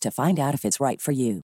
to 0.00 0.10
find 0.10 0.38
out 0.38 0.54
if 0.54 0.64
it's 0.64 0.80
right 0.80 1.00
for 1.00 1.12
you. 1.12 1.40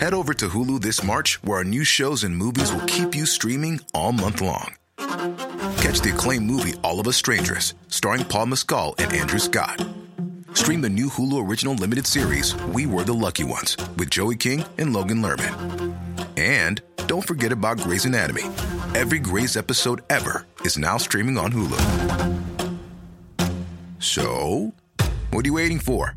Head 0.00 0.14
over 0.14 0.34
to 0.34 0.48
Hulu 0.48 0.80
this 0.80 1.02
March, 1.02 1.42
where 1.42 1.58
our 1.58 1.64
new 1.64 1.84
shows 1.84 2.24
and 2.24 2.36
movies 2.36 2.72
will 2.72 2.86
keep 2.86 3.14
you 3.14 3.26
streaming 3.26 3.80
all 3.94 4.12
month 4.12 4.40
long. 4.40 4.74
Catch 4.98 6.00
the 6.00 6.12
acclaimed 6.14 6.46
movie 6.46 6.74
All 6.82 6.98
of 7.00 7.06
Us 7.06 7.16
Strangers, 7.16 7.74
starring 7.88 8.24
Paul 8.24 8.46
Mescal 8.46 8.94
and 8.98 9.12
Andrew 9.12 9.38
Scott. 9.38 9.84
Stream 10.54 10.80
the 10.80 10.90
new 10.90 11.06
Hulu 11.08 11.48
original 11.48 11.74
limited 11.74 12.06
series 12.06 12.54
We 12.74 12.86
Were 12.86 13.04
the 13.04 13.14
Lucky 13.14 13.44
Ones 13.44 13.76
with 13.96 14.10
Joey 14.10 14.36
King 14.36 14.64
and 14.78 14.92
Logan 14.92 15.22
Lerman. 15.22 15.96
And 16.36 16.80
don't 17.06 17.26
forget 17.26 17.52
about 17.52 17.78
Grey's 17.78 18.04
Anatomy. 18.04 18.44
Every 18.94 19.18
Grey's 19.18 19.56
episode 19.56 20.02
ever 20.10 20.46
is 20.64 20.78
now 20.78 20.98
streaming 20.98 21.38
on 21.38 21.52
Hulu. 21.52 21.80
So, 23.98 24.72
what 25.30 25.44
are 25.44 25.48
you 25.48 25.54
waiting 25.54 25.78
for? 25.78 26.16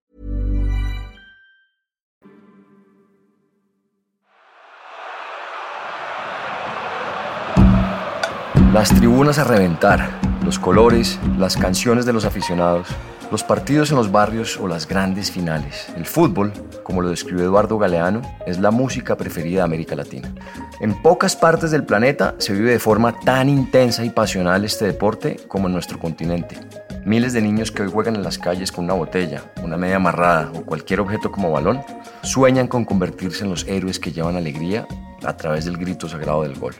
Las 8.73 8.87
tribunas 8.87 9.37
a 9.37 9.43
reventar, 9.43 10.09
los 10.45 10.57
colores, 10.57 11.19
las 11.37 11.57
canciones 11.57 12.05
de 12.05 12.13
los 12.13 12.23
aficionados, 12.23 12.87
los 13.29 13.43
partidos 13.43 13.91
en 13.91 13.97
los 13.97 14.13
barrios 14.13 14.57
o 14.57 14.65
las 14.65 14.87
grandes 14.87 15.29
finales. 15.29 15.87
El 15.97 16.05
fútbol, 16.05 16.53
como 16.81 17.01
lo 17.01 17.09
describe 17.09 17.43
Eduardo 17.43 17.77
Galeano, 17.77 18.21
es 18.47 18.59
la 18.59 18.71
música 18.71 19.17
preferida 19.17 19.57
de 19.57 19.65
América 19.65 19.97
Latina. 19.97 20.33
En 20.79 21.01
pocas 21.01 21.35
partes 21.35 21.71
del 21.71 21.83
planeta 21.83 22.35
se 22.37 22.53
vive 22.53 22.71
de 22.71 22.79
forma 22.79 23.19
tan 23.19 23.49
intensa 23.49 24.05
y 24.05 24.09
pasional 24.09 24.63
este 24.63 24.85
deporte 24.85 25.37
como 25.49 25.67
en 25.67 25.73
nuestro 25.73 25.99
continente. 25.99 26.55
Miles 27.03 27.33
de 27.33 27.41
niños 27.41 27.73
que 27.73 27.83
hoy 27.83 27.91
juegan 27.91 28.15
en 28.15 28.23
las 28.23 28.37
calles 28.37 28.71
con 28.71 28.85
una 28.85 28.93
botella, 28.93 29.51
una 29.61 29.75
media 29.75 29.97
amarrada 29.97 30.49
o 30.55 30.61
cualquier 30.61 31.01
objeto 31.01 31.29
como 31.29 31.51
balón, 31.51 31.81
sueñan 32.21 32.69
con 32.69 32.85
convertirse 32.85 33.43
en 33.43 33.49
los 33.49 33.67
héroes 33.67 33.99
que 33.99 34.13
llevan 34.13 34.37
alegría 34.37 34.87
a 35.25 35.35
través 35.35 35.65
del 35.65 35.75
grito 35.75 36.07
sagrado 36.07 36.43
del 36.43 36.57
gol. 36.57 36.75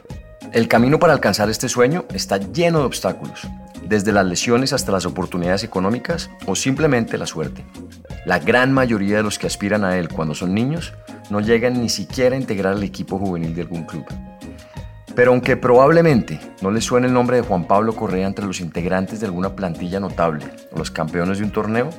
El 0.54 0.68
camino 0.68 1.00
para 1.00 1.14
alcanzar 1.14 1.50
este 1.50 1.70
sueño 1.70 2.04
está 2.14 2.36
lleno 2.36 2.80
de 2.80 2.86
obstáculos, 2.86 3.48
desde 3.88 4.12
las 4.12 4.26
lesiones 4.26 4.74
hasta 4.74 4.92
las 4.92 5.06
oportunidades 5.06 5.64
económicas 5.64 6.30
o 6.46 6.58
simplemente 6.58 7.18
la 7.18 7.26
suerte. 7.26 7.64
La 8.26 8.38
gran 8.38 8.74
mayoría 8.74 9.16
de 9.16 9.24
los 9.24 9.40
que 9.40 9.48
aspiran 9.48 9.86
a 9.86 9.98
él 9.98 10.10
cuando 10.10 10.36
son 10.36 10.54
niños 10.54 10.94
no 11.30 11.40
llegan 11.40 11.82
ni 11.82 11.88
siquiera 11.88 12.36
a 12.36 12.40
integrar 12.40 12.76
el 12.76 12.84
equipo 12.84 13.18
juvenil 13.18 13.56
de 13.56 13.62
algún 13.62 13.86
club. 13.86 14.04
Pero 15.16 15.32
aunque 15.32 15.56
probablemente 15.56 16.38
no 16.62 16.70
les 16.70 16.84
suene 16.84 17.08
el 17.08 17.14
nombre 17.14 17.38
de 17.38 17.44
Juan 17.44 17.66
Pablo 17.66 17.96
Correa 17.96 18.28
entre 18.28 18.46
los 18.46 18.60
integrantes 18.60 19.22
de 19.22 19.28
alguna 19.28 19.56
plantilla 19.56 20.02
notable 20.02 20.44
o 20.74 20.78
los 20.78 20.92
campeones 20.92 21.38
de 21.38 21.46
un 21.46 21.52
torneo, 21.52 21.90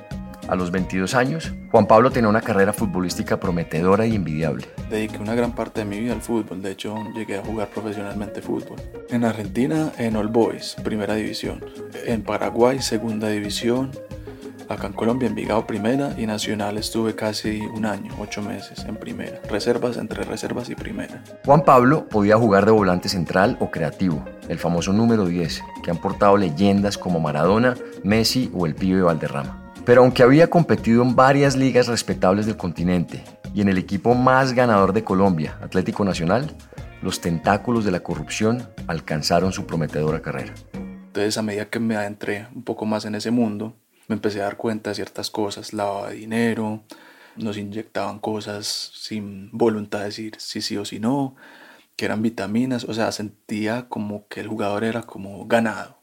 a 0.48 0.54
los 0.54 0.70
22 0.70 1.14
años, 1.14 1.52
Juan 1.70 1.86
Pablo 1.86 2.10
tenía 2.10 2.28
una 2.28 2.40
carrera 2.40 2.72
futbolística 2.72 3.38
prometedora 3.38 4.06
y 4.06 4.14
envidiable. 4.14 4.66
Dediqué 4.90 5.18
una 5.18 5.34
gran 5.34 5.52
parte 5.52 5.80
de 5.80 5.86
mi 5.86 6.00
vida 6.00 6.12
al 6.12 6.22
fútbol, 6.22 6.62
de 6.62 6.72
hecho 6.72 6.96
llegué 7.14 7.38
a 7.38 7.44
jugar 7.44 7.68
profesionalmente 7.68 8.42
fútbol. 8.42 8.76
En 9.08 9.24
Argentina, 9.24 9.92
en 9.98 10.16
All 10.16 10.28
Boys, 10.28 10.76
primera 10.82 11.14
división. 11.14 11.64
En 12.06 12.22
Paraguay, 12.22 12.80
segunda 12.80 13.28
división. 13.28 13.90
Acá 14.68 14.86
en 14.86 14.92
Colombia, 14.94 15.28
en 15.28 15.34
Vigado, 15.34 15.66
primera. 15.66 16.14
Y 16.16 16.26
Nacional 16.26 16.78
estuve 16.78 17.14
casi 17.14 17.60
un 17.60 17.84
año, 17.84 18.14
ocho 18.18 18.42
meses 18.42 18.84
en 18.86 18.96
primera. 18.96 19.40
Reservas 19.48 19.96
entre 19.96 20.24
reservas 20.24 20.70
y 20.70 20.74
primera. 20.74 21.22
Juan 21.44 21.62
Pablo 21.62 22.08
podía 22.08 22.38
jugar 22.38 22.64
de 22.64 22.72
volante 22.72 23.08
central 23.08 23.56
o 23.60 23.70
creativo, 23.70 24.24
el 24.48 24.58
famoso 24.58 24.92
número 24.92 25.26
10, 25.26 25.62
que 25.82 25.90
han 25.90 25.98
portado 25.98 26.36
leyendas 26.36 26.96
como 26.96 27.20
Maradona, 27.20 27.74
Messi 28.02 28.50
o 28.54 28.66
el 28.66 28.74
pibe 28.74 29.02
Valderrama. 29.02 29.61
Pero 29.84 30.02
aunque 30.02 30.22
había 30.22 30.48
competido 30.48 31.02
en 31.02 31.16
varias 31.16 31.56
ligas 31.56 31.88
respetables 31.88 32.46
del 32.46 32.56
continente 32.56 33.24
y 33.52 33.62
en 33.62 33.68
el 33.68 33.78
equipo 33.78 34.14
más 34.14 34.52
ganador 34.52 34.92
de 34.92 35.02
Colombia, 35.02 35.58
Atlético 35.60 36.04
Nacional, 36.04 36.54
los 37.02 37.20
tentáculos 37.20 37.84
de 37.84 37.90
la 37.90 38.00
corrupción 38.00 38.68
alcanzaron 38.86 39.52
su 39.52 39.66
prometedora 39.66 40.22
carrera. 40.22 40.54
Entonces 40.72 41.36
a 41.36 41.42
medida 41.42 41.68
que 41.68 41.80
me 41.80 41.96
adentré 41.96 42.46
un 42.54 42.62
poco 42.62 42.86
más 42.86 43.04
en 43.06 43.16
ese 43.16 43.32
mundo, 43.32 43.74
me 44.06 44.14
empecé 44.14 44.40
a 44.40 44.44
dar 44.44 44.56
cuenta 44.56 44.90
de 44.90 44.94
ciertas 44.94 45.30
cosas, 45.30 45.72
lavaba 45.72 46.10
dinero, 46.10 46.84
nos 47.36 47.58
inyectaban 47.58 48.20
cosas 48.20 48.92
sin 48.94 49.50
voluntad 49.50 49.98
de 49.98 50.04
decir 50.06 50.34
sí 50.38 50.62
sí 50.62 50.76
o 50.76 50.84
sí 50.84 51.00
no, 51.00 51.34
que 51.96 52.04
eran 52.04 52.22
vitaminas, 52.22 52.84
o 52.84 52.94
sea, 52.94 53.10
sentía 53.10 53.88
como 53.88 54.28
que 54.28 54.40
el 54.40 54.46
jugador 54.46 54.84
era 54.84 55.02
como 55.02 55.44
ganado 55.46 56.01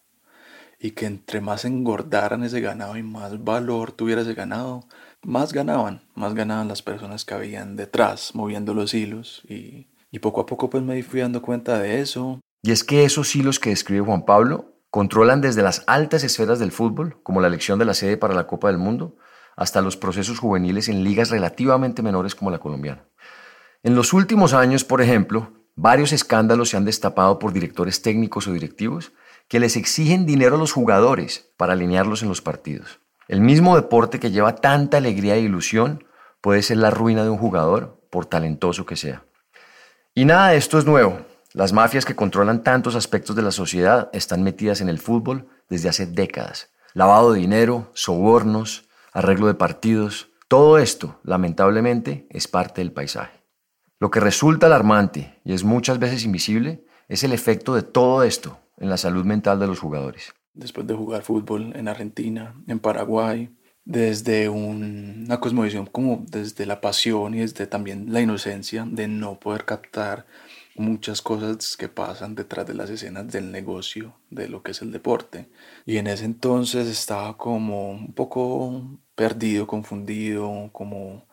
y 0.80 0.92
que 0.92 1.06
entre 1.06 1.42
más 1.42 1.66
engordaran 1.66 2.44
ese 2.44 2.62
ganado 2.62 2.96
y 2.98 3.04
más 3.04 3.44
valor 3.44 3.92
tuviera 3.92 4.22
ese 4.22 4.34
ganado, 4.34 4.86
más 5.22 5.52
ganaban, 5.52 6.02
más 6.16 6.34
ganaban 6.34 6.70
las 6.70 6.82
personas 6.82 7.26
que 7.26 7.34
habían 7.34 7.76
detrás, 7.76 8.34
moviendo 8.34 8.74
los 8.74 8.94
hilos 8.94 9.42
y, 9.48 9.88
poco 10.22 10.42
a 10.42 10.46
poco 10.46 10.70
pues 10.70 10.82
me 10.82 11.04
fui 11.04 11.20
dando 11.20 11.42
cuenta 11.42 11.80
de 11.80 12.00
eso. 12.00 12.40
Y 12.64 12.72
es 12.72 12.84
que 12.84 13.04
esos 13.04 13.36
hilos 13.36 13.60
que 13.60 13.70
describe 13.70 14.06
Juan 14.06 14.26
Pablo 14.26 14.74
controlan 14.90 15.42
desde 15.42 15.62
las 15.62 15.84
altas 15.86 16.24
esferas 16.24 16.60
del 16.60 16.72
fútbol, 16.72 17.22
como 17.24 17.42
la 17.42 17.48
elección 17.48 17.78
de 17.78 17.86
la 17.86 17.94
sede 17.94 18.18
para 18.18 18.34
la 18.34 18.48
Copa 18.48 18.70
del 18.70 18.78
Mundo, 18.78 19.18
hasta 19.56 19.82
los 19.82 19.98
procesos 19.98 20.40
juveniles 20.40 20.88
en 20.88 21.04
ligas 21.04 21.30
relativamente 21.30 22.02
menores 22.02 22.34
como 22.34 22.50
la 22.50 22.60
colombiana. 22.60 23.06
En 23.84 23.96
los 23.96 24.14
últimos 24.14 24.54
años, 24.54 24.84
por 24.84 25.02
ejemplo, 25.02 25.52
varios 25.76 26.12
escándalos 26.12 26.70
se 26.70 26.78
han 26.78 26.86
destapado 26.86 27.40
por 27.40 27.54
directores 27.54 28.02
técnicos 28.02 28.48
o 28.48 28.54
directivos 28.54 29.12
que 29.50 29.60
les 29.60 29.76
exigen 29.76 30.26
dinero 30.28 30.56
a 30.56 30.60
los 30.60 30.72
jugadores 30.72 31.52
para 31.58 31.74
alinearlos 31.74 32.22
en 32.22 32.30
los 32.30 32.42
partidos. 32.42 33.00
El 33.28 33.42
mismo 33.42 33.76
deporte 33.76 34.20
que 34.20 34.32
lleva 34.32 34.56
tanta 34.56 34.98
alegría 34.98 35.36
e 35.36 35.42
ilusión 35.42 36.06
puede 36.40 36.62
ser 36.62 36.78
la 36.78 36.92
ruina 36.92 37.24
de 37.24 37.30
un 37.30 37.38
jugador, 37.38 38.00
por 38.10 38.26
talentoso 38.26 38.86
que 38.86 38.96
sea. 38.96 39.24
Y 40.16 40.26
nada 40.26 40.50
de 40.50 40.58
esto 40.58 40.78
es 40.78 40.86
nuevo. 40.86 41.20
Las 41.54 41.74
mafias 41.74 42.06
que 42.06 42.16
controlan 42.16 42.64
tantos 42.64 42.96
aspectos 42.96 43.36
de 43.36 43.42
la 43.42 43.52
sociedad 43.52 44.10
están 44.14 44.44
metidas 44.44 44.82
en 44.82 44.90
el 44.90 45.00
fútbol 45.00 45.48
desde 45.68 45.90
hace 45.90 46.06
décadas. 46.06 46.72
Lavado 46.94 47.34
de 47.34 47.40
dinero, 47.40 47.90
sobornos, 47.94 48.88
arreglo 49.14 49.48
de 49.48 49.56
partidos, 49.56 50.30
todo 50.48 50.78
esto, 50.78 51.20
lamentablemente, 51.24 52.28
es 52.30 52.48
parte 52.48 52.82
del 52.82 52.92
paisaje. 52.92 53.44
Lo 54.00 54.12
que 54.12 54.20
resulta 54.20 54.68
alarmante 54.68 55.40
y 55.44 55.54
es 55.54 55.64
muchas 55.64 56.00
veces 56.00 56.24
invisible 56.24 56.86
es 57.08 57.24
el 57.24 57.34
efecto 57.34 57.74
de 57.74 57.82
todo 57.82 58.24
esto 58.24 58.60
en 58.80 58.90
la 58.90 58.98
salud 58.98 59.26
mental 59.26 59.60
de 59.60 59.68
los 59.68 59.80
jugadores. 59.80 60.34
Después 60.54 60.88
de 60.88 60.96
jugar 60.96 61.22
fútbol 61.22 61.74
en 61.76 61.88
Argentina, 61.88 62.56
en 62.68 62.80
Paraguay, 62.80 63.50
desde 63.86 64.50
una 64.50 65.40
cosmovisión 65.40 65.86
como 65.86 66.24
desde 66.30 66.66
la 66.66 66.82
pasión 66.82 67.34
y 67.34 67.40
desde 67.40 67.66
también 67.66 68.12
la 68.14 68.22
inocencia 68.22 68.86
de 68.90 69.08
no 69.08 69.40
poder 69.40 69.66
captar 69.66 70.26
muchas 70.76 71.22
cosas 71.22 71.76
que 71.76 71.90
pasan 71.90 72.36
detrás 72.36 72.66
de 72.66 72.74
las 72.74 72.90
escenas 72.90 73.28
del 73.32 73.52
negocio, 73.52 74.16
de 74.30 74.48
lo 74.48 74.64
que 74.64 74.72
es 74.72 74.82
el 74.82 74.92
deporte. 74.92 75.50
Y 75.86 75.98
en 75.98 76.08
ese 76.08 76.26
entonces 76.26 76.88
estaba 76.88 77.38
como 77.38 77.92
un 77.92 78.14
poco 78.14 79.00
perdido, 79.16 79.68
confundido, 79.68 80.70
como 80.72 81.28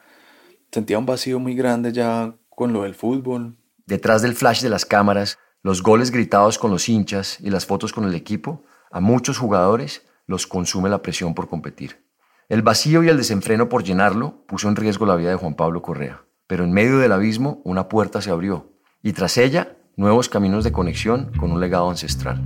sentía 0.73 0.99
un 0.99 1.07
vacío 1.07 1.39
muy 1.39 1.55
grande 1.55 1.93
ya 1.93 2.35
con 2.49 2.73
lo 2.73 2.83
del 2.83 2.95
fútbol. 2.95 3.57
Detrás 3.87 4.23
del 4.23 4.35
flash 4.35 4.63
de 4.63 4.71
las 4.71 4.85
cámaras, 4.85 5.39
los 5.67 5.83
goles 5.83 6.13
gritados 6.13 6.59
con 6.61 6.71
los 6.71 6.89
hinchas 6.89 7.39
y 7.41 7.51
las 7.51 7.67
fotos 7.67 7.93
con 7.93 8.05
el 8.05 8.15
equipo, 8.15 8.63
a 8.89 9.01
muchos 9.01 9.37
jugadores 9.37 10.07
los 10.29 10.47
consume 10.47 10.89
la 10.89 11.03
presión 11.03 11.35
por 11.35 11.49
competir. 11.49 12.07
El 12.49 12.63
vacío 12.63 13.03
y 13.03 13.09
el 13.09 13.17
desenfreno 13.17 13.69
por 13.69 13.83
llenarlo 13.83 14.45
puso 14.47 14.69
en 14.69 14.77
riesgo 14.77 15.07
la 15.07 15.17
vida 15.17 15.31
de 15.31 15.35
Juan 15.35 15.57
Pablo 15.57 15.83
Correa, 15.83 16.23
pero 16.47 16.63
en 16.63 16.71
medio 16.71 16.99
del 16.99 17.11
abismo 17.11 17.63
una 17.65 17.89
puerta 17.89 18.23
se 18.23 18.31
abrió 18.31 18.75
y 19.03 19.13
tras 19.13 19.39
ella 19.39 19.77
nuevos 19.97 20.29
caminos 20.29 20.63
de 20.63 20.71
conexión 20.71 21.33
con 21.37 21.51
un 21.51 21.59
legado 21.59 21.91
ancestral. 21.91 22.45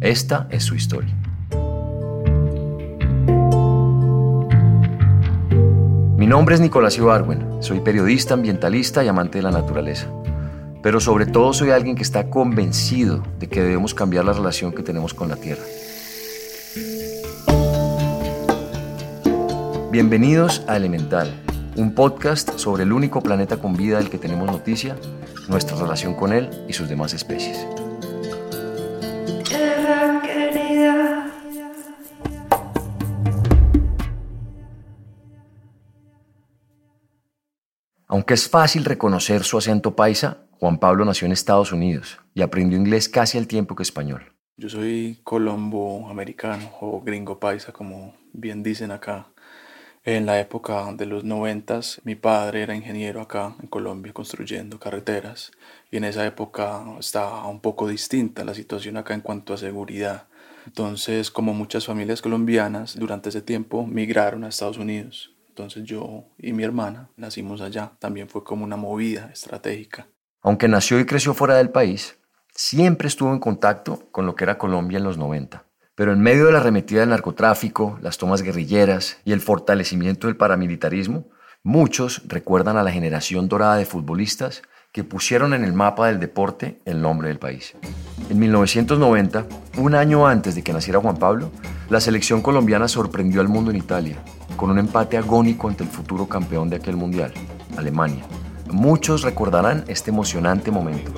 Esta 0.00 0.48
es 0.50 0.64
su 0.64 0.74
historia. 0.74 1.14
Mi 6.16 6.26
nombre 6.26 6.56
es 6.56 6.60
Nicolás 6.60 6.98
Ibarwen, 6.98 7.62
soy 7.62 7.78
periodista, 7.78 8.34
ambientalista 8.34 9.04
y 9.04 9.06
amante 9.06 9.38
de 9.38 9.42
la 9.42 9.52
naturaleza. 9.52 10.10
Pero 10.82 11.00
sobre 11.00 11.26
todo 11.26 11.52
soy 11.52 11.70
alguien 11.70 11.96
que 11.96 12.02
está 12.02 12.30
convencido 12.30 13.22
de 13.38 13.48
que 13.48 13.62
debemos 13.62 13.94
cambiar 13.94 14.24
la 14.24 14.32
relación 14.32 14.72
que 14.72 14.82
tenemos 14.82 15.12
con 15.12 15.28
la 15.28 15.36
Tierra. 15.36 15.64
Bienvenidos 19.90 20.62
a 20.68 20.76
Elemental, 20.76 21.34
un 21.76 21.94
podcast 21.94 22.58
sobre 22.58 22.84
el 22.84 22.92
único 22.92 23.22
planeta 23.22 23.56
con 23.56 23.76
vida 23.76 23.98
del 23.98 24.10
que 24.10 24.18
tenemos 24.18 24.46
noticia 24.50 24.96
nuestra 25.48 25.76
relación 25.76 26.14
con 26.14 26.32
él 26.32 26.50
y 26.68 26.74
sus 26.74 26.88
demás 26.88 27.12
especies. 27.12 27.66
Aunque 38.06 38.34
es 38.34 38.48
fácil 38.48 38.84
reconocer 38.84 39.42
su 39.44 39.58
acento 39.58 39.96
paisa, 39.96 40.47
Juan 40.58 40.78
Pablo 40.78 41.04
nació 41.04 41.26
en 41.26 41.32
Estados 41.32 41.72
Unidos 41.72 42.18
y 42.34 42.42
aprendió 42.42 42.76
inglés 42.76 43.08
casi 43.08 43.38
al 43.38 43.46
tiempo 43.46 43.76
que 43.76 43.84
español. 43.84 44.32
Yo 44.56 44.68
soy 44.68 45.20
colombo 45.22 46.08
americano 46.10 46.72
o 46.80 47.00
gringo 47.00 47.38
paisa, 47.38 47.72
como 47.72 48.14
bien 48.32 48.64
dicen 48.64 48.90
acá. 48.90 49.28
En 50.04 50.26
la 50.26 50.40
época 50.40 50.92
de 50.94 51.06
los 51.06 51.22
noventas, 51.22 52.00
mi 52.02 52.16
padre 52.16 52.62
era 52.62 52.74
ingeniero 52.74 53.20
acá 53.20 53.54
en 53.62 53.68
Colombia 53.68 54.12
construyendo 54.12 54.80
carreteras 54.80 55.52
y 55.92 55.98
en 55.98 56.04
esa 56.04 56.26
época 56.26 56.82
estaba 56.98 57.46
un 57.46 57.60
poco 57.60 57.86
distinta 57.86 58.44
la 58.44 58.54
situación 58.54 58.96
acá 58.96 59.14
en 59.14 59.20
cuanto 59.20 59.54
a 59.54 59.58
seguridad. 59.58 60.26
Entonces, 60.66 61.30
como 61.30 61.54
muchas 61.54 61.86
familias 61.86 62.20
colombianas, 62.20 62.98
durante 62.98 63.28
ese 63.28 63.42
tiempo 63.42 63.86
migraron 63.86 64.42
a 64.42 64.48
Estados 64.48 64.78
Unidos. 64.78 65.36
Entonces 65.50 65.84
yo 65.84 66.24
y 66.36 66.52
mi 66.52 66.64
hermana 66.64 67.10
nacimos 67.16 67.60
allá. 67.60 67.92
También 68.00 68.28
fue 68.28 68.42
como 68.42 68.64
una 68.64 68.76
movida 68.76 69.30
estratégica. 69.32 70.08
Aunque 70.42 70.68
nació 70.68 71.00
y 71.00 71.04
creció 71.04 71.34
fuera 71.34 71.56
del 71.56 71.70
país, 71.70 72.16
siempre 72.54 73.08
estuvo 73.08 73.32
en 73.32 73.40
contacto 73.40 74.08
con 74.12 74.24
lo 74.24 74.36
que 74.36 74.44
era 74.44 74.58
Colombia 74.58 74.98
en 74.98 75.04
los 75.04 75.18
90. 75.18 75.64
Pero 75.96 76.12
en 76.12 76.20
medio 76.20 76.46
de 76.46 76.52
la 76.52 76.58
arremetida 76.58 77.00
del 77.00 77.08
narcotráfico, 77.08 77.98
las 78.02 78.18
tomas 78.18 78.42
guerrilleras 78.42 79.18
y 79.24 79.32
el 79.32 79.40
fortalecimiento 79.40 80.28
del 80.28 80.36
paramilitarismo, 80.36 81.26
muchos 81.64 82.22
recuerdan 82.28 82.76
a 82.76 82.84
la 82.84 82.92
generación 82.92 83.48
dorada 83.48 83.76
de 83.76 83.84
futbolistas 83.84 84.62
que 84.92 85.02
pusieron 85.02 85.54
en 85.54 85.64
el 85.64 85.72
mapa 85.72 86.06
del 86.06 86.20
deporte 86.20 86.78
el 86.84 87.02
nombre 87.02 87.28
del 87.28 87.40
país. 87.40 87.74
En 88.30 88.38
1990, 88.38 89.44
un 89.78 89.94
año 89.96 90.26
antes 90.26 90.54
de 90.54 90.62
que 90.62 90.72
naciera 90.72 91.00
Juan 91.00 91.16
Pablo, 91.16 91.50
la 91.90 92.00
selección 92.00 92.42
colombiana 92.42 92.86
sorprendió 92.86 93.40
al 93.40 93.48
mundo 93.48 93.72
en 93.72 93.76
Italia, 93.76 94.22
con 94.56 94.70
un 94.70 94.78
empate 94.78 95.16
agónico 95.16 95.68
ante 95.68 95.82
el 95.82 95.90
futuro 95.90 96.28
campeón 96.28 96.70
de 96.70 96.76
aquel 96.76 96.96
mundial, 96.96 97.32
Alemania. 97.76 98.24
Muchos 98.70 99.22
recordarán 99.22 99.84
este 99.88 100.10
emocionante 100.10 100.70
momento. 100.70 101.10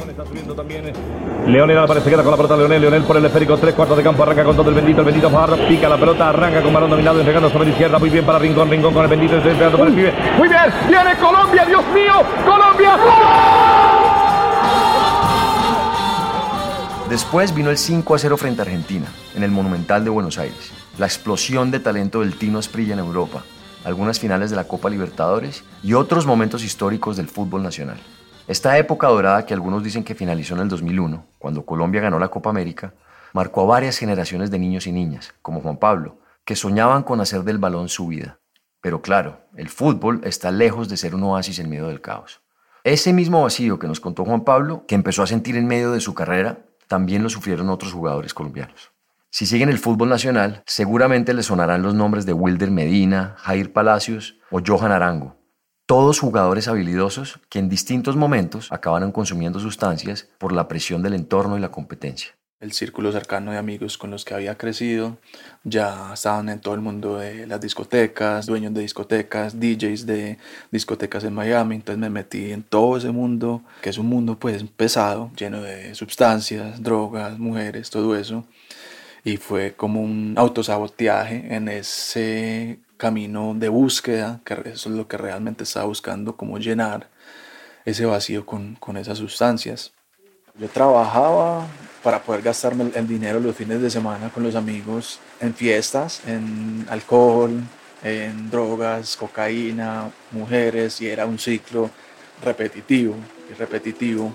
Leonel 1.46 1.78
Álvarez 1.78 2.04
se 2.04 2.10
queda 2.10 2.22
con 2.22 2.30
la 2.30 2.36
pelota. 2.36 2.56
Leonel, 2.56 2.80
Leonel 2.80 3.02
por 3.02 3.16
el 3.16 3.24
esférico, 3.24 3.56
tres 3.58 3.74
cuartos 3.74 3.96
de 3.96 4.02
campo, 4.02 4.22
arranca 4.22 4.44
con 4.44 4.56
todo 4.56 4.68
el 4.68 4.74
bendito. 4.74 5.00
El 5.00 5.06
bendito 5.06 5.30
Farro 5.30 5.56
pica 5.68 5.88
la 5.88 5.96
pelota, 5.96 6.28
arranca 6.28 6.62
con 6.62 6.72
balón 6.72 6.90
dominado, 6.90 7.18
entregando 7.18 7.50
sobre 7.50 7.66
la 7.66 7.70
izquierda. 7.72 7.98
Muy 7.98 8.10
bien 8.10 8.24
para 8.24 8.38
Rincón, 8.38 8.70
Rincón 8.70 8.94
con 8.94 9.02
el 9.04 9.10
bendito, 9.10 9.36
está 9.36 9.50
entregando 9.50 9.78
para 9.78 9.90
el 9.90 9.96
pibe. 9.96 10.12
Muy 10.38 10.48
bien, 10.48 10.62
viene 10.88 11.16
Colombia, 11.16 11.64
Dios 11.66 11.84
mío, 11.92 12.12
Colombia. 12.44 12.98
Después 17.08 17.52
vino 17.52 17.70
el 17.70 17.78
5 17.78 18.14
a 18.14 18.18
0 18.18 18.36
frente 18.36 18.60
a 18.60 18.64
Argentina, 18.64 19.06
en 19.34 19.42
el 19.42 19.50
Monumental 19.50 20.04
de 20.04 20.10
Buenos 20.10 20.38
Aires. 20.38 20.70
La 20.96 21.06
explosión 21.06 21.72
de 21.72 21.80
talento 21.80 22.20
del 22.20 22.36
Tino 22.36 22.60
Asprilla 22.60 22.92
en 22.92 23.00
Europa, 23.00 23.42
algunas 23.84 24.20
finales 24.20 24.50
de 24.50 24.56
la 24.56 24.68
Copa 24.68 24.90
Libertadores 24.90 25.64
y 25.82 25.94
otros 25.94 26.26
momentos 26.26 26.64
históricos 26.64 27.16
del 27.16 27.28
fútbol 27.28 27.62
nacional. 27.62 27.98
Esta 28.46 28.76
época 28.78 29.08
dorada 29.08 29.46
que 29.46 29.54
algunos 29.54 29.82
dicen 29.82 30.04
que 30.04 30.14
finalizó 30.14 30.54
en 30.54 30.60
el 30.60 30.68
2001, 30.68 31.24
cuando 31.38 31.64
Colombia 31.64 32.00
ganó 32.00 32.18
la 32.18 32.28
Copa 32.28 32.50
América, 32.50 32.94
marcó 33.32 33.62
a 33.62 33.66
varias 33.66 33.96
generaciones 33.98 34.50
de 34.50 34.58
niños 34.58 34.86
y 34.86 34.92
niñas, 34.92 35.32
como 35.42 35.60
Juan 35.60 35.76
Pablo, 35.76 36.18
que 36.44 36.56
soñaban 36.56 37.02
con 37.02 37.20
hacer 37.20 37.44
del 37.44 37.58
balón 37.58 37.88
su 37.88 38.08
vida. 38.08 38.38
Pero 38.80 39.02
claro, 39.02 39.40
el 39.56 39.68
fútbol 39.68 40.20
está 40.24 40.50
lejos 40.50 40.88
de 40.88 40.96
ser 40.96 41.14
un 41.14 41.22
oasis 41.22 41.58
en 41.58 41.70
medio 41.70 41.86
del 41.86 42.00
caos. 42.00 42.40
Ese 42.82 43.12
mismo 43.12 43.42
vacío 43.42 43.78
que 43.78 43.86
nos 43.86 44.00
contó 44.00 44.24
Juan 44.24 44.42
Pablo, 44.42 44.84
que 44.88 44.94
empezó 44.94 45.22
a 45.22 45.26
sentir 45.26 45.56
en 45.56 45.66
medio 45.66 45.92
de 45.92 46.00
su 46.00 46.14
carrera, 46.14 46.60
también 46.88 47.22
lo 47.22 47.28
sufrieron 47.28 47.68
otros 47.68 47.92
jugadores 47.92 48.34
colombianos. 48.34 48.90
Si 49.32 49.46
siguen 49.46 49.68
el 49.68 49.78
fútbol 49.78 50.08
nacional, 50.08 50.64
seguramente 50.66 51.34
les 51.34 51.46
sonarán 51.46 51.82
los 51.82 51.94
nombres 51.94 52.26
de 52.26 52.32
Wilder 52.32 52.72
Medina, 52.72 53.36
Jair 53.38 53.72
Palacios 53.72 54.40
o 54.50 54.60
Johan 54.66 54.90
Arango. 54.90 55.36
Todos 55.86 56.18
jugadores 56.18 56.66
habilidosos 56.66 57.38
que 57.48 57.60
en 57.60 57.68
distintos 57.68 58.16
momentos 58.16 58.72
acabaron 58.72 59.12
consumiendo 59.12 59.60
sustancias 59.60 60.28
por 60.38 60.50
la 60.50 60.66
presión 60.66 61.00
del 61.02 61.14
entorno 61.14 61.56
y 61.56 61.60
la 61.60 61.70
competencia. 61.70 62.32
El 62.58 62.72
círculo 62.72 63.12
cercano 63.12 63.52
de 63.52 63.58
amigos 63.58 63.98
con 63.98 64.10
los 64.10 64.24
que 64.24 64.34
había 64.34 64.58
crecido 64.58 65.18
ya 65.62 66.12
estaban 66.12 66.48
en 66.48 66.60
todo 66.60 66.74
el 66.74 66.80
mundo 66.80 67.16
de 67.16 67.46
las 67.46 67.60
discotecas, 67.60 68.46
dueños 68.46 68.74
de 68.74 68.80
discotecas, 68.80 69.60
DJs 69.60 70.06
de 70.06 70.38
discotecas 70.72 71.22
en 71.22 71.34
Miami. 71.34 71.76
Entonces 71.76 72.00
me 72.00 72.10
metí 72.10 72.50
en 72.50 72.64
todo 72.64 72.96
ese 72.96 73.12
mundo, 73.12 73.62
que 73.80 73.90
es 73.90 73.96
un 73.96 74.06
mundo 74.06 74.40
pues 74.40 74.64
pesado, 74.76 75.30
lleno 75.36 75.62
de 75.62 75.94
sustancias, 75.94 76.82
drogas, 76.82 77.38
mujeres, 77.38 77.90
todo 77.90 78.16
eso 78.16 78.44
y 79.24 79.36
fue 79.36 79.74
como 79.74 80.00
un 80.00 80.34
autosaboteaje 80.36 81.54
en 81.54 81.68
ese 81.68 82.78
camino 82.96 83.54
de 83.54 83.68
búsqueda, 83.68 84.40
que 84.44 84.54
eso 84.66 84.90
es 84.90 84.96
lo 84.96 85.08
que 85.08 85.16
realmente 85.16 85.64
estaba 85.64 85.86
buscando, 85.86 86.36
como 86.36 86.58
llenar 86.58 87.08
ese 87.84 88.04
vacío 88.04 88.44
con, 88.44 88.74
con 88.76 88.96
esas 88.96 89.18
sustancias. 89.18 89.92
Yo 90.58 90.68
trabajaba 90.68 91.66
para 92.02 92.22
poder 92.22 92.42
gastarme 92.42 92.90
el 92.94 93.06
dinero 93.06 93.40
los 93.40 93.56
fines 93.56 93.80
de 93.80 93.90
semana 93.90 94.30
con 94.30 94.42
los 94.42 94.54
amigos 94.54 95.18
en 95.40 95.54
fiestas, 95.54 96.22
en 96.26 96.86
alcohol, 96.88 97.62
en 98.02 98.50
drogas, 98.50 99.16
cocaína, 99.16 100.10
mujeres, 100.30 101.00
y 101.00 101.08
era 101.08 101.26
un 101.26 101.38
ciclo 101.38 101.90
repetitivo 102.42 103.14
y 103.50 103.54
repetitivo. 103.54 104.32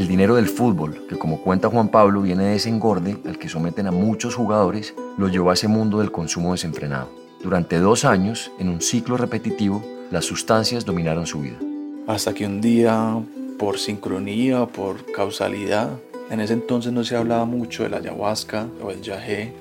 El 0.00 0.08
dinero 0.08 0.36
del 0.36 0.48
fútbol, 0.48 1.06
que 1.10 1.18
como 1.18 1.42
cuenta 1.42 1.68
Juan 1.68 1.90
Pablo 1.90 2.22
viene 2.22 2.44
de 2.44 2.54
ese 2.56 2.70
engorde 2.70 3.18
al 3.26 3.38
que 3.38 3.50
someten 3.50 3.86
a 3.86 3.90
muchos 3.90 4.34
jugadores, 4.34 4.94
lo 5.18 5.28
llevó 5.28 5.50
a 5.50 5.52
ese 5.52 5.68
mundo 5.68 5.98
del 5.98 6.10
consumo 6.10 6.52
desenfrenado. 6.52 7.10
Durante 7.42 7.78
dos 7.78 8.06
años, 8.06 8.50
en 8.58 8.70
un 8.70 8.80
ciclo 8.80 9.18
repetitivo, 9.18 9.84
las 10.10 10.24
sustancias 10.24 10.86
dominaron 10.86 11.26
su 11.26 11.42
vida. 11.42 11.58
Hasta 12.06 12.32
que 12.32 12.46
un 12.46 12.62
día, 12.62 13.22
por 13.58 13.78
sincronía, 13.78 14.64
por 14.64 15.04
causalidad, 15.12 15.90
en 16.30 16.40
ese 16.40 16.54
entonces 16.54 16.94
no 16.94 17.04
se 17.04 17.16
hablaba 17.16 17.44
mucho 17.44 17.82
de 17.82 17.90
la 17.90 17.98
ayahuasca 17.98 18.68
o 18.82 18.90
el 18.90 19.02
yagé, 19.02 19.52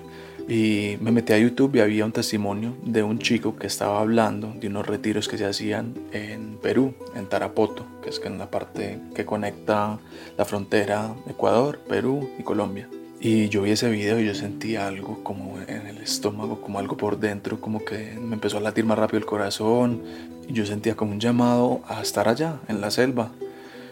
Y 0.50 0.98
me 1.00 1.12
metí 1.12 1.32
a 1.34 1.38
YouTube 1.38 1.76
y 1.76 1.80
había 1.80 2.06
un 2.06 2.12
testimonio 2.12 2.76
de 2.82 3.04
un 3.04 3.20
chico 3.20 3.56
que 3.56 3.68
estaba 3.68 4.00
hablando 4.00 4.52
de 4.60 4.66
unos 4.66 4.88
retiros 4.88 5.28
que 5.28 5.38
se 5.38 5.46
hacían 5.46 5.94
en 6.12 6.58
Perú, 6.58 6.96
en 7.16 7.28
Tarapoto, 7.28 7.86
que 8.02 8.10
es 8.10 8.20
en 8.26 8.40
la 8.40 8.50
parte 8.50 9.00
que 9.14 9.26
conecta 9.26 10.00
la 10.40 10.46
frontera 10.46 11.14
Ecuador, 11.30 11.80
Perú 11.88 12.32
y 12.40 12.42
Colombia. 12.42 12.90
Y 13.20 13.50
yo 13.50 13.62
vi 13.62 13.72
ese 13.72 13.92
video 13.92 14.20
y 14.20 14.26
yo 14.26 14.34
sentí 14.34 14.76
algo 14.76 15.24
como 15.24 15.60
en 15.68 15.86
el 15.86 16.00
estómago, 16.00 16.62
como 16.62 16.80
algo 16.80 16.98
por 16.98 17.20
dentro, 17.20 17.62
como 17.62 17.86
que 17.86 18.18
me 18.20 18.34
empezó 18.34 18.58
a 18.58 18.62
latir 18.62 18.86
más 18.86 18.98
rápido 18.98 19.20
el 19.20 19.28
corazón. 19.28 20.02
Y 20.48 20.54
yo 20.54 20.66
sentía 20.66 20.96
como 20.96 21.12
un 21.12 21.20
llamado 21.20 21.82
a 21.88 22.02
estar 22.02 22.28
allá, 22.28 22.60
en 22.68 22.82
la 22.82 22.90
selva. 22.90 23.30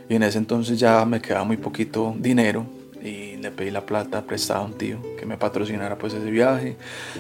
Y 0.10 0.16
en 0.16 0.24
ese 0.24 0.40
entonces 0.40 0.80
ya 0.80 1.06
me 1.06 1.22
quedaba 1.22 1.44
muy 1.44 1.58
poquito 1.58 2.16
dinero 2.18 2.66
y 3.02 3.38
le 3.38 3.52
pedí 3.52 3.72
la 3.72 3.86
plata 3.86 4.24
prestada 4.24 4.62
a 4.62 4.64
un 4.64 4.74
tío 4.74 4.98
que 5.18 5.26
me 5.26 5.38
patrocinara 5.38 5.98
pues 5.98 6.14
ese 6.14 6.30
viaje. 6.30 6.78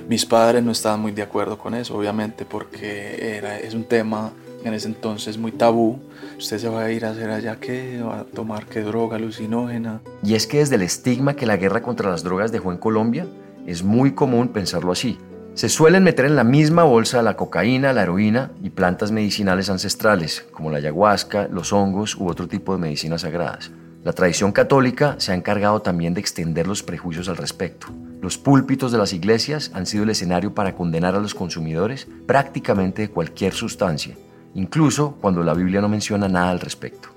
Mis 0.07 0.25
padres 0.25 0.63
no 0.63 0.72
estaban 0.72 1.00
muy 1.00 1.12
de 1.12 1.22
acuerdo 1.22 1.57
con 1.57 1.74
eso, 1.74 1.98
obviamente, 1.98 2.46
porque 2.46 3.38
era, 3.38 3.60
es 3.60 3.74
un 3.74 3.84
tema 3.84 4.31
en 4.63 4.74
ese 4.74 4.88
entonces 4.88 5.38
muy 5.38 5.51
tabú. 5.51 6.00
Usted 6.38 6.57
se 6.57 6.69
va 6.69 6.84
a 6.84 6.91
ir 6.91 7.05
a 7.05 7.12
hacer 7.12 7.29
allá 7.29 7.57
qué, 7.57 8.01
va 8.01 8.19
a 8.19 8.24
tomar 8.24 8.65
qué 8.65 8.81
droga 8.81 9.17
alucinógena. 9.17 10.01
Y 10.24 10.36
es 10.36 10.48
que 10.48 10.60
desde 10.60 10.75
el 10.75 10.81
estigma 10.81 11.36
que 11.36 11.46
la 11.46 11.57
guerra 11.57 11.81
contra 11.81 12.10
las 12.10 12.24
drogas 12.24 12.51
dejó 12.51 12.72
en 12.72 12.77
Colombia, 12.77 13.27
es 13.65 13.84
muy 13.84 14.13
común 14.13 14.50
pensarlo 14.50 14.91
así. 14.91 15.17
Se 15.53 15.69
suelen 15.69 16.03
meter 16.03 16.25
en 16.25 16.36
la 16.36 16.43
misma 16.43 16.84
bolsa 16.84 17.24
la 17.24 17.36
cocaína, 17.36 17.91
la 17.91 18.03
heroína 18.03 18.51
y 18.62 18.69
plantas 18.69 19.12
medicinales 19.12 19.72
ancestrales, 19.72 20.46
como 20.51 20.69
la 20.69 20.77
ayahuasca, 20.77 21.48
los 21.51 21.74
hongos 21.74 22.15
u 22.15 22.27
otro 22.27 22.48
tipo 22.48 22.74
de 22.74 22.79
medicinas 22.79 23.22
sagradas. 23.22 23.72
La 24.07 24.13
tradición 24.13 24.53
católica 24.53 25.15
se 25.17 25.33
ha 25.33 25.35
encargado 25.35 25.81
también 25.81 26.13
de 26.13 26.21
extender 26.21 26.65
los 26.65 26.81
prejuicios 26.81 27.27
al 27.27 27.35
respecto. 27.35 27.87
Los 28.21 28.37
púlpitos 28.37 28.93
de 28.93 28.97
las 28.97 29.11
iglesias 29.11 29.69
han 29.73 29.85
sido 29.85 30.05
el 30.05 30.11
escenario 30.11 30.53
para 30.55 30.75
condenar 30.75 31.13
a 31.15 31.19
los 31.19 31.35
consumidores 31.35 32.07
prácticamente 32.25 33.01
de 33.01 33.09
cualquier 33.09 33.51
sustancia, 33.51 34.15
incluso 34.53 35.17
cuando 35.19 35.43
la 35.43 35.53
Biblia 35.53 35.81
no 35.81 35.89
menciona 35.89 36.29
nada 36.29 36.51
al 36.51 36.61
respecto. 36.61 37.09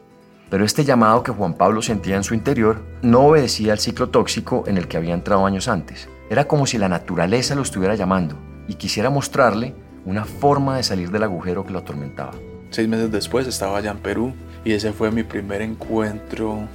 Pero 0.50 0.64
este 0.64 0.85
llamado 0.85 1.23
que 1.23 1.30
Juan 1.30 1.54
Pablo 1.54 1.80
sentía 1.80 2.16
en 2.16 2.25
su 2.25 2.35
interior 2.35 2.82
no 3.02 3.20
obedecía 3.20 3.73
al 3.73 3.78
ciclo 3.78 4.09
tóxico 4.09 4.64
en 4.66 4.76
el 4.76 4.88
que 4.88 4.97
había 4.97 5.14
entrado 5.14 5.47
años 5.47 5.68
antes. 5.68 6.09
Era 6.28 6.49
como 6.49 6.66
si 6.66 6.76
la 6.76 6.88
naturaleza 6.88 7.54
lo 7.54 7.62
estuviera 7.62 7.94
llamando 7.94 8.35
y 8.66 8.75
quisiera 8.75 9.11
mostrarle 9.11 9.76
una 10.04 10.25
forma 10.25 10.76
de 10.76 10.82
salir 10.82 11.12
del 11.12 11.23
agujero 11.23 11.64
que 11.64 11.73
lo 11.73 11.78
atormentaba. 11.78 12.32
Seis 12.70 12.88
meses 12.88 13.12
después 13.12 13.47
estaba 13.47 13.78
allá 13.78 13.92
en 13.92 13.99
Perú 13.99 14.32
y 14.64 14.73
ese 14.73 14.92
fue 14.92 15.11
mi 15.11 15.23
primer 15.23 15.62
encuentro 15.62 16.68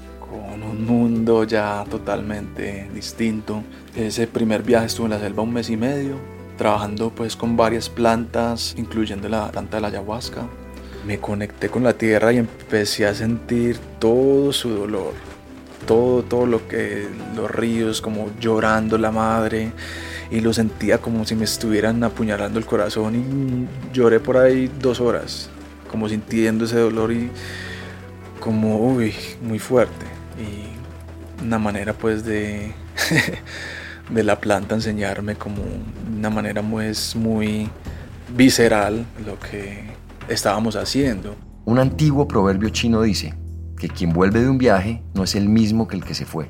con 0.55 0.63
un 0.63 0.85
mundo 0.85 1.43
ya 1.43 1.83
totalmente 1.89 2.89
distinto. 2.93 3.61
Ese 3.93 4.25
primer 4.25 4.63
viaje 4.63 4.85
estuve 4.85 5.07
en 5.07 5.11
la 5.11 5.19
selva 5.19 5.43
un 5.43 5.53
mes 5.53 5.69
y 5.69 5.75
medio, 5.75 6.15
trabajando 6.57 7.09
pues 7.09 7.35
con 7.35 7.57
varias 7.57 7.89
plantas, 7.89 8.73
incluyendo 8.77 9.27
la 9.27 9.51
planta 9.51 9.77
de 9.77 9.81
la 9.81 9.87
ayahuasca. 9.89 10.47
Me 11.05 11.19
conecté 11.19 11.67
con 11.69 11.83
la 11.83 11.93
tierra 11.93 12.31
y 12.31 12.37
empecé 12.37 13.05
a 13.05 13.13
sentir 13.13 13.77
todo 13.99 14.53
su 14.53 14.69
dolor, 14.69 15.13
todo, 15.85 16.23
todo 16.23 16.45
lo 16.45 16.65
que 16.69 17.05
los 17.35 17.51
ríos, 17.51 17.99
como 17.99 18.29
llorando 18.39 18.97
la 18.97 19.11
madre, 19.11 19.73
y 20.31 20.39
lo 20.39 20.53
sentía 20.53 20.99
como 20.99 21.25
si 21.25 21.35
me 21.35 21.43
estuvieran 21.43 22.01
apuñalando 22.03 22.59
el 22.59 22.65
corazón 22.65 23.15
y 23.15 23.93
lloré 23.93 24.21
por 24.21 24.37
ahí 24.37 24.71
dos 24.79 25.01
horas, 25.01 25.49
como 25.91 26.07
sintiendo 26.07 26.63
ese 26.63 26.79
dolor 26.79 27.11
y 27.11 27.29
como, 28.39 28.77
uy, 28.77 29.13
muy 29.41 29.59
fuerte. 29.59 30.14
Y 30.39 31.43
una 31.43 31.59
manera 31.59 31.93
pues 31.93 32.23
de, 32.25 32.73
de 34.09 34.23
la 34.23 34.39
planta 34.39 34.75
enseñarme 34.75 35.35
como 35.35 35.63
una 36.15 36.29
manera 36.29 36.61
pues, 36.61 37.15
muy 37.15 37.69
visceral 38.35 39.05
lo 39.25 39.39
que 39.39 39.83
estábamos 40.27 40.75
haciendo. 40.75 41.35
Un 41.65 41.79
antiguo 41.79 42.27
proverbio 42.27 42.69
chino 42.69 43.01
dice 43.01 43.33
que 43.77 43.89
quien 43.89 44.13
vuelve 44.13 44.41
de 44.41 44.49
un 44.49 44.57
viaje 44.57 45.03
no 45.13 45.23
es 45.23 45.35
el 45.35 45.49
mismo 45.49 45.87
que 45.87 45.95
el 45.95 46.03
que 46.03 46.13
se 46.13 46.25
fue. 46.25 46.49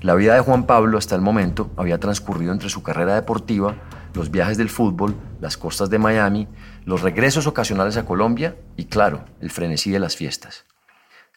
La 0.00 0.14
vida 0.14 0.34
de 0.34 0.40
Juan 0.40 0.66
Pablo 0.66 0.98
hasta 0.98 1.14
el 1.14 1.22
momento 1.22 1.70
había 1.76 1.98
transcurrido 1.98 2.52
entre 2.52 2.68
su 2.68 2.82
carrera 2.82 3.14
deportiva, 3.14 3.76
los 4.14 4.30
viajes 4.30 4.58
del 4.58 4.68
fútbol, 4.68 5.14
las 5.40 5.56
costas 5.56 5.90
de 5.90 5.98
Miami, 5.98 6.48
los 6.84 7.02
regresos 7.02 7.46
ocasionales 7.46 7.96
a 7.96 8.04
Colombia 8.04 8.56
y, 8.76 8.86
claro, 8.86 9.24
el 9.40 9.50
frenesí 9.50 9.90
de 9.90 10.00
las 10.00 10.16
fiestas. 10.16 10.64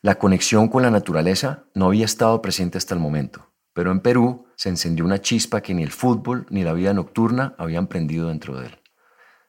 La 0.06 0.20
conexión 0.20 0.68
con 0.68 0.84
la 0.84 0.92
naturaleza 0.92 1.64
no 1.74 1.88
había 1.88 2.06
estado 2.06 2.40
presente 2.40 2.78
hasta 2.78 2.94
el 2.94 3.00
momento, 3.00 3.50
pero 3.74 3.92
en 3.92 4.02
Perú 4.02 4.46
se 4.56 4.70
encendió 4.70 5.04
una 5.04 5.20
chispa 5.20 5.62
que 5.62 5.74
ni 5.74 5.82
el 5.82 5.90
fútbol 5.90 6.46
ni 6.52 6.64
la 6.64 6.74
vida 6.74 6.94
nocturna 6.94 7.56
habían 7.58 7.88
prendido 7.88 8.28
dentro 8.28 8.60
de 8.60 8.68
él. 8.68 8.80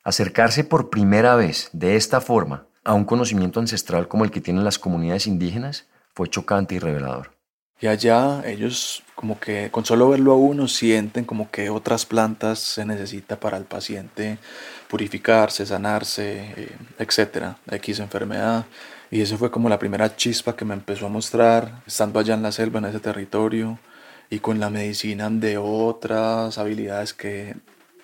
Acercarse 0.03 0.65
por 0.65 0.89
primera 0.89 1.37
vez 1.37 1.69
de 1.75 1.97
esta 1.97 2.23
forma 2.23 2.69
a 2.85 2.95
un 2.95 3.05
conocimiento 3.05 3.61
ancestral 3.61 4.09
como 4.09 4.25
el 4.25 4.31
que 4.31 4.41
tienen 4.41 4.65
las 4.65 4.79
comunidades 4.79 5.27
indígenas 5.27 5.89
fue 6.15 6.31
chocante 6.31 6.75
y 6.75 6.79
revelador. 6.79 7.37
Y 7.79 7.89
allá 7.89 8.43
ellos 8.47 9.03
como 9.15 9.39
que 9.39 9.71
con 9.71 9.85
solo 9.85 10.09
verlo 10.09 10.33
a 10.33 10.37
uno 10.37 10.69
sienten 10.69 11.27
como 11.27 11.51
que 11.51 11.69
otras 11.69 12.07
plantas 12.07 12.61
se 12.61 12.87
necesita 12.87 13.39
para 13.39 13.59
el 13.59 13.65
paciente 13.65 14.39
purificarse, 14.89 15.67
sanarse, 15.67 16.55
eh, 16.57 16.77
etcétera, 16.99 17.59
X 17.71 17.99
enfermedad. 17.99 18.65
Y 19.11 19.21
eso 19.21 19.39
fue 19.39 19.51
como 19.51 19.69
la 19.69 19.79
primera 19.79 20.17
chispa 20.17 20.57
que 20.57 20.65
me 20.65 20.75
empezó 20.75 21.07
a 21.07 21.11
mostrar, 21.11 21.83
estando 21.87 22.19
allá 22.19 22.35
en 22.35 22.43
la 22.43 22.53
selva, 22.53 22.79
en 22.79 22.87
ese 22.87 23.01
territorio, 23.01 23.79
y 24.31 24.41
con 24.41 24.59
la 24.59 24.71
medicina 24.71 25.31
de 25.31 25.59
otras 25.59 26.59
habilidades 26.59 27.15
que 27.15 27.57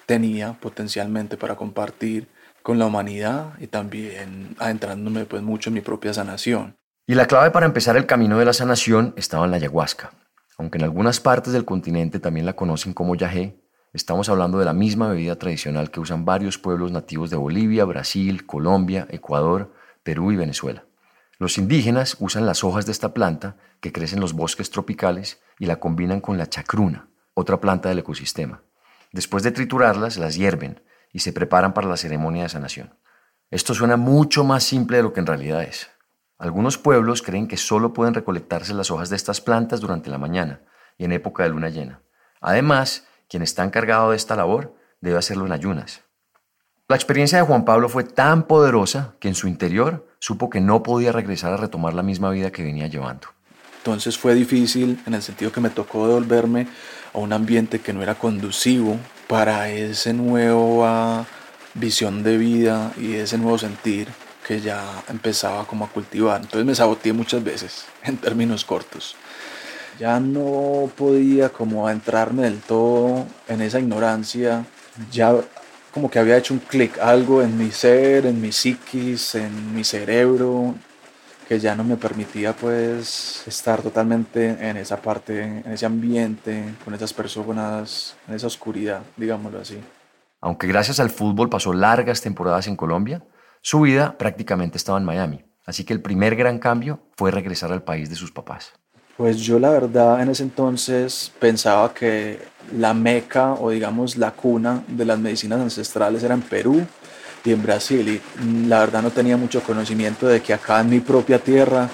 tenía 0.07 0.53
potencialmente 0.55 1.37
para 1.37 1.57
compartir 1.57 2.29
con 2.63 2.79
la 2.79 2.87
humanidad 2.87 3.55
y 3.59 3.67
también 3.67 4.55
adentrándome 4.59 5.25
pues 5.25 5.43
mucho 5.43 5.71
en 5.71 5.75
mi 5.75 5.81
propia 5.81 6.15
sanación. 6.15 6.77
Y 7.07 7.15
la 7.15 7.27
clave 7.27 7.51
para 7.51 7.67
empezar 7.67 7.97
el 7.97 8.07
camino 8.07 8.39
de 8.39 8.45
la 8.45 8.53
sanación 8.53 9.15
estaba 9.17 9.45
en 9.45 9.51
la 9.51 9.57
ayahuasca. 9.57 10.13
Aunque 10.59 10.79
en 10.79 10.85
algunas 10.85 11.19
partes 11.19 11.53
del 11.53 11.65
continente 11.65 12.21
también 12.21 12.47
la 12.47 12.55
conocen 12.55 12.95
como 12.95 13.17
yagé, 13.17 13.61
estamos 13.93 14.29
hablando 14.29 14.59
de 14.59 14.65
la 14.65 14.73
misma 14.73 15.09
bebida 15.09 15.37
tradicional 15.37 15.91
que 15.91 15.99
usan 15.99 16.25
varios 16.25 16.59
pueblos 16.59 16.93
nativos 16.93 17.31
de 17.31 17.37
Bolivia, 17.37 17.85
Brasil, 17.85 18.47
Colombia, 18.47 19.09
Ecuador, 19.11 19.73
Perú 20.05 20.31
y 20.31 20.37
Venezuela. 20.37 20.85
Los 21.39 21.59
indígenas 21.59 22.17
usan 22.21 22.47
las 22.47 22.63
hojas 22.63 22.87
de 22.87 22.93
esta 22.93 23.15
planta 23.15 23.57
que 23.81 23.93
crece 23.93 24.15
en 24.15 24.21
los 24.21 24.33
bosques 24.33 24.71
tropicales 24.71 25.41
y 25.59 25.67
la 25.67 25.81
combinan 25.81 26.21
con 26.21 26.39
la 26.39 26.49
chacruna, 26.49 27.09
otra 27.35 27.61
planta 27.61 27.89
del 27.89 28.01
ecosistema. 28.01 28.63
Después 29.13 29.43
de 29.43 29.51
triturarlas, 29.51 30.19
las 30.19 30.37
hierven 30.37 30.83
y 31.13 31.21
se 31.21 31.33
preparan 31.33 31.75
para 31.75 31.89
la 31.89 31.97
ceremonia 31.97 32.45
de 32.45 32.49
sanación. 32.49 32.95
Esto 33.51 33.75
suena 33.75 33.97
mucho 33.97 34.45
más 34.45 34.65
simple 34.65 34.99
de 34.99 35.03
lo 35.03 35.13
que 35.13 35.21
en 35.21 35.27
realidad 35.27 35.63
es. 35.63 35.91
Algunos 36.39 36.79
pueblos 36.79 37.23
creen 37.23 37.47
que 37.47 37.57
solo 37.57 37.93
pueden 37.93 38.15
recolectarse 38.15 38.75
las 38.75 38.91
hojas 38.91 39.11
de 39.11 39.17
estas 39.17 39.41
plantas 39.41 39.81
durante 39.81 40.11
la 40.11 40.19
mañana 40.19 40.63
y 40.97 41.05
en 41.05 41.13
época 41.13 41.43
de 41.43 41.51
luna 41.51 41.69
llena. 41.69 42.01
Además, 42.41 43.07
quien 43.29 43.43
está 43.43 43.63
encargado 43.63 44.11
de 44.11 44.17
esta 44.17 44.37
labor 44.37 44.75
debe 45.01 45.19
hacerlo 45.19 45.47
en 45.47 45.53
ayunas. 45.53 46.03
La 46.93 46.97
experiencia 46.97 47.39
de 47.39 47.45
Juan 47.45 47.65
Pablo 47.65 47.89
fue 47.89 48.05
tan 48.05 48.43
poderosa 48.43 49.15
que 49.19 49.29
en 49.29 49.35
su 49.35 49.49
interior 49.49 50.07
supo 50.19 50.51
que 50.51 50.61
no 50.61 50.83
podía 50.83 51.11
regresar 51.11 51.55
a 51.55 51.57
retomar 51.57 51.95
la 51.95 52.03
misma 52.03 52.29
vida 52.29 52.53
que 52.53 52.63
venía 52.63 52.87
llevando. 52.87 53.29
Entonces 53.79 54.19
fue 54.19 54.35
difícil 54.35 55.01
en 55.07 55.15
el 55.15 55.23
sentido 55.23 55.51
que 55.51 55.63
me 55.63 55.71
tocó 55.71 56.07
devolverme 56.07 56.67
a 57.15 57.19
un 57.19 57.33
ambiente 57.33 57.81
que 57.81 57.95
no 57.95 58.03
era 58.03 58.17
conducivo 58.17 58.99
para 59.27 59.71
esa 59.71 60.13
nueva 60.13 61.25
visión 61.73 62.23
de 62.23 62.37
vida 62.37 62.93
y 63.01 63.15
ese 63.15 63.39
nuevo 63.39 63.57
sentir 63.57 64.09
que 64.47 64.61
ya 64.61 64.85
empezaba 65.09 65.65
como 65.65 65.87
a 65.87 65.89
cultivar. 65.89 66.43
Entonces 66.43 66.67
me 66.67 66.75
saboteé 66.75 67.15
muchas 67.15 67.43
veces, 67.43 67.87
en 68.03 68.19
términos 68.19 68.67
cortos. 68.67 69.17
Ya 69.99 70.21
no 70.21 70.91
podía 70.95 71.49
como 71.49 71.89
entrarme 71.89 72.43
del 72.43 72.61
todo 72.61 73.25
en 73.49 73.63
esa 73.63 73.81
ignorancia. 73.81 74.67
Ya 75.11 75.35
como 75.93 76.11
que 76.11 76.19
había 76.19 76.37
hecho 76.37 76.55
un 76.55 76.61
clic, 76.61 76.99
algo 76.99 77.43
en 77.43 77.57
mi 77.57 77.71
ser, 77.71 78.27
en 78.27 78.41
mi 78.41 78.51
psiquis, 78.51 79.35
en 79.35 79.75
mi 79.75 79.85
cerebro, 79.85 80.75
que 81.47 81.61
ya 81.61 81.75
no 81.75 81.85
me 81.85 81.97
permitía 81.97 82.55
pues 82.55 83.43
estar 83.47 83.83
totalmente 83.83 84.57
en 84.59 84.77
esa 84.79 84.97
parte, 84.97 85.43
en 85.43 85.73
ese 85.73 85.85
ambiente, 85.85 86.75
con 86.85 86.95
esas 86.95 87.13
personas, 87.13 88.17
en 88.27 88.35
esa 88.35 88.47
oscuridad, 88.47 89.03
digámoslo 89.17 89.61
así. 89.61 89.79
Aunque 90.41 90.67
gracias 90.67 90.99
al 90.99 91.11
fútbol 91.11 91.51
pasó 91.51 91.73
largas 91.73 92.23
temporadas 92.23 92.67
en 92.67 92.77
Colombia, 92.77 93.23
su 93.61 93.83
vida 93.83 94.17
prácticamente 94.19 94.79
estaba 94.79 94.99
en 94.99 95.05
Miami. 95.05 95.45
Así 95.67 95.85
que 95.85 95.93
el 95.93 96.01
primer 96.01 96.35
gran 96.37 96.59
cambio 96.59 97.01
fue 97.17 97.31
regresar 97.31 97.71
al 97.71 97.83
país 97.83 98.11
de 98.11 98.17
sus 98.17 98.33
papás. 98.33 98.73
Pues 99.17 99.39
yo 99.39 99.59
la 99.59 99.71
verdad 99.71 100.21
en 100.23 100.31
ese 100.31 100.43
entonces 100.43 101.33
pensaba 101.39 101.93
que 101.93 102.41
la 102.77 102.95
meca 102.95 103.55
o 103.55 103.71
digamos 103.71 104.17
la 104.17 104.31
cuna 104.33 104.83
de 104.89 105.05
las 105.05 105.19
medicinas 105.19 105.61
ancestrales 105.61 106.23
era 106.23 106.35
en 106.35 106.43
Perú 106.43 106.87
y 107.45 107.53
en 107.53 107.63
Brasil 107.63 108.09
y 108.09 108.69
la 108.69 108.81
verdad 108.81 109.03
no 109.03 109.11
tenía 109.11 109.37
mucho 109.37 109.63
conocimiento 109.63 110.27
de 110.27 110.41
que 110.41 110.55
acá 110.55 110.81
en 110.81 110.91
mi 110.91 111.01
propia 111.01 111.39
tierra 111.39 111.89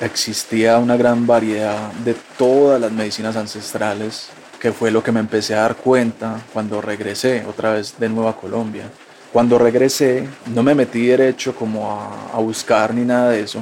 existía 0.00 0.78
una 0.78 0.96
gran 0.96 1.26
variedad 1.26 1.92
de 2.04 2.14
todas 2.36 2.80
las 2.80 2.90
medicinas 2.92 3.36
ancestrales 3.36 4.28
que 4.60 4.72
fue 4.72 4.90
lo 4.90 5.02
que 5.02 5.12
me 5.12 5.20
empecé 5.20 5.54
a 5.54 5.62
dar 5.62 5.76
cuenta 5.76 6.40
cuando 6.52 6.80
regresé 6.80 7.44
otra 7.46 7.72
vez 7.72 7.98
de 7.98 8.08
nuevo 8.08 8.28
a 8.28 8.36
Colombia. 8.36 8.84
Cuando 9.32 9.58
regresé 9.58 10.28
no 10.54 10.62
me 10.62 10.74
metí 10.74 11.06
derecho 11.06 11.54
como 11.54 11.90
a, 11.90 12.30
a 12.32 12.38
buscar 12.38 12.94
ni 12.94 13.04
nada 13.04 13.30
de 13.30 13.40
eso, 13.40 13.60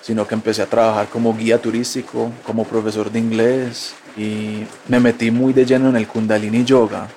sino 0.00 0.26
que 0.26 0.34
empecé 0.34 0.62
a 0.62 0.66
trabajar 0.66 1.08
como 1.08 1.36
guía 1.36 1.60
turístico, 1.60 2.32
como 2.46 2.64
profesor 2.64 3.10
de 3.10 3.18
inglés 3.18 3.94
y 4.16 4.64
me 4.88 5.00
metí 5.00 5.30
muy 5.30 5.52
de 5.52 5.64
lleno 5.64 5.88
en 5.88 5.96
el 5.96 6.06
kundalini 6.06 6.64
yoga. 6.64 7.08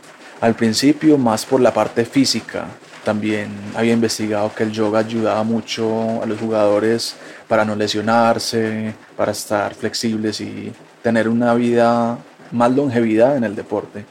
Al 0.42 0.56
principio 0.56 1.18
más 1.18 1.46
por 1.46 1.62
la 1.62 1.74
parte 1.74 2.06
física, 2.06 2.68
también 3.04 3.50
había 3.76 3.94
investigado 3.94 4.52
que 4.56 4.64
el 4.64 4.72
yoga 4.72 5.00
ayudaba 5.00 5.44
mucho 5.44 6.22
a 6.22 6.26
los 6.26 6.40
jugadores 6.40 7.16
para 7.48 7.66
no 7.66 7.76
lesionarse, 7.76 8.94
para 9.18 9.34
estar 9.34 9.74
flexibles 9.76 10.40
y 10.42 10.72
tener 11.02 11.28
una 11.28 11.54
vida 11.54 12.18
más 12.52 12.72
longevidad 12.72 13.36
en 13.36 13.44
el 13.44 13.56
deporte. 13.56 14.06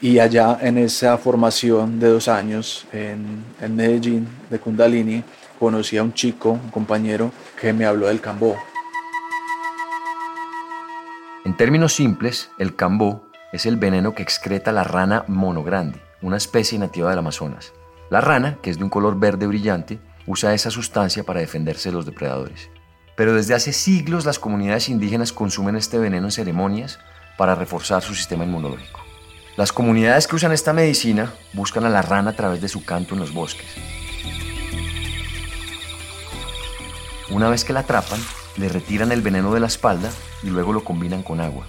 Y 0.00 0.18
allá 0.18 0.58
en 0.62 0.78
esa 0.78 1.18
formación 1.18 1.98
de 1.98 2.08
dos 2.08 2.28
años 2.28 2.86
en, 2.92 3.44
en 3.60 3.76
Medellín 3.76 4.28
de 4.48 4.58
Kundalini, 4.58 5.22
conocí 5.58 5.96
a 5.96 6.02
un 6.02 6.14
chico, 6.14 6.52
un 6.52 6.70
compañero, 6.70 7.32
que 7.60 7.72
me 7.72 7.84
habló 7.84 8.06
del 8.06 8.20
cambó. 8.20 8.56
En 11.48 11.56
términos 11.56 11.94
simples, 11.94 12.50
el 12.58 12.76
cambó 12.76 13.24
es 13.54 13.64
el 13.64 13.78
veneno 13.78 14.14
que 14.14 14.22
excreta 14.22 14.70
la 14.70 14.84
rana 14.84 15.24
monogrande, 15.28 15.98
una 16.20 16.36
especie 16.36 16.78
nativa 16.78 17.08
del 17.08 17.20
Amazonas. 17.20 17.72
La 18.10 18.20
rana, 18.20 18.58
que 18.60 18.68
es 18.68 18.76
de 18.76 18.84
un 18.84 18.90
color 18.90 19.18
verde 19.18 19.46
brillante, 19.46 19.98
usa 20.26 20.52
esa 20.52 20.70
sustancia 20.70 21.24
para 21.24 21.40
defenderse 21.40 21.88
de 21.88 21.94
los 21.94 22.04
depredadores. 22.04 22.68
Pero 23.16 23.32
desde 23.32 23.54
hace 23.54 23.72
siglos 23.72 24.26
las 24.26 24.38
comunidades 24.38 24.90
indígenas 24.90 25.32
consumen 25.32 25.76
este 25.76 25.96
veneno 25.96 26.26
en 26.26 26.32
ceremonias 26.32 26.98
para 27.38 27.54
reforzar 27.54 28.02
su 28.02 28.14
sistema 28.14 28.44
inmunológico. 28.44 29.00
Las 29.56 29.72
comunidades 29.72 30.26
que 30.26 30.36
usan 30.36 30.52
esta 30.52 30.74
medicina 30.74 31.32
buscan 31.54 31.86
a 31.86 31.88
la 31.88 32.02
rana 32.02 32.32
a 32.32 32.36
través 32.36 32.60
de 32.60 32.68
su 32.68 32.84
canto 32.84 33.14
en 33.14 33.20
los 33.20 33.32
bosques. 33.32 33.74
Una 37.30 37.48
vez 37.48 37.64
que 37.64 37.72
la 37.72 37.80
atrapan, 37.80 38.20
le 38.58 38.68
retiran 38.68 39.12
el 39.12 39.22
veneno 39.22 39.54
de 39.54 39.60
la 39.60 39.68
espalda 39.68 40.10
y 40.42 40.48
luego 40.50 40.72
lo 40.72 40.84
combinan 40.84 41.22
con 41.22 41.40
agua. 41.40 41.66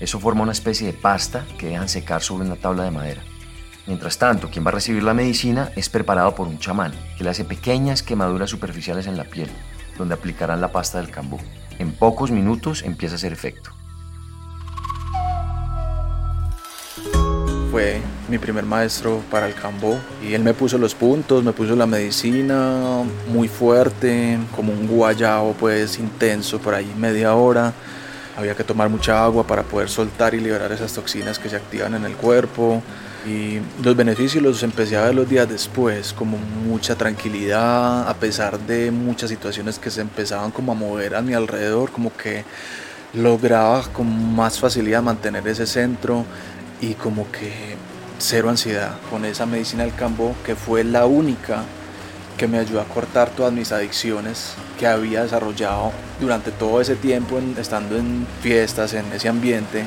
Eso 0.00 0.18
forma 0.18 0.42
una 0.42 0.52
especie 0.52 0.86
de 0.86 0.92
pasta 0.92 1.46
que 1.58 1.68
dejan 1.68 1.88
secar 1.88 2.22
sobre 2.22 2.44
una 2.44 2.56
tabla 2.56 2.82
de 2.82 2.90
madera. 2.90 3.22
Mientras 3.86 4.18
tanto, 4.18 4.48
quien 4.50 4.64
va 4.64 4.70
a 4.70 4.74
recibir 4.74 5.02
la 5.02 5.14
medicina 5.14 5.70
es 5.76 5.88
preparado 5.88 6.34
por 6.34 6.48
un 6.48 6.58
chamán, 6.58 6.92
que 7.16 7.24
le 7.24 7.30
hace 7.30 7.44
pequeñas 7.44 8.02
quemaduras 8.02 8.50
superficiales 8.50 9.06
en 9.06 9.16
la 9.16 9.24
piel, 9.24 9.50
donde 9.98 10.14
aplicarán 10.14 10.60
la 10.60 10.72
pasta 10.72 10.98
del 10.98 11.10
cambú. 11.10 11.38
En 11.78 11.92
pocos 11.92 12.30
minutos 12.30 12.82
empieza 12.82 13.14
a 13.14 13.16
hacer 13.16 13.32
efecto. 13.32 13.81
Fue 17.72 18.02
mi 18.28 18.36
primer 18.36 18.66
maestro 18.66 19.22
para 19.30 19.46
el 19.46 19.54
cambó 19.54 19.98
y 20.22 20.34
él 20.34 20.42
me 20.42 20.52
puso 20.52 20.76
los 20.76 20.94
puntos, 20.94 21.42
me 21.42 21.54
puso 21.54 21.74
la 21.74 21.86
medicina 21.86 23.02
muy 23.32 23.48
fuerte, 23.48 24.38
como 24.54 24.74
un 24.74 24.86
guayabo 24.86 25.54
pues 25.54 25.98
intenso 25.98 26.58
por 26.58 26.74
ahí 26.74 26.92
media 26.98 27.34
hora. 27.34 27.72
Había 28.36 28.54
que 28.54 28.62
tomar 28.62 28.90
mucha 28.90 29.24
agua 29.24 29.46
para 29.46 29.62
poder 29.62 29.88
soltar 29.88 30.34
y 30.34 30.40
liberar 30.40 30.70
esas 30.70 30.92
toxinas 30.92 31.38
que 31.38 31.48
se 31.48 31.56
activan 31.56 31.94
en 31.94 32.04
el 32.04 32.14
cuerpo. 32.14 32.82
Y 33.26 33.60
los 33.82 33.96
beneficios 33.96 34.42
los 34.42 34.62
empecé 34.62 34.98
a 34.98 35.06
ver 35.06 35.14
los 35.14 35.26
días 35.26 35.48
después, 35.48 36.12
como 36.12 36.36
mucha 36.36 36.94
tranquilidad, 36.94 38.06
a 38.06 38.12
pesar 38.12 38.58
de 38.58 38.90
muchas 38.90 39.30
situaciones 39.30 39.78
que 39.78 39.90
se 39.90 40.02
empezaban 40.02 40.50
como 40.50 40.72
a 40.72 40.74
mover 40.74 41.14
a 41.14 41.22
mi 41.22 41.32
alrededor, 41.32 41.90
como 41.90 42.14
que 42.14 42.44
lograba 43.14 43.82
con 43.94 44.34
más 44.34 44.58
facilidad 44.58 45.02
mantener 45.02 45.48
ese 45.48 45.66
centro 45.66 46.26
y 46.82 46.94
como 46.94 47.30
que 47.30 47.76
cero 48.18 48.50
ansiedad 48.50 48.96
con 49.08 49.24
esa 49.24 49.46
medicina 49.46 49.84
del 49.84 49.94
campo 49.94 50.34
que 50.44 50.54
fue 50.54 50.84
la 50.84 51.06
única 51.06 51.62
que 52.36 52.48
me 52.48 52.58
ayudó 52.58 52.80
a 52.80 52.84
cortar 52.84 53.30
todas 53.30 53.52
mis 53.52 53.72
adicciones 53.72 54.54
que 54.78 54.86
había 54.86 55.22
desarrollado 55.22 55.92
durante 56.20 56.50
todo 56.50 56.80
ese 56.80 56.96
tiempo 56.96 57.40
estando 57.56 57.96
en 57.96 58.26
fiestas, 58.40 58.94
en 58.94 59.10
ese 59.12 59.28
ambiente 59.28 59.84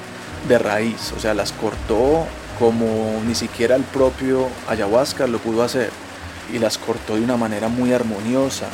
de 0.47 0.57
raíz. 0.57 1.11
O 1.17 1.19
sea, 1.19 1.33
las 1.33 1.51
cortó 1.51 2.25
como 2.57 3.21
ni 3.27 3.35
siquiera 3.35 3.75
el 3.75 3.83
propio 3.83 4.47
ayahuasca 4.69 5.27
lo 5.27 5.39
pudo 5.39 5.63
hacer 5.63 5.89
y 6.53 6.59
las 6.59 6.77
cortó 6.77 7.15
de 7.15 7.21
una 7.21 7.35
manera 7.35 7.67
muy 7.67 7.91
armoniosa. 7.91 8.67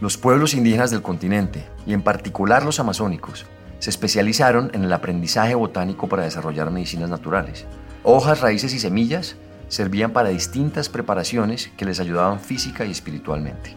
Los 0.00 0.16
pueblos 0.16 0.54
indígenas 0.54 0.90
del 0.90 1.02
continente, 1.02 1.64
y 1.86 1.94
en 1.94 2.02
particular 2.02 2.64
los 2.64 2.78
amazónicos, 2.78 3.46
se 3.84 3.90
especializaron 3.90 4.70
en 4.72 4.82
el 4.82 4.92
aprendizaje 4.94 5.54
botánico 5.54 6.08
para 6.08 6.22
desarrollar 6.22 6.70
medicinas 6.70 7.10
naturales. 7.10 7.66
Hojas, 8.02 8.40
raíces 8.40 8.72
y 8.72 8.78
semillas 8.78 9.36
servían 9.68 10.10
para 10.10 10.30
distintas 10.30 10.88
preparaciones 10.88 11.70
que 11.76 11.84
les 11.84 12.00
ayudaban 12.00 12.40
física 12.40 12.86
y 12.86 12.90
espiritualmente. 12.90 13.76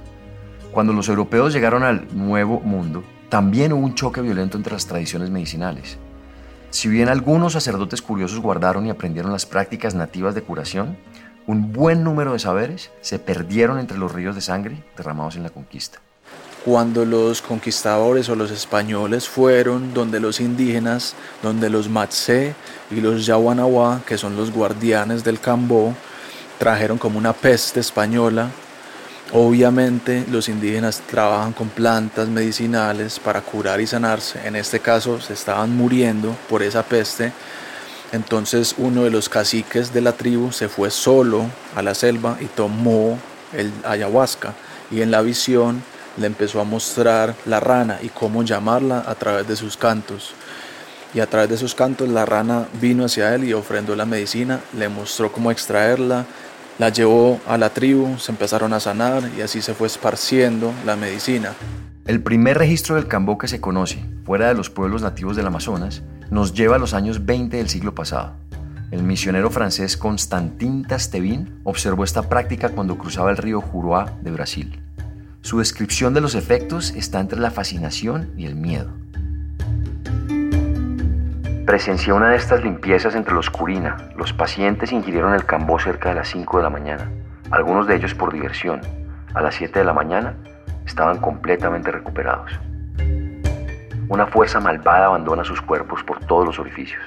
Cuando 0.72 0.94
los 0.94 1.10
europeos 1.10 1.52
llegaron 1.52 1.84
al 1.84 2.08
Nuevo 2.16 2.62
Mundo, 2.62 3.04
también 3.28 3.74
hubo 3.74 3.84
un 3.84 3.96
choque 3.96 4.22
violento 4.22 4.56
entre 4.56 4.72
las 4.72 4.88
tradiciones 4.88 5.30
medicinales. 5.30 5.98
Si 6.70 6.88
bien 6.88 7.10
algunos 7.10 7.52
sacerdotes 7.52 8.02
curiosos 8.02 8.40
guardaron 8.40 8.86
y 8.86 8.92
aprendieron 8.92 9.34
las 9.34 9.46
prácticas 9.46 9.94
nativas 9.94 10.34
de 10.34 10.42
curación, 10.42 10.96
un 11.48 11.74
buen 11.74 12.06
número 12.06 12.32
de 12.32 12.40
saberes 12.40 12.92
se 13.02 13.20
perdieron 13.20 13.78
entre 13.78 13.98
los 13.98 14.14
ríos 14.14 14.36
de 14.36 14.42
sangre 14.42 14.86
derramados 14.96 15.36
en 15.36 15.44
la 15.44 15.50
conquista. 15.50 16.00
Cuando 16.68 17.06
los 17.06 17.42
conquistadores 17.42 18.28
o 18.28 18.36
los 18.36 18.52
españoles 18.52 19.30
fueron 19.30 19.94
donde 19.94 20.20
los 20.20 20.42
indígenas, 20.42 21.16
donde 21.42 21.70
los 21.70 21.88
Matsé 21.88 22.56
y 22.92 23.00
los 23.00 23.26
Yawanawá, 23.26 24.02
que 24.06 24.18
son 24.18 24.36
los 24.36 24.52
guardianes 24.52 25.24
del 25.24 25.40
Cambó, 25.40 25.94
trajeron 26.60 26.98
como 26.98 27.18
una 27.18 27.32
peste 27.32 27.80
española 27.80 28.50
Obviamente 29.34 30.24
los 30.32 30.48
indígenas 30.48 31.02
trabajan 31.02 31.52
con 31.52 31.68
plantas 31.68 32.30
medicinales 32.30 33.20
para 33.20 33.42
curar 33.42 33.82
y 33.82 33.88
sanarse. 33.88 34.48
En 34.48 34.56
este 34.56 34.80
caso 34.80 35.20
se 35.20 35.34
estaban 35.34 35.76
muriendo 35.76 36.34
por 36.48 36.64
esa 36.64 36.84
peste. 36.84 37.34
Entonces 38.14 38.76
uno 38.78 39.04
de 39.04 39.10
los 39.10 39.28
caciques 39.28 39.94
de 39.94 40.00
la 40.00 40.14
tribu 40.14 40.54
se 40.54 40.70
fue 40.70 40.92
solo 40.92 41.46
a 41.76 41.82
la 41.82 41.94
selva 41.94 42.38
y 42.40 42.46
tomó 42.46 43.20
el 43.52 43.74
ayahuasca 43.84 44.54
y 44.92 45.02
en 45.02 45.12
la 45.12 45.22
visión 45.22 45.84
le 46.18 46.28
empezó 46.28 46.62
a 46.62 46.64
mostrar 46.64 47.36
la 47.46 47.60
rana 47.60 48.00
y 48.02 48.10
cómo 48.10 48.44
llamarla 48.44 49.04
a 49.08 49.16
través 49.16 49.48
de 49.48 49.56
sus 49.56 49.78
cantos. 49.78 50.34
Y 51.14 51.20
a 51.20 51.28
través 51.28 51.50
de 51.50 51.58
sus 51.58 51.74
cantos 51.74 52.10
la 52.10 52.26
rana 52.26 52.68
vino 52.82 53.06
hacia 53.06 53.34
él 53.34 53.44
y 53.46 53.54
ofrendó 53.54 53.96
la 53.96 54.06
medicina, 54.06 54.60
le 54.78 54.90
mostró 54.90 55.32
cómo 55.32 55.52
extraerla 55.52 56.26
la 56.78 56.90
llevó 56.90 57.40
a 57.48 57.58
la 57.58 57.72
tribu, 57.72 58.20
se 58.20 58.32
empezaron 58.32 58.72
a 58.72 58.80
sanar 58.80 59.24
y 59.36 59.42
así 59.42 59.62
se 59.62 59.74
fue 59.74 59.88
esparciendo 59.88 60.72
la 60.86 60.96
medicina. 60.96 61.54
El 62.06 62.22
primer 62.22 62.58
registro 62.58 62.96
del 62.96 63.08
cambó 63.08 63.40
que 63.40 63.48
se 63.48 63.60
conoce, 63.60 64.06
fuera 64.26 64.48
de 64.48 64.54
los 64.54 64.70
pueblos 64.70 65.02
nativos 65.02 65.36
del 65.36 65.48
Amazonas, 65.48 66.04
nos 66.30 66.54
lleva 66.54 66.76
a 66.76 66.80
los 66.80 66.94
años 66.94 67.26
20 67.26 67.58
del 67.58 67.70
siglo 67.70 67.96
pasado. 67.96 68.36
El 68.92 69.02
misionero 69.04 69.50
francés 69.50 69.98
Constantin 69.98 70.86
Tastevin 70.86 71.60
observó 71.64 72.04
esta 72.04 72.30
práctica 72.30 72.70
cuando 72.70 72.98
cruzaba 72.98 73.32
el 73.32 73.38
río 73.38 73.60
Juruá 73.60 74.14
de 74.22 74.32
Brasil. 74.32 74.87
Su 75.48 75.60
descripción 75.60 76.14
de 76.14 76.20
los 76.20 76.36
efectos 76.36 76.92
está 76.92 77.22
entre 77.22 77.40
la 77.40 77.52
fascinación 77.52 78.34
y 78.36 78.48
el 78.48 78.56
miedo. 78.58 78.92
Presencié 81.66 82.12
una 82.12 82.32
de 82.32 82.36
estas 82.36 82.66
limpiezas 82.66 83.16
entre 83.16 83.34
los 83.34 83.50
curina. 83.50 83.96
Los 84.18 84.34
pacientes 84.34 84.92
ingirieron 84.92 85.34
el 85.34 85.46
cambó 85.46 85.80
cerca 85.80 86.10
de 86.10 86.16
las 86.16 86.28
5 86.28 86.58
de 86.58 86.64
la 86.64 86.70
mañana, 86.70 87.10
algunos 87.50 87.88
de 87.88 87.96
ellos 87.96 88.14
por 88.14 88.34
diversión. 88.34 88.82
A 89.36 89.42
las 89.42 89.56
7 89.56 89.80
de 89.80 89.86
la 89.86 89.94
mañana 89.94 90.36
estaban 90.86 91.20
completamente 91.20 91.92
recuperados. 91.92 92.52
Una 94.10 94.28
fuerza 94.28 94.60
malvada 94.60 95.06
abandona 95.06 95.46
sus 95.46 95.62
cuerpos 95.62 96.04
por 96.04 96.20
todos 96.26 96.46
los 96.46 96.60
orificios. 96.60 97.02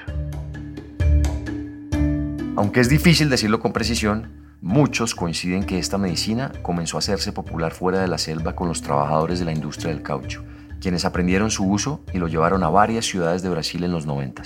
Aunque 2.55 2.79
es 2.79 2.89
difícil 2.89 3.29
decirlo 3.29 3.59
con 3.59 3.71
precisión, 3.71 4.40
muchos 4.61 5.15
coinciden 5.15 5.65
que 5.65 5.79
esta 5.79 5.97
medicina 5.97 6.51
comenzó 6.61 6.97
a 6.97 6.99
hacerse 6.99 7.33
popular 7.33 7.73
fuera 7.73 7.99
de 7.99 8.07
la 8.07 8.17
selva 8.17 8.55
con 8.55 8.67
los 8.67 8.81
trabajadores 8.81 9.39
de 9.39 9.45
la 9.45 9.51
industria 9.51 9.91
del 9.91 10.03
caucho 10.03 10.43
quienes 10.81 11.05
aprendieron 11.05 11.51
su 11.51 11.63
uso 11.63 12.01
y 12.11 12.17
lo 12.17 12.27
llevaron 12.27 12.63
a 12.63 12.69
varias 12.69 13.05
ciudades 13.05 13.43
de 13.43 13.49
Brasil 13.49 13.83
en 13.83 13.91
los 13.91 14.05
90. 14.05 14.41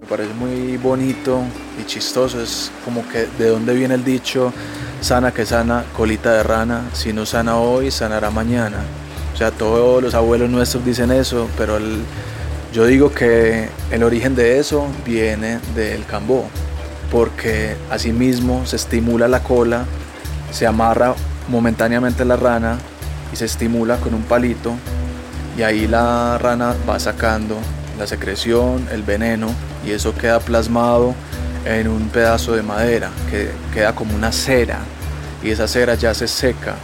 Me 0.00 0.06
parece 0.06 0.32
muy 0.32 0.78
bonito 0.78 1.42
y 1.78 1.84
chistoso, 1.84 2.40
es 2.40 2.72
como 2.84 3.06
que 3.08 3.26
de 3.38 3.50
dónde 3.50 3.74
viene 3.74 3.94
el 3.94 4.04
dicho, 4.04 4.52
sana 5.02 5.32
que 5.32 5.44
sana, 5.44 5.84
colita 5.96 6.32
de 6.32 6.42
rana, 6.42 6.88
si 6.94 7.12
no 7.12 7.26
sana 7.26 7.58
hoy, 7.58 7.90
sanará 7.90 8.30
mañana. 8.30 8.78
O 9.34 9.36
sea, 9.36 9.50
todos 9.50 10.02
los 10.02 10.14
abuelos 10.14 10.48
nuestros 10.48 10.84
dicen 10.84 11.10
eso, 11.10 11.48
pero 11.58 11.78
yo 12.72 12.86
digo 12.86 13.12
que 13.12 13.68
el 13.90 14.02
origen 14.02 14.34
de 14.34 14.58
eso 14.58 14.86
viene 15.04 15.58
del 15.74 16.04
cambó, 16.06 16.46
porque 17.10 17.76
asimismo 17.90 18.66
se 18.66 18.76
estimula 18.76 19.28
la 19.28 19.42
cola, 19.42 19.84
se 20.52 20.66
amarra 20.66 21.14
momentáneamente 21.48 22.24
la 22.24 22.36
rana 22.36 22.78
y 23.32 23.36
se 23.36 23.44
estimula 23.44 23.96
con 23.96 24.14
un 24.14 24.22
palito 24.22 24.74
y 25.56 25.62
ahí 25.62 25.86
la 25.86 26.38
rana 26.38 26.74
va 26.88 26.98
sacando 26.98 27.56
la 27.98 28.06
secreción, 28.06 28.88
el 28.92 29.02
veneno 29.02 29.48
y 29.84 29.90
eso 29.90 30.14
queda 30.14 30.40
plasmado 30.40 31.14
en 31.64 31.88
un 31.88 32.08
pedazo 32.08 32.52
de 32.54 32.62
madera 32.62 33.10
que 33.30 33.50
queda 33.74 33.94
como 33.94 34.14
una 34.14 34.32
cera 34.32 34.78
y 35.42 35.50
esa 35.50 35.68
cera 35.68 35.94
ya 35.94 36.14
se 36.14 36.28
seca 36.28 36.76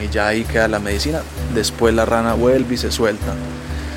y 0.00 0.08
ya 0.08 0.28
ahí 0.28 0.44
queda 0.44 0.68
la 0.68 0.78
medicina. 0.78 1.20
Después 1.54 1.94
la 1.94 2.04
rana 2.04 2.34
vuelve 2.34 2.74
y 2.74 2.78
se 2.78 2.90
suelta. 2.90 3.32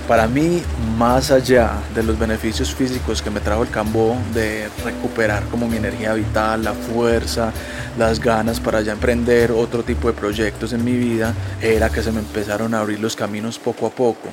Para 0.10 0.28
mí, 0.28 0.64
más 0.98 1.30
allá 1.30 1.84
de 1.94 2.02
los 2.02 2.18
beneficios 2.18 2.74
físicos 2.74 3.22
que 3.22 3.30
me 3.30 3.42
trajo 3.42 3.62
el 3.62 3.70
cambó, 3.70 4.18
de 4.34 4.68
recuperar 4.84 5.44
como 5.50 5.68
mi 5.68 5.78
energía 5.78 6.16
vital, 6.16 6.64
la 6.64 6.74
fuerza, 6.74 7.54
las 7.96 8.20
ganas 8.20 8.60
para 8.60 8.82
ya 8.82 8.94
emprender 8.94 9.52
otro 9.52 9.84
tipo 9.84 10.08
de 10.08 10.16
proyectos 10.16 10.74
en 10.74 10.84
mi 10.84 10.94
vida, 10.94 11.36
era 11.62 11.92
que 11.92 12.02
se 12.02 12.12
me 12.12 12.22
empezaron 12.22 12.74
a 12.74 12.80
abrir 12.80 13.00
los 13.00 13.16
caminos 13.16 13.60
poco 13.60 13.86
a 13.86 13.92
poco. 13.92 14.30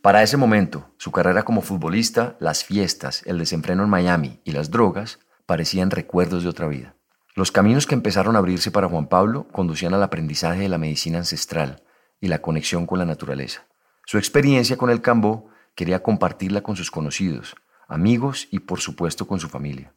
Para 0.00 0.22
ese 0.22 0.38
momento, 0.38 0.94
su 0.96 1.12
carrera 1.12 1.42
como 1.42 1.60
futbolista, 1.60 2.38
las 2.40 2.64
fiestas, 2.64 3.22
el 3.26 3.36
desenfreno 3.36 3.84
en 3.84 3.90
Miami 3.90 4.40
y 4.44 4.52
las 4.52 4.70
drogas 4.70 5.18
parecían 5.44 5.90
recuerdos 5.90 6.42
de 6.42 6.48
otra 6.48 6.68
vida. 6.68 6.94
Los 7.34 7.52
caminos 7.52 7.86
que 7.86 7.94
empezaron 7.94 8.34
a 8.34 8.38
abrirse 8.38 8.70
para 8.70 8.88
Juan 8.88 9.08
Pablo 9.08 9.46
conducían 9.52 9.92
al 9.92 10.02
aprendizaje 10.02 10.60
de 10.60 10.68
la 10.70 10.78
medicina 10.78 11.18
ancestral 11.18 11.82
y 12.18 12.28
la 12.28 12.40
conexión 12.40 12.86
con 12.86 12.98
la 12.98 13.04
naturaleza. 13.04 13.67
Su 14.10 14.16
experiencia 14.16 14.78
con 14.78 14.88
el 14.88 15.02
cambó 15.02 15.50
quería 15.74 16.02
compartirla 16.02 16.62
con 16.62 16.76
sus 16.76 16.90
conocidos, 16.90 17.54
amigos 17.88 18.48
y 18.50 18.60
por 18.60 18.80
supuesto 18.80 19.26
con 19.26 19.38
su 19.38 19.50
familia. 19.50 19.92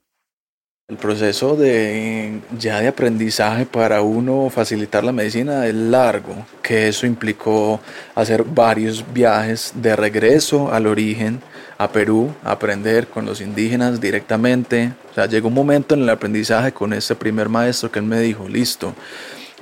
El 0.89 0.97
proceso 0.97 1.55
de 1.55 2.41
ya 2.59 2.81
de 2.81 2.89
aprendizaje 2.89 3.65
para 3.65 4.01
uno 4.01 4.49
facilitar 4.49 5.05
la 5.05 5.13
medicina 5.13 5.65
es 5.65 5.73
largo, 5.75 6.45
que 6.61 6.89
eso 6.89 7.05
implicó 7.05 7.79
hacer 8.13 8.43
varios 8.43 9.05
viajes 9.13 9.71
de 9.75 9.95
regreso 9.95 10.73
al 10.73 10.87
origen, 10.87 11.39
a 11.77 11.89
Perú, 11.89 12.33
aprender 12.43 13.07
con 13.07 13.25
los 13.25 13.39
indígenas 13.39 14.01
directamente. 14.01 14.91
O 15.11 15.13
sea, 15.13 15.27
llegó 15.27 15.47
un 15.47 15.53
momento 15.53 15.95
en 15.95 16.01
el 16.01 16.09
aprendizaje 16.09 16.73
con 16.73 16.91
ese 16.91 17.15
primer 17.15 17.47
maestro 17.47 17.89
que 17.89 17.99
él 17.99 18.05
me 18.05 18.19
dijo, 18.19 18.49
listo, 18.49 18.93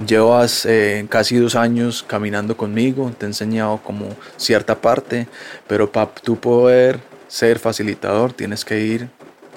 Llevas 0.06 0.66
eh, 0.66 1.06
casi 1.10 1.36
dos 1.38 1.56
años 1.56 2.04
caminando 2.04 2.56
conmigo, 2.56 3.12
te 3.18 3.26
he 3.26 3.30
enseñado 3.30 3.82
como 3.84 4.16
cierta 4.38 4.80
parte, 4.80 5.28
pero 5.68 5.92
para 5.92 6.14
tú 6.14 6.38
poder 6.38 7.02
ser 7.28 7.60
facilitador 7.60 8.32
tienes 8.32 8.64
que 8.64 8.80
ir 8.80 9.10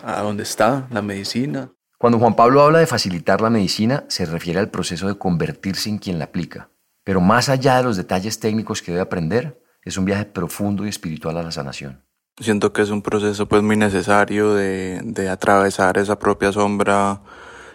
a 0.05 0.21
donde 0.23 0.43
está 0.43 0.89
la 0.91 1.01
medicina. 1.01 1.71
Cuando 1.97 2.19
Juan 2.19 2.35
Pablo 2.35 2.63
habla 2.63 2.81
de 2.81 2.89
facilitar 2.89 3.41
la 3.41 3.51
medicina, 3.51 4.05
se 4.09 4.27
refiere 4.27 4.59
al 4.59 4.69
proceso 4.69 5.07
de 5.07 5.17
convertirse 5.17 5.89
en 5.89 5.99
quien 5.99 6.19
la 6.19 6.25
aplica. 6.25 6.71
Pero 7.05 7.21
más 7.21 7.49
allá 7.49 7.77
de 7.77 7.85
los 7.85 7.97
detalles 7.97 8.41
técnicos 8.41 8.83
que 8.83 8.91
debe 8.91 9.03
aprender, 9.03 9.63
es 9.85 9.97
un 9.97 10.05
viaje 10.05 10.25
profundo 10.25 10.85
y 10.85 10.89
espiritual 10.89 11.37
a 11.39 11.45
la 11.45 11.53
sanación. 11.53 12.05
Siento 12.41 12.73
que 12.73 12.83
es 12.83 12.91
un 12.91 13.03
proceso 13.03 13.47
pues 13.47 13.63
muy 13.63 13.77
necesario 13.77 14.55
de, 14.55 15.01
de 15.05 15.29
atravesar 15.29 15.99
esa 15.99 16.19
propia 16.19 16.51
sombra 16.51 17.23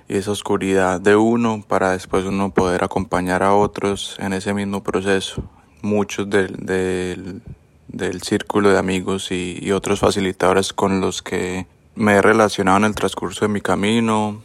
y 0.07 0.15
esa 0.15 0.31
oscuridad 0.31 1.01
de 1.01 1.15
uno 1.15 1.63
para 1.67 1.91
después 1.91 2.25
uno 2.25 2.53
poder 2.53 2.83
acompañar 2.83 3.43
a 3.43 3.53
otros 3.53 4.15
en 4.19 4.33
ese 4.33 4.53
mismo 4.53 4.83
proceso. 4.83 5.43
Muchos 5.81 6.29
del, 6.29 6.55
del, 6.65 7.41
del 7.87 8.21
círculo 8.21 8.69
de 8.69 8.77
amigos 8.77 9.31
y, 9.31 9.59
y, 9.61 9.71
otros 9.71 9.99
facilitadores 9.99 10.73
con 10.73 11.01
los 11.01 11.21
que 11.21 11.67
me 11.95 12.13
he 12.13 12.21
relacionado 12.21 12.77
en 12.77 12.85
el 12.85 12.95
transcurso 12.95 13.45
de 13.45 13.49
mi 13.49 13.61
camino, 13.61 14.41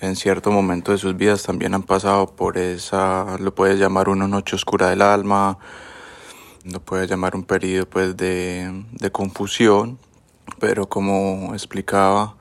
en 0.00 0.16
cierto 0.16 0.50
momento 0.50 0.92
de 0.92 0.98
sus 0.98 1.16
vidas 1.16 1.42
también 1.42 1.74
han 1.74 1.82
pasado 1.82 2.26
por 2.26 2.58
esa, 2.58 3.38
lo 3.38 3.54
puedes 3.54 3.78
llamar 3.78 4.08
una 4.08 4.28
noche 4.28 4.54
oscura 4.54 4.90
del 4.90 5.02
alma, 5.02 5.58
lo 6.64 6.80
puedes 6.80 7.08
llamar 7.08 7.34
un 7.34 7.44
periodo 7.44 7.86
pues 7.86 8.16
de, 8.16 8.84
de 8.92 9.10
confusión, 9.10 9.98
pero 10.58 10.88
como 10.88 11.52
explicaba, 11.54 12.35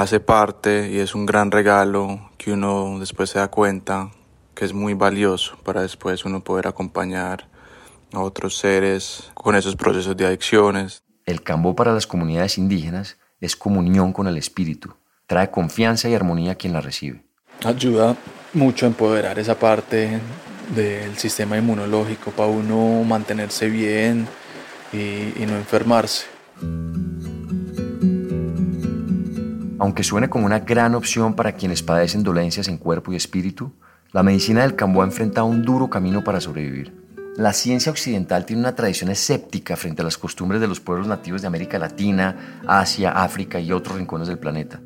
hace 0.00 0.20
parte 0.20 0.90
y 0.90 0.98
es 0.98 1.14
un 1.14 1.26
gran 1.26 1.50
regalo 1.50 2.30
que 2.36 2.52
uno 2.52 2.98
después 2.98 3.30
se 3.30 3.38
da 3.38 3.48
cuenta 3.48 4.10
que 4.54 4.64
es 4.64 4.72
muy 4.72 4.94
valioso 4.94 5.56
para 5.64 5.82
después 5.82 6.24
uno 6.24 6.42
poder 6.42 6.66
acompañar 6.66 7.48
a 8.12 8.20
otros 8.20 8.58
seres 8.58 9.30
con 9.34 9.56
esos 9.56 9.76
procesos 9.76 10.16
de 10.16 10.26
adicciones. 10.26 11.02
El 11.24 11.42
cambó 11.42 11.74
para 11.74 11.92
las 11.92 12.06
comunidades 12.06 12.58
indígenas 12.58 13.18
es 13.40 13.56
comunión 13.56 14.12
con 14.12 14.26
el 14.26 14.36
espíritu, 14.36 14.94
trae 15.26 15.50
confianza 15.50 16.08
y 16.08 16.14
armonía 16.14 16.52
a 16.52 16.54
quien 16.54 16.72
la 16.72 16.80
recibe. 16.80 17.22
Ayuda 17.64 18.16
mucho 18.54 18.86
a 18.86 18.88
empoderar 18.88 19.38
esa 19.38 19.58
parte 19.58 20.20
del 20.74 21.16
sistema 21.16 21.56
inmunológico 21.56 22.30
para 22.30 22.48
uno 22.48 23.02
mantenerse 23.04 23.68
bien 23.68 24.26
y, 24.92 25.42
y 25.42 25.46
no 25.46 25.56
enfermarse. 25.56 26.26
Aunque 29.78 30.04
suene 30.04 30.30
como 30.30 30.46
una 30.46 30.60
gran 30.60 30.94
opción 30.94 31.34
para 31.34 31.52
quienes 31.52 31.82
padecen 31.82 32.22
dolencias 32.22 32.68
en 32.68 32.78
cuerpo 32.78 33.12
y 33.12 33.16
espíritu, 33.16 33.72
la 34.12 34.22
medicina 34.22 34.62
del 34.62 34.74
Cambó 34.74 35.02
ha 35.02 35.04
enfrentado 35.04 35.46
un 35.46 35.62
duro 35.62 35.90
camino 35.90 36.24
para 36.24 36.40
sobrevivir. 36.40 36.94
La 37.36 37.52
ciencia 37.52 37.92
occidental 37.92 38.46
tiene 38.46 38.62
una 38.62 38.74
tradición 38.74 39.10
escéptica 39.10 39.76
frente 39.76 40.00
a 40.00 40.04
las 40.06 40.16
costumbres 40.16 40.62
de 40.62 40.68
los 40.68 40.80
pueblos 40.80 41.06
nativos 41.06 41.42
de 41.42 41.48
América 41.48 41.78
Latina, 41.78 42.62
Asia, 42.66 43.10
África 43.10 43.60
y 43.60 43.72
otros 43.72 43.98
rincones 43.98 44.28
del 44.28 44.38
planeta. 44.38 44.80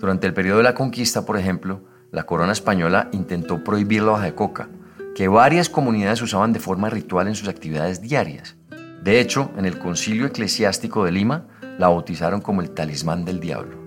Durante 0.00 0.26
el 0.26 0.34
periodo 0.34 0.58
de 0.58 0.64
la 0.64 0.74
conquista, 0.74 1.24
por 1.24 1.38
ejemplo, 1.38 1.84
la 2.10 2.24
corona 2.24 2.52
española 2.52 3.08
intentó 3.12 3.62
prohibir 3.62 4.02
la 4.02 4.12
hoja 4.12 4.24
de 4.24 4.34
coca, 4.34 4.68
que 5.14 5.28
varias 5.28 5.68
comunidades 5.68 6.20
usaban 6.22 6.52
de 6.52 6.58
forma 6.58 6.90
ritual 6.90 7.28
en 7.28 7.36
sus 7.36 7.46
actividades 7.46 8.00
diarias. 8.00 8.56
De 9.04 9.20
hecho, 9.20 9.52
en 9.56 9.64
el 9.64 9.78
concilio 9.78 10.26
eclesiástico 10.26 11.04
de 11.04 11.12
Lima, 11.12 11.46
la 11.78 11.86
bautizaron 11.86 12.40
como 12.40 12.62
el 12.62 12.70
talismán 12.70 13.24
del 13.24 13.38
diablo. 13.38 13.83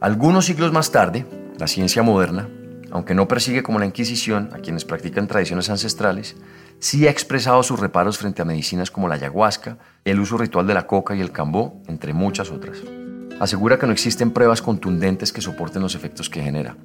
Algunos 0.00 0.46
siglos 0.46 0.72
más 0.72 0.90
tarde, 0.90 1.24
la 1.58 1.66
ciencia 1.66 2.02
moderna, 2.02 2.48
aunque 2.90 3.14
no 3.14 3.26
persigue 3.26 3.62
como 3.62 3.78
la 3.78 3.86
Inquisición 3.86 4.50
a 4.52 4.58
quienes 4.58 4.84
practican 4.84 5.26
tradiciones 5.26 5.70
ancestrales, 5.70 6.36
sí 6.78 7.06
ha 7.06 7.10
expresado 7.10 7.62
sus 7.62 7.80
reparos 7.80 8.18
frente 8.18 8.42
a 8.42 8.44
medicinas 8.44 8.90
como 8.90 9.08
la 9.08 9.14
ayahuasca, 9.14 9.78
el 10.04 10.20
uso 10.20 10.36
ritual 10.36 10.66
de 10.66 10.74
la 10.74 10.86
coca 10.86 11.14
y 11.14 11.20
el 11.20 11.32
cambó, 11.32 11.82
entre 11.86 12.12
muchas 12.12 12.50
otras. 12.50 12.78
Asegura 13.40 13.78
que 13.78 13.86
no 13.86 13.92
existen 13.92 14.30
pruebas 14.30 14.62
contundentes 14.62 15.32
que 15.32 15.40
soporten 15.40 15.82
los 15.82 15.94
efectos 15.94 16.28
que 16.30 16.42
genera. 16.42 16.76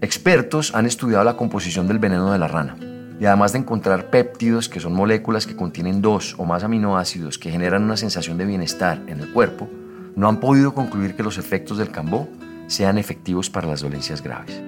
Expertos 0.00 0.74
han 0.74 0.86
estudiado 0.86 1.22
la 1.24 1.36
composición 1.36 1.86
del 1.86 1.98
veneno 1.98 2.32
de 2.32 2.38
la 2.38 2.48
rana 2.48 2.76
y 3.20 3.26
además 3.26 3.52
de 3.52 3.60
encontrar 3.60 4.10
péptidos, 4.10 4.68
que 4.68 4.80
son 4.80 4.94
moléculas 4.94 5.46
que 5.46 5.54
contienen 5.54 6.02
dos 6.02 6.34
o 6.38 6.44
más 6.44 6.64
aminoácidos 6.64 7.38
que 7.38 7.52
generan 7.52 7.84
una 7.84 7.96
sensación 7.96 8.36
de 8.38 8.46
bienestar 8.46 9.00
en 9.06 9.20
el 9.20 9.32
cuerpo, 9.32 9.68
no 10.16 10.28
han 10.28 10.40
podido 10.40 10.74
concluir 10.74 11.14
que 11.14 11.22
los 11.22 11.38
efectos 11.38 11.78
del 11.78 11.90
cambó 11.90 12.28
sean 12.72 12.98
efectivos 12.98 13.50
para 13.50 13.68
las 13.68 13.82
dolencias 13.82 14.22
graves. 14.22 14.62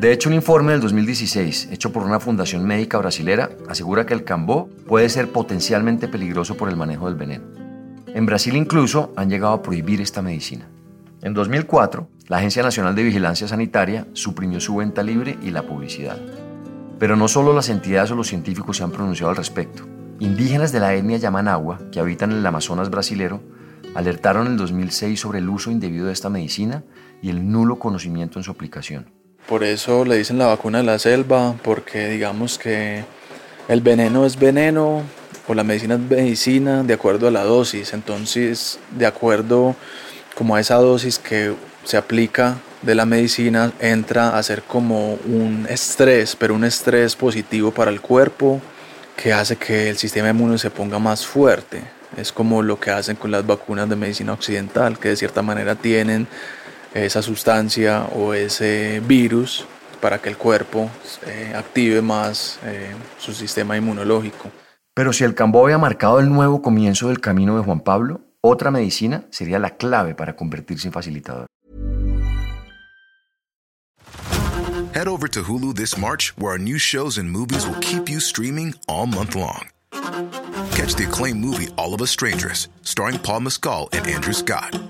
De 0.00 0.12
hecho, 0.12 0.28
un 0.28 0.34
informe 0.34 0.72
del 0.72 0.80
2016, 0.80 1.68
hecho 1.70 1.92
por 1.92 2.02
una 2.02 2.18
fundación 2.18 2.66
médica 2.66 2.98
brasilera, 2.98 3.50
asegura 3.68 4.04
que 4.04 4.14
el 4.14 4.24
cambó 4.24 4.68
puede 4.88 5.08
ser 5.08 5.30
potencialmente 5.30 6.08
peligroso 6.08 6.56
por 6.56 6.68
el 6.68 6.76
manejo 6.76 7.06
del 7.06 7.14
veneno. 7.14 7.44
En 8.08 8.26
Brasil 8.26 8.56
incluso 8.56 9.12
han 9.16 9.30
llegado 9.30 9.54
a 9.54 9.62
prohibir 9.62 10.00
esta 10.00 10.20
medicina. 10.20 10.68
En 11.20 11.34
2004, 11.34 12.08
la 12.26 12.38
Agencia 12.38 12.64
Nacional 12.64 12.96
de 12.96 13.04
Vigilancia 13.04 13.46
Sanitaria 13.46 14.08
suprimió 14.12 14.58
su 14.60 14.74
venta 14.74 15.04
libre 15.04 15.38
y 15.40 15.50
la 15.50 15.62
publicidad. 15.62 16.18
Pero 16.98 17.14
no 17.14 17.28
solo 17.28 17.52
las 17.52 17.68
entidades 17.68 18.10
o 18.10 18.16
los 18.16 18.26
científicos 18.26 18.78
se 18.78 18.82
han 18.82 18.90
pronunciado 18.90 19.30
al 19.30 19.36
respecto. 19.36 19.84
Indígenas 20.18 20.72
de 20.72 20.80
la 20.80 20.94
etnia 20.94 21.18
Yamanagua, 21.18 21.78
que 21.92 22.00
habitan 22.00 22.32
en 22.32 22.38
el 22.38 22.46
Amazonas 22.46 22.90
brasilero, 22.90 23.40
alertaron 23.94 24.46
en 24.46 24.52
el 24.52 24.58
2006 24.58 25.20
sobre 25.20 25.38
el 25.38 25.48
uso 25.48 25.70
indebido 25.70 26.06
de 26.06 26.12
esta 26.12 26.30
medicina 26.30 26.84
y 27.20 27.30
el 27.30 27.50
nulo 27.50 27.78
conocimiento 27.78 28.38
en 28.38 28.44
su 28.44 28.50
aplicación. 28.50 29.10
Por 29.48 29.64
eso 29.64 30.04
le 30.04 30.16
dicen 30.16 30.38
la 30.38 30.46
vacuna 30.46 30.78
de 30.78 30.84
la 30.84 30.98
selva, 30.98 31.54
porque 31.62 32.08
digamos 32.08 32.58
que 32.58 33.04
el 33.68 33.80
veneno 33.80 34.24
es 34.24 34.38
veneno 34.38 35.02
o 35.46 35.54
la 35.54 35.64
medicina 35.64 35.94
es 35.94 36.00
medicina 36.00 36.82
de 36.82 36.94
acuerdo 36.94 37.28
a 37.28 37.30
la 37.30 37.44
dosis. 37.44 37.92
Entonces, 37.92 38.78
de 38.96 39.06
acuerdo 39.06 39.74
como 40.34 40.56
a 40.56 40.60
esa 40.60 40.76
dosis 40.76 41.18
que 41.18 41.54
se 41.84 41.96
aplica 41.96 42.58
de 42.82 42.94
la 42.94 43.06
medicina, 43.06 43.72
entra 43.80 44.36
a 44.36 44.42
ser 44.42 44.62
como 44.62 45.14
un 45.26 45.66
estrés, 45.68 46.36
pero 46.36 46.54
un 46.54 46.64
estrés 46.64 47.16
positivo 47.16 47.70
para 47.70 47.90
el 47.90 48.00
cuerpo 48.00 48.60
que 49.16 49.32
hace 49.32 49.56
que 49.56 49.90
el 49.90 49.98
sistema 49.98 50.30
inmune 50.30 50.58
se 50.58 50.70
ponga 50.70 50.98
más 50.98 51.26
fuerte. 51.26 51.82
Es 52.16 52.32
como 52.32 52.62
lo 52.62 52.78
que 52.78 52.90
hacen 52.90 53.16
con 53.16 53.30
las 53.30 53.46
vacunas 53.46 53.88
de 53.88 53.96
medicina 53.96 54.32
occidental, 54.32 54.98
que 54.98 55.10
de 55.10 55.16
cierta 55.16 55.42
manera 55.42 55.74
tienen 55.74 56.26
esa 56.94 57.22
sustancia 57.22 58.04
o 58.14 58.34
ese 58.34 59.00
virus 59.06 59.66
para 60.00 60.18
que 60.18 60.28
el 60.28 60.36
cuerpo 60.36 60.90
eh, 61.26 61.52
active 61.56 62.02
más 62.02 62.58
eh, 62.64 62.92
su 63.18 63.32
sistema 63.32 63.76
inmunológico. 63.76 64.50
Pero 64.94 65.12
si 65.12 65.24
el 65.24 65.34
Cambó 65.34 65.64
había 65.64 65.78
marcado 65.78 66.20
el 66.20 66.28
nuevo 66.28 66.60
comienzo 66.60 67.08
del 67.08 67.20
camino 67.20 67.56
de 67.56 67.62
Juan 67.62 67.80
Pablo, 67.80 68.20
otra 68.42 68.70
medicina 68.70 69.24
sería 69.30 69.58
la 69.58 69.70
clave 69.76 70.14
para 70.14 70.36
convertirse 70.36 70.88
en 70.88 70.92
facilitador. 70.92 71.46
Head 74.94 75.08
over 75.08 75.26
to 75.30 75.42
Hulu 75.44 75.74
this 75.74 75.96
March, 75.96 76.34
where 76.36 76.52
our 76.52 76.58
new 76.58 76.78
shows 76.78 77.16
and 77.16 77.30
movies 77.30 77.66
will 77.66 77.80
keep 77.80 78.10
you 78.10 78.20
streaming 78.20 78.74
all 78.86 79.06
month 79.06 79.34
long. 79.34 79.71
Catch 80.72 80.94
the 80.94 81.04
acclaimed 81.06 81.38
movie 81.40 81.68
All 81.76 81.92
of 81.92 82.00
Us 82.00 82.10
Strangers, 82.10 82.68
starring 82.80 83.18
Paul 83.18 83.40
Mescal 83.40 83.90
and 83.92 84.06
Andrew 84.06 84.32
Scott. 84.32 84.80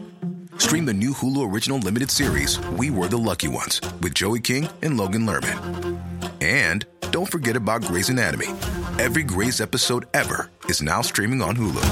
Stream 0.57 0.85
the 0.85 0.95
new 0.95 1.11
Hulu 1.13 1.53
original 1.53 1.79
limited 1.81 2.09
series, 2.09 2.61
We 2.79 2.89
Were 2.91 3.09
the 3.09 3.19
Lucky 3.19 3.49
Ones, 3.49 3.81
with 4.01 4.15
Joey 4.15 4.39
King 4.39 4.69
and 4.83 4.97
Logan 4.97 5.27
Lerman. 5.27 6.01
And 6.41 6.87
don't 7.11 7.31
forget 7.31 7.57
about 7.57 7.83
Grey's 7.83 8.11
Anatomy. 8.11 8.47
Every 9.01 9.25
Grey's 9.25 9.61
episode 9.61 10.07
ever 10.15 10.51
is 10.67 10.83
now 10.83 11.01
streaming 11.03 11.43
on 11.43 11.57
Hulu. 11.57 11.83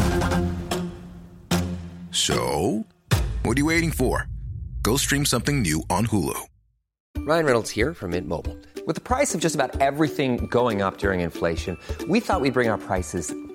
So, 2.13 2.87
what 3.43 3.57
are 3.57 3.61
you 3.61 3.67
waiting 3.67 3.91
for? 3.91 4.29
Go 4.83 4.97
stream 4.99 5.25
something 5.25 5.63
new 5.63 5.83
on 5.91 6.07
Hulu. 6.07 6.39
Ryan 7.19 7.45
Reynolds 7.45 7.71
here 7.71 7.93
from 7.93 8.13
Mint 8.13 8.29
Mobile. 8.29 8.57
With 8.87 8.95
the 8.95 9.03
price 9.03 9.35
of 9.35 9.41
just 9.41 9.57
about 9.57 9.81
everything 9.81 10.47
going 10.47 10.81
up 10.81 10.99
during 10.99 11.21
inflation, 11.21 11.77
we 12.09 12.21
thought 12.21 12.41
we'd 12.41 12.55
bring 12.55 12.69
our 12.69 12.79
prices 12.79 13.35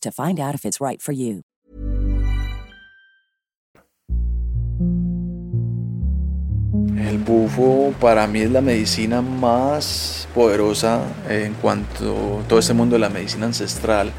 to 0.00 0.10
find 0.10 0.38
out 0.38 0.54
if 0.54 0.64
it's 0.64 0.80
right 0.80 1.00
for 1.00 1.12
you. 1.12 1.42
El 6.98 7.18
bufo 7.18 7.94
para 8.00 8.26
mí 8.26 8.40
es 8.40 8.50
la 8.50 8.60
medicina 8.60 9.22
más 9.22 10.26
poderosa 10.34 11.00
en 11.28 11.54
cuanto 11.54 12.40
a 12.40 12.48
todo 12.48 12.58
este 12.58 12.74
mundo 12.74 12.94
de 12.94 13.00
la 13.00 13.08
medicina 13.08 13.46
ancestral. 13.46 14.12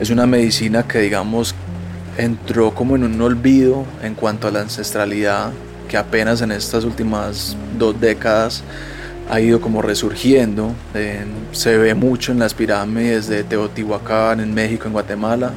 Es 0.00 0.10
una 0.10 0.26
medicina 0.26 0.86
que 0.86 1.00
digamos 1.00 1.54
entró 2.16 2.74
como 2.74 2.96
en 2.96 3.04
un 3.04 3.20
olvido 3.20 3.84
en 4.02 4.14
cuanto 4.14 4.48
a 4.48 4.50
la 4.50 4.60
ancestralidad 4.60 5.52
que 5.88 5.96
apenas 5.96 6.40
en 6.40 6.52
estas 6.52 6.84
últimas 6.84 7.56
dos 7.78 8.00
décadas 8.00 8.62
ha 9.30 9.40
ido 9.40 9.60
como 9.60 9.82
resurgiendo. 9.82 10.72
Eh, 10.94 11.24
se 11.52 11.76
ve 11.78 11.94
mucho 11.94 12.32
en 12.32 12.38
las 12.38 12.54
pirámides 12.54 13.28
de 13.28 13.44
Teotihuacán, 13.44 14.40
en 14.40 14.54
México, 14.54 14.86
en 14.86 14.92
Guatemala. 14.92 15.52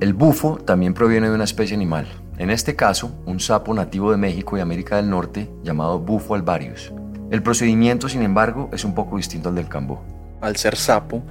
El 0.00 0.12
bufo 0.12 0.58
también 0.64 0.94
proviene 0.94 1.28
de 1.28 1.34
una 1.34 1.44
especie 1.44 1.74
animal, 1.74 2.06
en 2.38 2.50
este 2.50 2.76
caso, 2.76 3.12
un 3.24 3.40
sapo 3.40 3.72
nativo 3.72 4.10
de 4.10 4.18
México 4.18 4.58
y 4.58 4.60
América 4.60 4.96
del 4.96 5.08
Norte 5.08 5.48
llamado 5.62 5.98
Bufo 5.98 6.34
alvarius. 6.34 6.92
El 7.30 7.42
procedimiento, 7.42 8.10
sin 8.10 8.22
embargo, 8.22 8.68
es 8.74 8.84
un 8.84 8.94
poco 8.94 9.16
distinto 9.16 9.48
al 9.48 9.54
del 9.54 9.68
cambó. 9.68 10.02
Al 10.42 10.56
ser 10.56 10.76
sapo, 10.76 11.22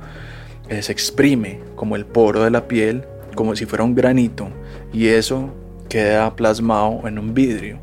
eh, 0.68 0.82
se 0.82 0.92
exprime 0.92 1.60
como 1.76 1.96
el 1.96 2.08
poro 2.08 2.44
de 2.44 2.50
la 2.50 2.68
piel, 2.68 3.06
como 3.36 3.56
si 3.56 3.68
fuera 3.68 3.84
un 3.84 3.94
granito, 3.94 4.48
y 4.92 5.08
eso 5.08 5.54
queda 5.90 6.36
plasmado 6.36 7.08
en 7.08 7.20
un 7.20 7.36
vidrio. 7.36 7.78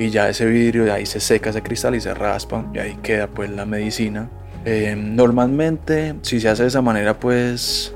Y 0.00 0.08
ya 0.08 0.30
ese 0.30 0.46
vidrio 0.46 0.84
de 0.84 0.92
ahí 0.92 1.04
se 1.04 1.20
seca, 1.20 1.52
se 1.52 1.62
cristaliza 1.62 2.10
y 2.10 2.14
se 2.14 2.18
raspa, 2.18 2.64
y 2.72 2.78
ahí 2.78 2.96
queda 3.02 3.26
pues 3.26 3.50
la 3.50 3.66
medicina. 3.66 4.30
Eh, 4.64 4.96
normalmente, 4.96 6.14
si 6.22 6.40
se 6.40 6.48
hace 6.48 6.62
de 6.62 6.68
esa 6.68 6.80
manera, 6.80 7.20
pues 7.20 7.94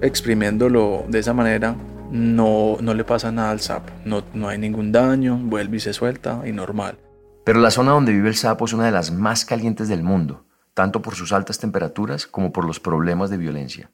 exprimiéndolo 0.00 1.04
de 1.08 1.18
esa 1.18 1.34
manera, 1.34 1.76
no, 2.10 2.78
no 2.80 2.94
le 2.94 3.04
pasa 3.04 3.30
nada 3.32 3.50
al 3.50 3.60
sapo, 3.60 3.92
no, 4.06 4.24
no 4.32 4.48
hay 4.48 4.56
ningún 4.56 4.92
daño, 4.92 5.36
vuelve 5.36 5.76
y 5.76 5.80
se 5.80 5.92
suelta 5.92 6.40
y 6.46 6.52
normal. 6.52 6.96
Pero 7.44 7.60
la 7.60 7.70
zona 7.70 7.90
donde 7.92 8.12
vive 8.12 8.30
el 8.30 8.36
sapo 8.36 8.64
es 8.64 8.72
una 8.72 8.86
de 8.86 8.92
las 8.92 9.10
más 9.10 9.44
calientes 9.44 9.88
del 9.88 10.02
mundo, 10.02 10.46
tanto 10.72 11.02
por 11.02 11.16
sus 11.16 11.34
altas 11.34 11.58
temperaturas 11.58 12.26
como 12.26 12.50
por 12.50 12.64
los 12.64 12.80
problemas 12.80 13.28
de 13.28 13.36
violencia. 13.36 13.90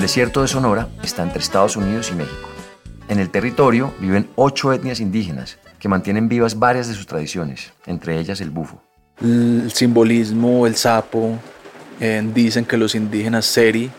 El 0.00 0.06
desierto 0.06 0.40
de 0.40 0.48
Sonora 0.48 0.88
está 1.02 1.22
entre 1.22 1.40
Estados 1.40 1.76
Unidos 1.76 2.10
y 2.10 2.14
México. 2.14 2.48
En 3.10 3.18
el 3.18 3.28
territorio 3.28 3.92
viven 4.00 4.30
ocho 4.34 4.72
etnias 4.72 4.98
indígenas 4.98 5.58
que 5.78 5.90
mantienen 5.90 6.26
vivas 6.26 6.58
varias 6.58 6.88
de 6.88 6.94
sus 6.94 7.06
tradiciones, 7.06 7.74
entre 7.84 8.18
ellas 8.18 8.40
el 8.40 8.48
bufo. 8.48 8.82
El 9.20 9.70
simbolismo, 9.70 10.66
el 10.66 10.76
sapo, 10.76 11.38
eh, 12.00 12.26
dicen 12.32 12.64
que 12.64 12.78
los 12.78 12.94
indígenas 12.94 13.44
Seri 13.44 13.90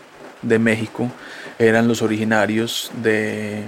de 0.42 0.58
México 0.58 1.08
eran 1.56 1.86
los 1.86 2.02
originarios 2.02 2.90
de 3.00 3.62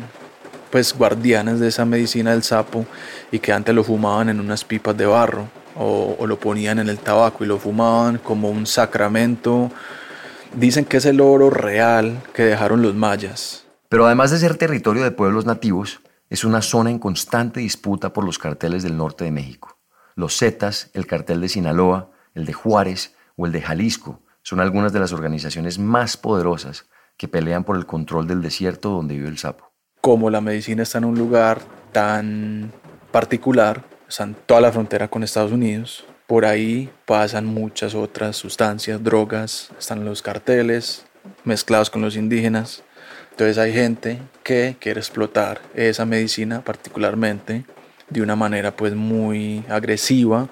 pues 0.73 0.93
guardianes 0.93 1.61
de 1.61 1.69
esa 1.69 1.85
medicina 1.85 2.33
del 2.33 2.43
sapo 2.43 2.85
y 3.31 3.39
que 3.39 3.53
antes 3.53 3.73
lo 3.73 3.85
fumaban 3.85 4.29
en 4.29 4.41
unas 4.41 4.65
pipas 4.65 4.97
de 4.97 5.07
barro 5.07 5.49
o, 5.77 6.17
o 6.19 6.27
lo 6.27 6.37
ponían 6.37 6.81
en 6.81 6.89
el 6.89 6.99
tabaco 6.99 7.45
y 7.45 7.47
lo 7.47 7.61
fumaban 7.61 8.19
como 8.19 8.51
un 8.51 8.67
sacramento. 8.67 9.71
Dicen 10.57 10.85
que 10.85 10.99
es 10.99 11.05
el 11.05 11.21
oro 11.21 11.51
real 11.51 12.23
que 12.33 12.45
dejaron 12.45 12.81
los 12.81 12.95
mayas. 12.95 13.67
Pero 13.89 14.07
además 14.07 14.31
de 14.31 14.39
ser 14.39 14.57
territorio 14.57 15.03
de 15.03 15.11
pueblos 15.11 15.47
nativos, 15.47 16.01
es 16.31 16.45
una 16.45 16.63
zona 16.63 16.91
en 16.91 16.99
constante 16.99 17.61
disputa 17.61 18.13
por 18.13 18.25
los 18.25 18.39
carteles 18.39 18.83
del 18.83 18.97
norte 18.97 19.25
de 19.25 19.33
México. 19.33 19.79
Los 20.15 20.39
Zetas, 20.39 20.91
el 20.95 21.07
cartel 21.07 21.41
de 21.41 21.49
Sinaloa, 21.49 22.13
el 22.35 22.47
de 22.47 22.53
Juárez 22.53 23.15
o 23.37 23.47
el 23.47 23.53
de 23.53 23.63
Jalisco 23.63 24.23
son 24.43 24.61
algunas 24.61 24.93
de 24.93 25.01
las 25.01 25.13
organizaciones 25.13 25.79
más 25.79 26.17
poderosas 26.17 26.87
que 27.17 27.29
pelean 27.29 27.65
por 27.65 27.77
el 27.77 27.87
control 27.87 28.29
del 28.29 28.43
desierto 28.43 28.91
donde 28.91 29.15
vive 29.15 29.29
el 29.29 29.39
sapo. 29.39 29.73
Como 30.01 30.31
la 30.31 30.41
medicina 30.41 30.83
está 30.83 30.99
en 30.99 31.07
un 31.07 31.19
lugar 31.19 31.61
tan 31.93 32.71
particular, 33.11 33.85
está 34.09 34.25
en 34.25 34.35
toda 34.47 34.61
la 34.61 34.73
frontera 34.73 35.09
con 35.09 35.23
Estados 35.23 35.53
Unidos, 35.53 36.05
por 36.35 36.47
ahí 36.47 36.91
pasan 37.07 37.47
muchas 37.47 37.95
otras 37.95 38.35
sustancias, 38.35 39.05
drogas, 39.05 39.71
están 39.79 40.05
los 40.05 40.21
carteles 40.21 41.07
mezclados 41.45 41.91
con 41.91 42.03
los 42.03 42.17
indígenas. 42.17 42.83
Entonces 43.31 43.57
hay 43.57 43.73
gente 43.73 44.21
que 44.43 44.75
quiere 44.81 44.99
explotar 44.99 45.61
esa 45.77 46.05
medicina 46.07 46.63
particularmente 46.63 47.65
de 48.11 48.21
una 48.21 48.35
manera 48.35 48.75
pues 48.75 48.97
muy 48.97 49.65
agresiva 49.69 50.49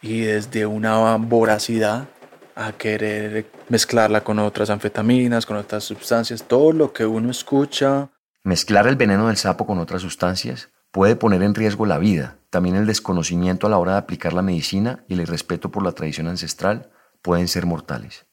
y 0.00 0.20
desde 0.20 0.64
una 0.64 1.16
voracidad 1.16 2.08
a 2.54 2.72
querer 2.72 3.44
mezclarla 3.68 4.24
con 4.24 4.38
otras 4.38 4.70
anfetaminas, 4.70 5.44
con 5.44 5.58
otras 5.58 5.84
sustancias, 5.84 6.44
todo 6.44 6.72
lo 6.72 6.94
que 6.94 7.04
uno 7.04 7.30
escucha. 7.30 8.08
Mezclar 8.42 8.86
el 8.86 8.96
veneno 8.96 9.26
del 9.26 9.36
sapo 9.36 9.66
con 9.66 9.80
otras 9.80 10.00
sustancias 10.00 10.70
puede 10.90 11.14
poner 11.14 11.42
en 11.42 11.54
riesgo 11.54 11.84
la 11.84 11.98
vida. 11.98 12.39
También 12.50 12.74
el 12.74 12.86
desconocimiento 12.86 13.66
a 13.66 13.70
la 13.70 13.78
hora 13.78 13.92
de 13.92 13.98
aplicar 13.98 14.32
la 14.32 14.42
medicina 14.42 15.04
y 15.08 15.14
el 15.14 15.20
irrespeto 15.20 15.70
por 15.70 15.84
la 15.84 15.92
tradición 15.92 16.26
ancestral 16.26 16.90
pueden 17.22 17.48
ser 17.48 17.64
mortales. 17.64 18.26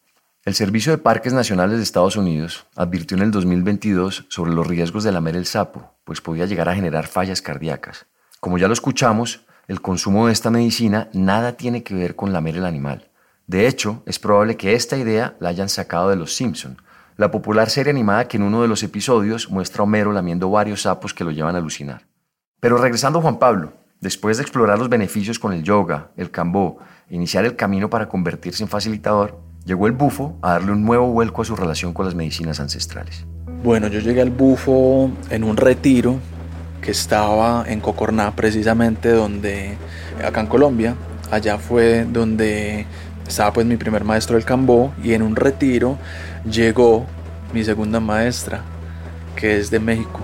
El 0.43 0.55
Servicio 0.55 0.91
de 0.91 0.97
Parques 0.97 1.33
Nacionales 1.33 1.77
de 1.77 1.83
Estados 1.83 2.15
Unidos 2.15 2.65
advirtió 2.75 3.15
en 3.17 3.23
el 3.23 3.31
2022 3.31 4.25
sobre 4.29 4.53
los 4.53 4.65
riesgos 4.65 5.03
de 5.03 5.11
lamer 5.11 5.35
el 5.35 5.45
sapo, 5.45 5.93
pues 6.03 6.21
podía 6.21 6.45
llegar 6.45 6.67
a 6.69 6.75
generar 6.75 7.05
fallas 7.05 7.41
cardíacas. 7.41 8.07
Como 8.39 8.57
ya 8.57 8.67
lo 8.67 8.73
escuchamos, 8.73 9.41
el 9.67 9.81
consumo 9.81 10.27
de 10.27 10.33
esta 10.33 10.49
medicina 10.49 11.09
nada 11.13 11.57
tiene 11.57 11.83
que 11.83 11.93
ver 11.93 12.15
con 12.15 12.31
lamer 12.31 12.57
el 12.57 12.65
animal. 12.65 13.11
De 13.45 13.67
hecho, 13.67 14.03
es 14.05 14.19
probable 14.19 14.57
que 14.57 14.73
esta 14.73 14.97
idea 14.97 15.35
la 15.39 15.49
hayan 15.49 15.69
sacado 15.69 16.09
de 16.09 16.15
Los 16.15 16.33
Simpson, 16.33 16.81
la 17.17 17.29
popular 17.29 17.69
serie 17.69 17.91
animada 17.91 18.27
que 18.27 18.37
en 18.37 18.43
uno 18.43 18.61
de 18.61 18.67
los 18.67 18.83
episodios 18.83 19.49
muestra 19.49 19.81
a 19.81 19.83
Homero 19.83 20.11
lamiendo 20.11 20.49
varios 20.49 20.83
sapos 20.83 21.13
que 21.13 21.23
lo 21.23 21.31
llevan 21.31 21.55
a 21.55 21.57
alucinar. 21.57 22.07
Pero 22.59 22.77
regresando 22.77 23.19
a 23.19 23.21
Juan 23.21 23.39
Pablo, 23.39 23.73
Después 23.99 24.37
de 24.37 24.43
explorar 24.43 24.77
los 24.77 24.89
beneficios 24.89 25.39
con 25.39 25.53
el 25.53 25.63
yoga, 25.63 26.11
el 26.17 26.29
cambó 26.29 26.77
iniciar 27.09 27.45
el 27.45 27.55
camino 27.55 27.89
para 27.89 28.07
convertirse 28.07 28.61
en 28.61 28.69
facilitador, 28.69 29.39
llegó 29.65 29.87
el 29.87 29.93
bufo 29.93 30.37
a 30.43 30.51
darle 30.51 30.73
un 30.73 30.85
nuevo 30.85 31.07
vuelco 31.07 31.41
a 31.41 31.45
su 31.45 31.55
relación 31.55 31.93
con 31.93 32.05
las 32.05 32.13
medicinas 32.13 32.59
ancestrales. 32.59 33.25
Bueno, 33.63 33.87
yo 33.87 33.99
llegué 33.99 34.21
al 34.21 34.29
bufo 34.29 35.09
en 35.31 35.43
un 35.43 35.57
retiro 35.57 36.19
que 36.79 36.91
estaba 36.91 37.65
en 37.67 37.79
Cocorná, 37.79 38.35
precisamente 38.35 39.09
donde, 39.09 39.75
acá 40.23 40.41
en 40.41 40.47
Colombia, 40.47 40.95
allá 41.31 41.57
fue 41.57 42.05
donde 42.05 42.85
estaba 43.27 43.51
pues 43.51 43.65
mi 43.65 43.77
primer 43.77 44.03
maestro 44.03 44.35
del 44.35 44.45
Cambó 44.45 44.93
y 45.03 45.13
en 45.13 45.23
un 45.23 45.35
retiro 45.35 45.97
llegó 46.49 47.07
mi 47.51 47.63
segunda 47.63 47.99
maestra, 47.99 48.61
que 49.35 49.57
es 49.57 49.71
de 49.71 49.79
México. 49.79 50.19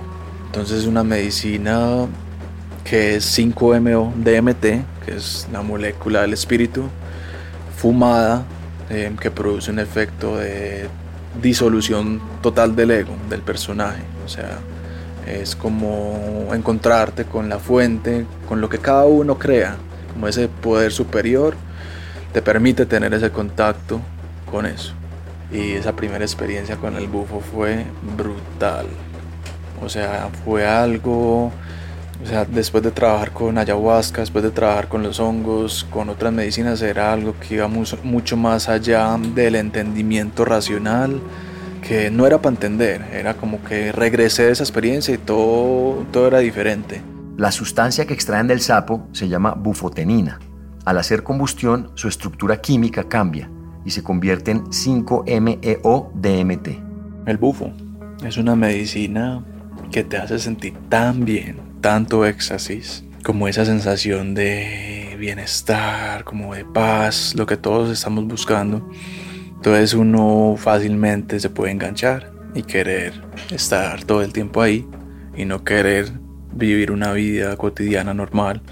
Entonces 0.46 0.82
es 0.82 0.86
una 0.86 1.02
medicina 1.02 2.06
que 2.84 3.16
es 3.16 3.38
5-MO-DMT, 3.38 5.04
que 5.04 5.16
es 5.16 5.48
la 5.50 5.62
molécula 5.62 6.20
del 6.20 6.34
espíritu, 6.34 6.84
fumada, 7.76 8.44
eh, 8.90 9.10
que 9.20 9.30
produce 9.30 9.70
un 9.70 9.78
efecto 9.78 10.36
de 10.36 10.88
disolución 11.40 12.20
total 12.42 12.76
del 12.76 12.90
ego, 12.90 13.14
del 13.28 13.40
personaje. 13.40 14.02
O 14.24 14.28
sea, 14.28 14.58
es 15.26 15.56
como 15.56 16.50
encontrarte 16.52 17.24
con 17.24 17.48
la 17.48 17.58
fuente, 17.58 18.26
con 18.48 18.60
lo 18.60 18.68
que 18.68 18.78
cada 18.78 19.06
uno 19.06 19.38
crea, 19.38 19.76
como 20.12 20.28
ese 20.28 20.48
poder 20.48 20.92
superior, 20.92 21.54
te 22.32 22.42
permite 22.42 22.84
tener 22.86 23.14
ese 23.14 23.30
contacto 23.30 24.00
con 24.50 24.66
eso. 24.66 24.92
Y 25.52 25.72
esa 25.72 25.94
primera 25.94 26.24
experiencia 26.24 26.76
con 26.76 26.96
el 26.96 27.06
bufo 27.06 27.40
fue 27.40 27.86
brutal. 28.16 28.86
O 29.82 29.88
sea, 29.88 30.28
fue 30.44 30.66
algo, 30.66 31.52
o 32.24 32.26
sea, 32.26 32.44
después 32.46 32.82
de 32.82 32.90
trabajar 32.90 33.32
con 33.32 33.58
ayahuasca, 33.58 34.22
después 34.22 34.42
de 34.42 34.50
trabajar 34.50 34.88
con 34.88 35.02
los 35.02 35.20
hongos, 35.20 35.86
con 35.90 36.08
otras 36.08 36.32
medicinas, 36.32 36.80
era 36.80 37.12
algo 37.12 37.34
que 37.38 37.56
iba 37.56 37.68
mucho 37.68 38.38
más 38.38 38.70
allá 38.70 39.18
del 39.34 39.56
entendimiento 39.56 40.46
racional, 40.46 41.20
que 41.86 42.10
no 42.10 42.26
era 42.26 42.40
para 42.40 42.54
entender, 42.54 43.04
era 43.12 43.34
como 43.34 43.62
que 43.62 43.92
regresé 43.92 44.44
de 44.44 44.52
esa 44.52 44.62
experiencia 44.62 45.14
y 45.14 45.18
todo, 45.18 46.06
todo 46.10 46.28
era 46.28 46.38
diferente. 46.38 47.02
La 47.36 47.52
sustancia 47.52 48.06
que 48.06 48.14
extraen 48.14 48.46
del 48.46 48.62
sapo 48.62 49.06
se 49.12 49.28
llama 49.28 49.52
bufotenina. 49.52 50.38
Al 50.86 50.96
hacer 50.96 51.24
combustión, 51.24 51.90
su 51.94 52.08
estructura 52.08 52.62
química 52.62 53.04
cambia 53.04 53.50
y 53.84 53.90
se 53.90 54.02
convierte 54.02 54.52
en 54.52 54.64
5-MeO-DMT. 54.64 56.68
El 57.26 57.36
bufo 57.36 57.70
es 58.24 58.38
una 58.38 58.56
medicina 58.56 59.44
que 59.90 60.04
te 60.04 60.16
hace 60.16 60.38
sentir 60.38 60.72
tan 60.88 61.26
bien, 61.26 61.73
tanto 61.84 62.24
éxtasis, 62.24 63.04
como 63.22 63.46
esa 63.46 63.66
sensación 63.66 64.34
de 64.34 65.16
bienestar, 65.18 66.24
como 66.24 66.54
de 66.54 66.64
paz, 66.64 67.34
lo 67.36 67.44
que 67.44 67.58
todos 67.58 67.90
estamos 67.90 68.26
buscando. 68.26 68.88
Entonces 69.56 69.92
uno 69.92 70.54
fácilmente 70.56 71.38
se 71.40 71.50
puede 71.50 71.72
enganchar 71.72 72.32
y 72.54 72.62
querer 72.62 73.12
estar 73.50 74.02
todo 74.04 74.22
el 74.22 74.32
tiempo 74.32 74.62
ahí 74.62 74.88
y 75.36 75.44
no 75.44 75.62
querer 75.62 76.10
vivir 76.54 76.90
una 76.90 77.12
vida 77.12 77.54
cotidiana 77.58 78.14
normal 78.14 78.62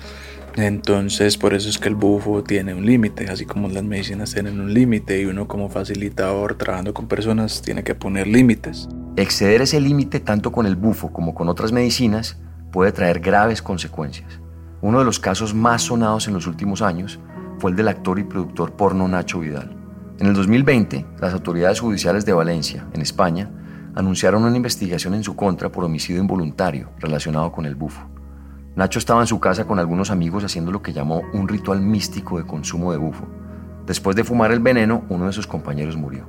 entonces, 0.56 1.38
por 1.38 1.54
eso 1.54 1.68
es 1.68 1.78
que 1.78 1.88
el 1.88 1.94
bufo 1.94 2.42
tiene 2.42 2.74
un 2.74 2.84
límite, 2.84 3.30
así 3.30 3.46
como 3.46 3.68
las 3.68 3.82
medicinas 3.82 4.34
tienen 4.34 4.60
un 4.60 4.74
límite 4.74 5.20
y 5.20 5.24
uno 5.24 5.48
como 5.48 5.70
facilitador 5.70 6.56
trabajando 6.56 6.92
con 6.92 7.08
personas 7.08 7.62
tiene 7.62 7.82
que 7.82 7.94
poner 7.94 8.26
límites. 8.26 8.88
Exceder 9.16 9.62
ese 9.62 9.80
límite 9.80 10.20
tanto 10.20 10.52
con 10.52 10.66
el 10.66 10.76
bufo 10.76 11.10
como 11.12 11.34
con 11.34 11.48
otras 11.48 11.72
medicinas 11.72 12.38
puede 12.72 12.90
traer 12.90 13.20
graves 13.20 13.62
consecuencias. 13.62 14.40
Uno 14.80 14.98
de 14.98 15.04
los 15.04 15.20
casos 15.20 15.54
más 15.54 15.82
sonados 15.82 16.26
en 16.26 16.34
los 16.34 16.48
últimos 16.48 16.82
años 16.82 17.20
fue 17.58 17.70
el 17.70 17.76
del 17.76 17.86
actor 17.86 18.18
y 18.18 18.24
productor 18.24 18.72
porno 18.72 19.06
Nacho 19.06 19.38
Vidal. 19.38 19.76
En 20.18 20.26
el 20.26 20.34
2020, 20.34 21.06
las 21.20 21.34
autoridades 21.34 21.78
judiciales 21.78 22.24
de 22.24 22.32
Valencia, 22.32 22.86
en 22.92 23.02
España, 23.02 23.50
anunciaron 23.94 24.42
una 24.42 24.56
investigación 24.56 25.14
en 25.14 25.22
su 25.22 25.36
contra 25.36 25.70
por 25.70 25.84
homicidio 25.84 26.20
involuntario 26.20 26.90
relacionado 26.98 27.52
con 27.52 27.66
el 27.66 27.76
bufo. 27.76 28.08
Nacho 28.74 28.98
estaba 28.98 29.20
en 29.20 29.26
su 29.26 29.38
casa 29.38 29.66
con 29.66 29.78
algunos 29.78 30.10
amigos 30.10 30.42
haciendo 30.42 30.72
lo 30.72 30.80
que 30.80 30.94
llamó 30.94 31.22
un 31.34 31.46
ritual 31.46 31.82
místico 31.82 32.38
de 32.38 32.46
consumo 32.46 32.90
de 32.90 32.98
bufo. 32.98 33.28
Después 33.86 34.16
de 34.16 34.24
fumar 34.24 34.50
el 34.50 34.60
veneno, 34.60 35.04
uno 35.10 35.26
de 35.26 35.32
sus 35.32 35.46
compañeros 35.46 35.96
murió. 35.96 36.26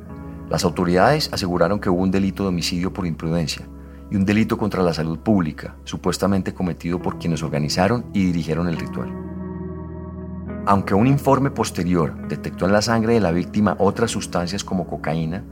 Las 0.49 0.65
autoridades 0.65 1.31
aseguraron 1.31 1.79
que 1.79 1.89
hubo 1.89 2.01
un 2.01 2.11
delito 2.11 2.43
de 2.43 2.49
homicidio 2.49 2.91
por 2.91 3.07
imprudencia 3.07 3.65
y 4.11 4.15
un 4.15 4.25
delito 4.25 4.57
contra 4.57 4.83
la 4.83 4.93
salud 4.93 5.19
pública, 5.19 5.75
supuestamente 5.83 6.53
cometido 6.53 7.01
por 7.01 7.19
quienes 7.19 7.43
organizaron 7.43 8.05
y 8.13 8.25
dirigieron 8.25 8.67
el 8.67 8.77
ritual. 8.77 9.11
Aunque 10.65 10.93
un 10.93 11.07
informe 11.07 11.51
posterior 11.51 12.27
detectó 12.27 12.65
en 12.65 12.73
la 12.73 12.81
sangre 12.81 13.13
de 13.13 13.19
la 13.19 13.31
víctima 13.31 13.75
otras 13.79 14.11
sustancias 14.11 14.63
como 14.63 14.87
cocaína, 14.87 15.43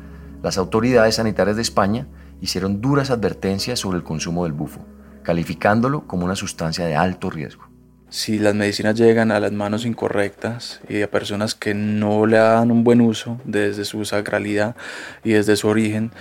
las 0.42 0.58
autoridades 0.58 1.16
sanitarias 1.16 1.56
de 1.56 1.62
España 1.62 2.08
hicieron 2.40 2.82
duras 2.82 3.12
advertencias 3.12 3.80
sobre 3.80 3.98
el 3.98 4.04
consumo 4.04 4.44
del 4.44 4.54
bufo 4.54 4.86
calificándolo 5.24 6.08
como 6.08 6.26
una 6.26 6.36
sustancia 6.36 6.86
de 6.86 6.96
alto 6.96 7.30
riesgo. 7.30 7.70
Si 8.10 8.40
las 8.40 8.56
medicinas 8.56 8.96
llegan 8.96 9.32
a 9.32 9.40
las 9.40 9.54
manos 9.54 9.86
incorrectas 9.86 10.82
y 10.90 11.02
a 11.02 11.10
personas 11.10 11.56
que 11.56 11.74
no 11.74 12.26
le 12.26 12.38
dan 12.38 12.70
un 12.72 12.84
buen 12.84 13.00
uso 13.00 13.40
desde 13.46 13.86
su 13.86 14.04
sacralidad 14.04 14.76
y 15.24 15.32
desde 15.32 15.56
su 15.56 15.70
origen, 15.70 16.12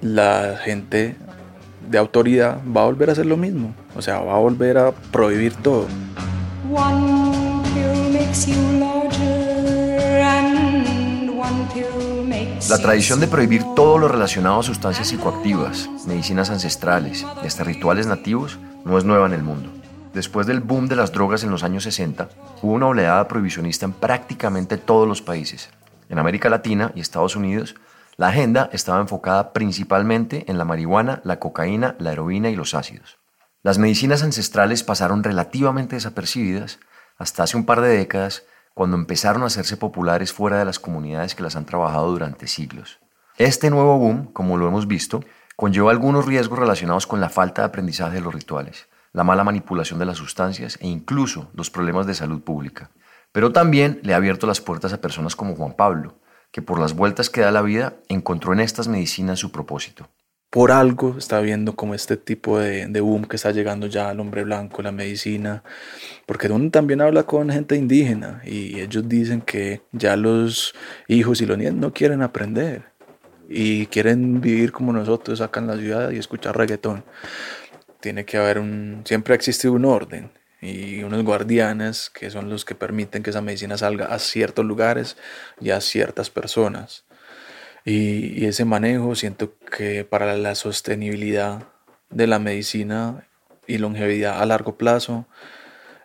la 0.00 0.56
gente 0.62 1.16
de 1.88 1.98
autoridad 1.98 2.58
va 2.64 2.82
a 2.82 2.84
volver 2.84 3.08
a 3.08 3.12
hacer 3.12 3.26
lo 3.26 3.36
mismo. 3.36 3.74
O 3.96 4.02
sea, 4.02 4.20
va 4.20 4.34
a 4.34 4.38
volver 4.38 4.78
a 4.78 4.92
prohibir 4.92 5.54
todo. 5.54 5.86
La 12.68 12.78
tradición 12.78 13.20
de 13.20 13.28
prohibir 13.28 13.62
todo 13.74 13.98
lo 13.98 14.08
relacionado 14.08 14.60
a 14.60 14.62
sustancias 14.62 15.08
psicoactivas, 15.08 15.88
medicinas 16.06 16.50
ancestrales 16.50 17.24
y 17.42 17.46
hasta 17.46 17.64
rituales 17.64 18.06
nativos 18.06 18.58
no 18.84 18.98
es 18.98 19.04
nueva 19.04 19.26
en 19.26 19.32
el 19.32 19.42
mundo. 19.42 19.70
Después 20.12 20.46
del 20.46 20.60
boom 20.60 20.88
de 20.88 20.96
las 20.96 21.12
drogas 21.12 21.44
en 21.44 21.50
los 21.50 21.62
años 21.62 21.84
60, 21.84 22.28
hubo 22.62 22.72
una 22.72 22.88
oleada 22.88 23.28
prohibicionista 23.28 23.86
en 23.86 23.92
prácticamente 23.92 24.76
todos 24.76 25.08
los 25.08 25.22
países. 25.22 25.70
En 26.08 26.18
América 26.18 26.48
Latina 26.48 26.92
y 26.94 27.00
Estados 27.00 27.36
Unidos, 27.36 27.74
la 28.18 28.28
agenda 28.28 28.68
estaba 28.72 29.00
enfocada 29.00 29.52
principalmente 29.52 30.44
en 30.48 30.58
la 30.58 30.64
marihuana, 30.64 31.20
la 31.22 31.38
cocaína, 31.38 31.94
la 32.00 32.10
heroína 32.10 32.50
y 32.50 32.56
los 32.56 32.74
ácidos. 32.74 33.20
Las 33.62 33.78
medicinas 33.78 34.24
ancestrales 34.24 34.82
pasaron 34.82 35.22
relativamente 35.22 35.94
desapercibidas 35.94 36.80
hasta 37.16 37.44
hace 37.44 37.56
un 37.56 37.64
par 37.64 37.80
de 37.80 37.96
décadas 37.96 38.42
cuando 38.74 38.96
empezaron 38.96 39.44
a 39.44 39.46
hacerse 39.46 39.76
populares 39.76 40.32
fuera 40.32 40.58
de 40.58 40.64
las 40.64 40.80
comunidades 40.80 41.36
que 41.36 41.44
las 41.44 41.54
han 41.54 41.64
trabajado 41.64 42.10
durante 42.10 42.48
siglos. 42.48 42.98
Este 43.36 43.70
nuevo 43.70 43.98
boom, 43.98 44.32
como 44.32 44.56
lo 44.56 44.66
hemos 44.66 44.88
visto, 44.88 45.22
conlleva 45.54 45.92
algunos 45.92 46.26
riesgos 46.26 46.58
relacionados 46.58 47.06
con 47.06 47.20
la 47.20 47.28
falta 47.28 47.62
de 47.62 47.66
aprendizaje 47.66 48.16
de 48.16 48.20
los 48.20 48.34
rituales, 48.34 48.88
la 49.12 49.22
mala 49.22 49.44
manipulación 49.44 50.00
de 50.00 50.06
las 50.06 50.16
sustancias 50.16 50.76
e 50.80 50.88
incluso 50.88 51.50
los 51.54 51.70
problemas 51.70 52.06
de 52.08 52.14
salud 52.14 52.42
pública. 52.42 52.90
Pero 53.30 53.52
también 53.52 54.00
le 54.02 54.14
ha 54.14 54.16
abierto 54.16 54.48
las 54.48 54.60
puertas 54.60 54.92
a 54.92 55.00
personas 55.00 55.36
como 55.36 55.54
Juan 55.54 55.74
Pablo, 55.74 56.18
que 56.50 56.62
por 56.62 56.80
las 56.80 56.94
vueltas 56.94 57.30
que 57.30 57.40
da 57.40 57.50
la 57.50 57.62
vida 57.62 57.96
encontró 58.08 58.52
en 58.52 58.60
estas 58.60 58.88
medicinas 58.88 59.38
su 59.38 59.52
propósito 59.52 60.08
por 60.50 60.72
algo 60.72 61.16
está 61.18 61.40
viendo 61.40 61.76
como 61.76 61.94
este 61.94 62.16
tipo 62.16 62.58
de, 62.58 62.86
boom 63.00 63.24
que 63.24 63.36
está 63.36 63.50
llegando 63.50 63.86
ya 63.86 64.08
al 64.08 64.20
hombre 64.20 64.44
blanco, 64.44 64.82
la 64.82 64.92
medicina, 64.92 65.62
porque 66.26 66.48
uno 66.48 66.70
también 66.70 67.00
habla 67.00 67.24
con 67.24 67.50
gente 67.50 67.76
indígena 67.76 68.40
y 68.44 68.80
ellos 68.80 69.08
dicen 69.08 69.42
que 69.42 69.82
ya 69.92 70.16
los 70.16 70.74
hijos 71.06 71.40
y 71.42 71.46
los 71.46 71.58
nietos 71.58 71.78
no 71.78 71.92
quieren 71.92 72.22
aprender 72.22 72.84
y 73.48 73.86
quieren 73.86 74.40
vivir 74.40 74.72
como 74.72 74.92
nosotros 74.92 75.40
acá 75.40 75.60
en 75.60 75.66
la 75.66 75.76
ciudad 75.76 76.10
y 76.10 76.18
escuchar 76.18 76.56
reggaetón. 76.56 77.04
Tiene 78.00 78.24
que 78.24 78.38
haber 78.38 78.58
un, 78.58 79.02
siempre 79.04 79.34
ha 79.34 79.36
existido 79.36 79.74
un 79.74 79.84
orden 79.84 80.30
y 80.60 81.02
unos 81.02 81.22
guardianes 81.24 82.10
que 82.10 82.30
son 82.30 82.50
los 82.50 82.64
que 82.64 82.74
permiten 82.74 83.22
que 83.22 83.30
esa 83.30 83.40
medicina 83.40 83.78
salga 83.78 84.06
a 84.06 84.18
ciertos 84.18 84.64
lugares 84.64 85.16
y 85.60 85.70
a 85.70 85.80
ciertas 85.80 86.30
personas. 86.30 87.04
Y, 87.84 88.44
ese 88.46 88.64
manejo 88.64 89.14
siento 89.14 89.54
que 89.70 90.04
para 90.04 90.36
la 90.36 90.54
sostenibilidad 90.54 91.64
de 92.10 92.26
la 92.26 92.38
medicina 92.38 93.26
y 93.66 93.78
longevidad 93.78 94.42
a 94.42 94.46
largo 94.46 94.76
plazo 94.76 95.26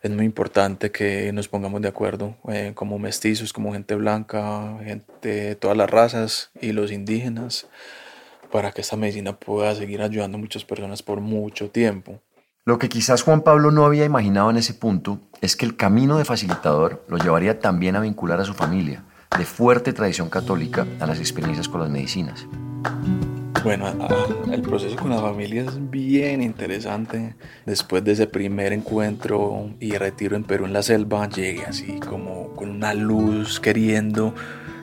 es 0.01 0.11
muy 0.11 0.25
importante 0.25 0.91
que 0.91 1.31
nos 1.31 1.47
pongamos 1.47 1.81
de 1.81 1.87
acuerdo 1.87 2.35
eh, 2.49 2.73
como 2.75 2.99
mestizos, 2.99 3.53
como 3.53 3.73
gente 3.73 3.95
blanca, 3.95 4.77
gente 4.83 5.27
de 5.27 5.55
todas 5.55 5.77
las 5.77 5.89
razas 5.89 6.51
y 6.61 6.73
los 6.73 6.91
indígenas 6.91 7.67
para 8.51 8.71
que 8.71 8.81
esta 8.81 8.97
medicina 8.97 9.39
pueda 9.39 9.73
seguir 9.75 10.01
ayudando 10.01 10.37
a 10.37 10.41
muchas 10.41 10.65
personas 10.65 11.01
por 11.01 11.21
mucho 11.21 11.69
tiempo. 11.69 12.21
Lo 12.65 12.77
que 12.77 12.87
quizás 12.87 13.23
Juan 13.23 13.41
Pablo 13.41 13.71
no 13.71 13.85
había 13.85 14.05
imaginado 14.05 14.49
en 14.49 14.55
ese 14.55 14.73
punto 14.73 15.19
es 15.41 15.57
que 15.57 15.65
el 15.65 15.75
camino 15.75 16.17
de 16.17 16.23
facilitador 16.23 17.03
lo 17.09 17.17
llevaría 17.17 17.59
también 17.59 17.97
a 17.97 17.99
vincular 17.99 18.39
a 18.39 18.45
su 18.45 18.53
familia 18.53 19.03
de 19.37 19.43
fuerte 19.43 19.91
tradición 19.91 20.29
católica 20.29 20.87
a 21.01 21.05
las 21.05 21.19
experiencias 21.19 21.67
con 21.67 21.81
las 21.81 21.89
medicinas. 21.89 22.47
Bueno, 23.65 23.87
el 24.49 24.61
proceso 24.61 24.95
con 24.95 25.09
la 25.09 25.19
familia 25.19 25.63
es 25.63 25.89
bien 25.89 26.41
interesante. 26.41 27.35
Después 27.65 28.01
de 28.05 28.13
ese 28.13 28.27
primer 28.27 28.71
encuentro 28.71 29.71
y 29.81 29.97
retiro 29.97 30.37
en 30.37 30.45
Perú 30.45 30.63
en 30.63 30.71
la 30.71 30.83
selva, 30.83 31.27
llegué 31.27 31.65
así 31.65 31.99
como 31.99 32.53
con 32.55 32.69
una 32.69 32.93
luz 32.93 33.59
queriendo, 33.59 34.33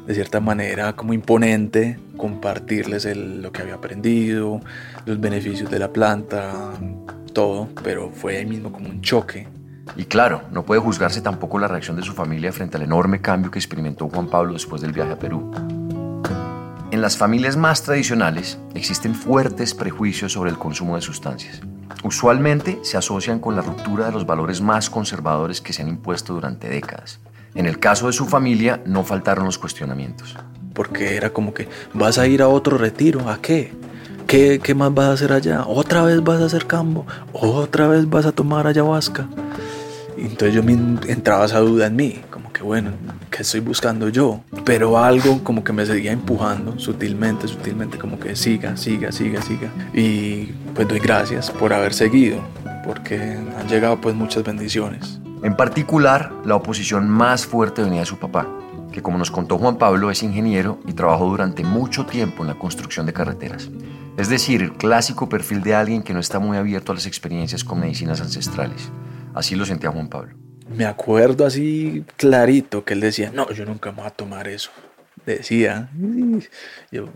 de 0.07 0.13
cierta 0.13 0.41
manera, 0.41 0.97
como 0.97 1.15
imponente, 1.15 1.99
compartirles 2.19 3.07
lo 3.17 3.53
que 3.53 3.63
había 3.63 3.77
aprendido, 3.77 4.61
los 5.07 5.19
beneficios 5.19 5.71
de 5.71 5.79
la 5.79 5.91
planta, 5.91 6.73
todo, 7.31 7.69
pero 7.83 8.11
fue 8.11 8.37
ahí 8.37 8.47
mismo 8.47 8.73
como 8.73 8.89
un 8.89 9.01
choque. 9.01 9.49
Y 9.97 10.05
claro, 10.05 10.43
no 10.53 10.65
puede 10.65 10.81
juzgarse 10.81 11.21
tampoco 11.21 11.59
la 11.59 11.69
reacción 11.69 11.97
de 11.97 12.03
su 12.03 12.13
familia 12.13 12.53
frente 12.53 12.77
al 12.77 12.83
enorme 12.83 13.21
cambio 13.21 13.51
que 13.51 13.59
experimentó 13.59 14.09
Juan 14.09 14.29
Pablo 14.29 14.53
después 14.53 14.83
del 14.83 14.93
viaje 14.93 15.13
a 15.13 15.19
Perú. 15.19 15.51
En 16.91 17.03
las 17.03 17.17
familias 17.17 17.57
más 17.57 17.83
tradicionales 17.83 18.59
existen 18.75 19.15
fuertes 19.15 19.75
prejuicios 19.75 20.33
sobre 20.33 20.51
el 20.51 20.59
consumo 20.59 20.97
de 20.97 21.03
sustancias. 21.03 21.61
Usualmente 22.03 22.81
se 22.83 22.97
asocian 22.97 23.39
con 23.39 23.55
la 23.55 23.63
ruptura 23.63 24.07
de 24.07 24.13
los 24.13 24.27
valores 24.27 24.61
más 24.61 24.91
conservadores 24.91 25.61
que 25.61 25.73
se 25.73 25.83
han 25.83 25.89
impuesto 25.89 26.35
durante 26.35 26.69
décadas. 26.69 27.21
En 27.55 27.67
el 27.67 27.79
caso 27.79 28.07
de 28.07 28.13
su 28.13 28.27
familia 28.27 28.83
no 28.87 29.05
faltaron 29.05 29.45
los 29.45 29.59
cuestionamientos. 29.59 30.37
Porque 30.75 31.17
era 31.17 31.31
como 31.31 31.53
que, 31.53 31.69
¿vas 31.95 32.19
a 32.19 32.27
ir 32.27 32.43
a 32.43 32.49
otro 32.49 32.79
retiro? 32.79 33.29
¿A 33.29 33.41
qué? 33.41 33.73
¿Qué, 34.27 34.61
qué 34.63 34.75
más 34.75 34.95
vas 34.95 35.07
a 35.07 35.13
hacer 35.13 35.33
allá? 35.33 35.65
¿Otra 35.67 36.03
vez 36.03 36.23
vas 36.23 36.41
a 36.41 36.47
hacer 36.47 36.67
cambo? 36.67 37.07
¿Otra 37.33 37.89
vez 37.89 38.09
vas 38.09 38.27
a 38.27 38.33
tomar 38.33 38.67
ayahuasca? 38.67 39.29
Y 40.17 40.23
entonces 40.23 40.55
yo 40.55 40.63
me 40.63 40.73
entraba 40.73 41.47
esa 41.47 41.61
duda 41.61 41.87
en 41.87 41.97
mí, 41.97 42.21
como 42.31 42.53
que 42.53 42.63
bueno, 42.63 42.91
¿qué 43.31 43.43
estoy 43.43 43.61
buscando 43.61 44.09
yo? 44.11 44.41
Pero 44.67 44.99
algo 44.99 45.43
como 45.43 45.65
que 45.65 45.73
me 45.73 45.87
seguía 45.87 46.13
empujando 46.13 46.79
sutilmente, 46.79 47.49
sutilmente, 47.49 47.99
como 47.99 48.21
que 48.21 48.37
siga, 48.37 48.77
siga, 48.77 49.13
siga, 49.13 49.41
siga. 49.41 49.71
Y 49.95 50.53
pues 50.75 50.87
doy 50.87 50.99
gracias 50.99 51.51
por 51.51 51.73
haber 51.73 51.95
seguido, 51.95 52.39
porque 52.85 53.17
han 53.19 53.67
llegado 53.69 53.99
pues 54.01 54.15
muchas 54.15 54.45
bendiciones. 54.45 55.21
En 55.43 55.57
particular, 55.57 56.31
la 56.45 56.57
oposición 56.57 57.09
más 57.09 57.47
fuerte 57.47 57.83
venía 57.83 58.01
de 58.01 58.07
su 58.07 58.19
papá, 58.19 58.47
que 58.93 59.03
como 59.03 59.17
nos 59.17 59.31
contó 59.31 59.57
Juan 59.57 59.79
Pablo 59.79 60.11
es 60.11 60.23
ingeniero 60.23 60.79
y 60.87 60.93
trabajó 60.93 61.27
durante 61.27 61.65
mucho 61.65 62.05
tiempo 62.05 62.43
en 62.43 62.49
la 62.49 62.59
construcción 62.59 63.07
de 63.07 63.15
carreteras. 63.15 63.71
Es 64.17 64.29
decir, 64.29 64.63
el 64.63 64.73
clásico 64.73 65.29
perfil 65.29 65.63
de 65.63 65.75
alguien 65.75 66.03
que 66.03 66.13
no 66.13 66.21
está 66.21 66.39
muy 66.39 66.57
abierto 66.57 66.93
a 66.93 66.95
las 66.95 67.07
experiencias 67.07 67.65
con 67.65 67.81
medicinas 67.81 68.21
ancestrales. 68.21 68.91
Así 69.35 69.55
lo 69.55 69.65
sentía 69.65 69.91
Juan 69.91 70.09
Pablo. 70.09 70.37
Me 70.69 70.85
acuerdo 70.85 71.47
así 71.47 72.05
clarito 72.17 72.85
que 72.85 72.95
él 72.95 73.01
decía, 73.01 73.31
no, 73.33 73.51
yo 73.51 73.65
nunca 73.65 73.91
me 73.91 73.99
voy 73.99 74.07
a 74.07 74.11
tomar 74.11 74.47
eso. 74.47 74.71
Decía, 75.27 75.91
yo, 76.91 77.09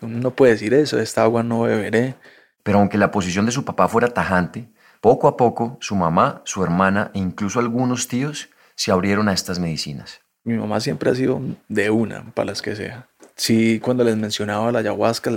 no 0.00 0.30
puede 0.30 0.52
decir 0.52 0.74
eso, 0.74 0.98
esta 0.98 1.22
agua 1.22 1.42
no 1.42 1.62
beberé. 1.62 2.14
Pero 2.62 2.78
aunque 2.78 2.98
la 2.98 3.10
posición 3.10 3.46
de 3.46 3.52
su 3.52 3.64
papá 3.64 3.88
fuera 3.88 4.08
tajante, 4.08 4.68
poco 5.00 5.28
a 5.28 5.36
poco 5.36 5.78
su 5.80 5.96
mamá, 5.96 6.42
su 6.44 6.62
hermana 6.62 7.10
e 7.14 7.18
incluso 7.18 7.58
algunos 7.58 8.08
tíos 8.08 8.50
se 8.76 8.92
abrieron 8.92 9.28
a 9.28 9.32
estas 9.32 9.58
medicinas. 9.58 10.20
Mi 10.44 10.54
mamá 10.54 10.80
siempre 10.80 11.10
ha 11.10 11.14
sido 11.14 11.40
de 11.68 11.90
una, 11.90 12.24
para 12.34 12.46
las 12.46 12.62
que 12.62 12.74
sea. 12.74 13.08
Sí, 13.44 13.80
cuando 13.80 14.04
les 14.04 14.16
mencionaba 14.16 14.70
la 14.70 14.78
ayahuasca, 14.78 15.32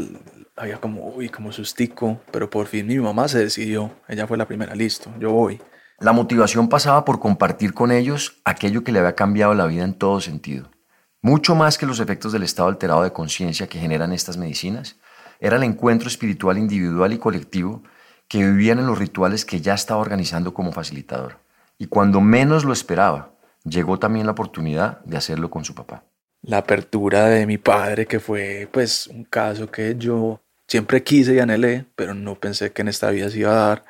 había 0.56 0.80
como, 0.80 1.08
uy, 1.08 1.28
como 1.30 1.51
sustico, 1.51 2.22
pero 2.32 2.51
por 2.51 2.68
fin 2.68 2.86
mi 2.86 2.99
mamá 2.99 3.28
se 3.28 3.39
decidió. 3.39 3.95
Ella 4.08 4.28
fue 4.28 4.38
la 4.38 4.45
primera, 4.45 4.76
listo, 4.76 5.12
yo 5.20 5.32
voy. 5.32 5.60
La 5.97 6.14
motivación 6.14 6.70
pasaba 6.70 7.03
por 7.03 7.20
compartir 7.20 7.74
con 7.74 7.91
ellos 7.91 8.39
aquello 8.45 8.84
que 8.84 8.91
le 8.91 8.99
había 8.99 9.16
cambiado 9.16 9.56
la 9.56 9.66
vida 9.66 9.84
en 9.84 9.95
todo 9.95 10.22
sentido. 10.22 10.70
Mucho 11.24 11.56
más 11.56 11.80
que 11.80 11.88
los 11.88 11.99
efectos 11.99 12.32
del 12.32 12.43
estado 12.43 12.70
alterado 12.70 13.01
de 13.01 13.12
conciencia 13.12 13.66
que 13.66 13.80
generan 13.80 14.14
estas 14.14 14.38
medicinas, 14.38 14.97
era 15.39 15.56
el 15.56 15.64
encuentro 15.64 16.08
espiritual 16.08 16.60
individual 16.60 17.12
y 17.12 17.18
colectivo 17.18 17.82
que 18.28 18.38
vivían 18.38 18.78
en 18.78 18.86
los 18.86 18.99
rituales 18.99 19.45
que 19.45 19.62
ya 19.62 19.74
estaba 19.74 19.99
organizando 19.99 20.53
como 20.53 20.72
facilitador. 20.72 21.39
Y 21.80 21.88
cuando 21.88 22.22
menos 22.22 22.66
lo 22.66 22.74
esperaba, 22.74 23.32
llegó 23.64 23.97
también 23.97 24.28
la 24.28 24.34
oportunidad 24.34 25.03
de 25.06 25.18
hacerlo 25.18 25.49
con 25.49 25.66
su 25.66 25.74
papá. 25.74 26.03
La 26.46 26.60
apertura 26.60 27.26
de 27.28 27.46
mi 27.46 27.58
padre, 27.58 28.06
que 28.06 28.20
fue 28.20 28.68
pues 28.72 29.08
un 29.08 29.24
caso 29.24 29.70
que 29.72 29.96
yo 29.98 30.41
Siempre 30.68 31.04
quise 31.04 31.36
y 31.36 31.39
anhelé, 31.39 31.86
pero 31.96 32.16
no 32.16 32.39
pensé 32.39 32.72
que 32.72 32.82
en 32.82 32.88
esta 32.88 33.12
vida 33.12 33.30
se 33.30 33.39
iba 33.39 33.52
a 33.52 33.68
dar. 33.68 33.86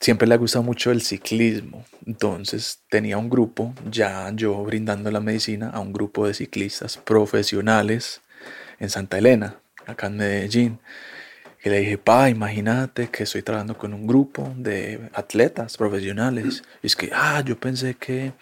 Siempre 0.00 0.28
le 0.28 0.34
ha 0.34 0.38
gustado 0.38 0.62
mucho 0.62 0.92
el 0.92 1.02
ciclismo. 1.02 1.84
Entonces 2.06 2.82
tenía 2.88 3.18
un 3.18 3.28
grupo, 3.28 3.74
ya 3.90 4.30
yo 4.32 4.62
brindando 4.62 5.10
la 5.10 5.20
medicina 5.20 5.70
a 5.70 5.80
un 5.80 5.92
grupo 5.92 6.28
de 6.28 6.34
ciclistas 6.34 6.96
profesionales 6.98 8.20
en 8.78 8.90
Santa 8.90 9.18
Elena, 9.18 9.56
acá 9.86 10.06
en 10.06 10.18
Medellín. 10.18 10.78
Y 11.64 11.68
le 11.68 11.80
dije, 11.80 11.98
pa, 11.98 12.30
imagínate 12.30 13.08
que 13.08 13.24
estoy 13.24 13.42
trabajando 13.42 13.76
con 13.76 13.92
un 13.92 14.06
grupo 14.06 14.54
de 14.56 15.10
atletas 15.14 15.76
profesionales. 15.76 16.62
Y 16.80 16.86
es 16.86 16.94
que, 16.94 17.10
ah, 17.12 17.42
yo 17.44 17.58
pensé 17.58 17.94
que 17.94 18.32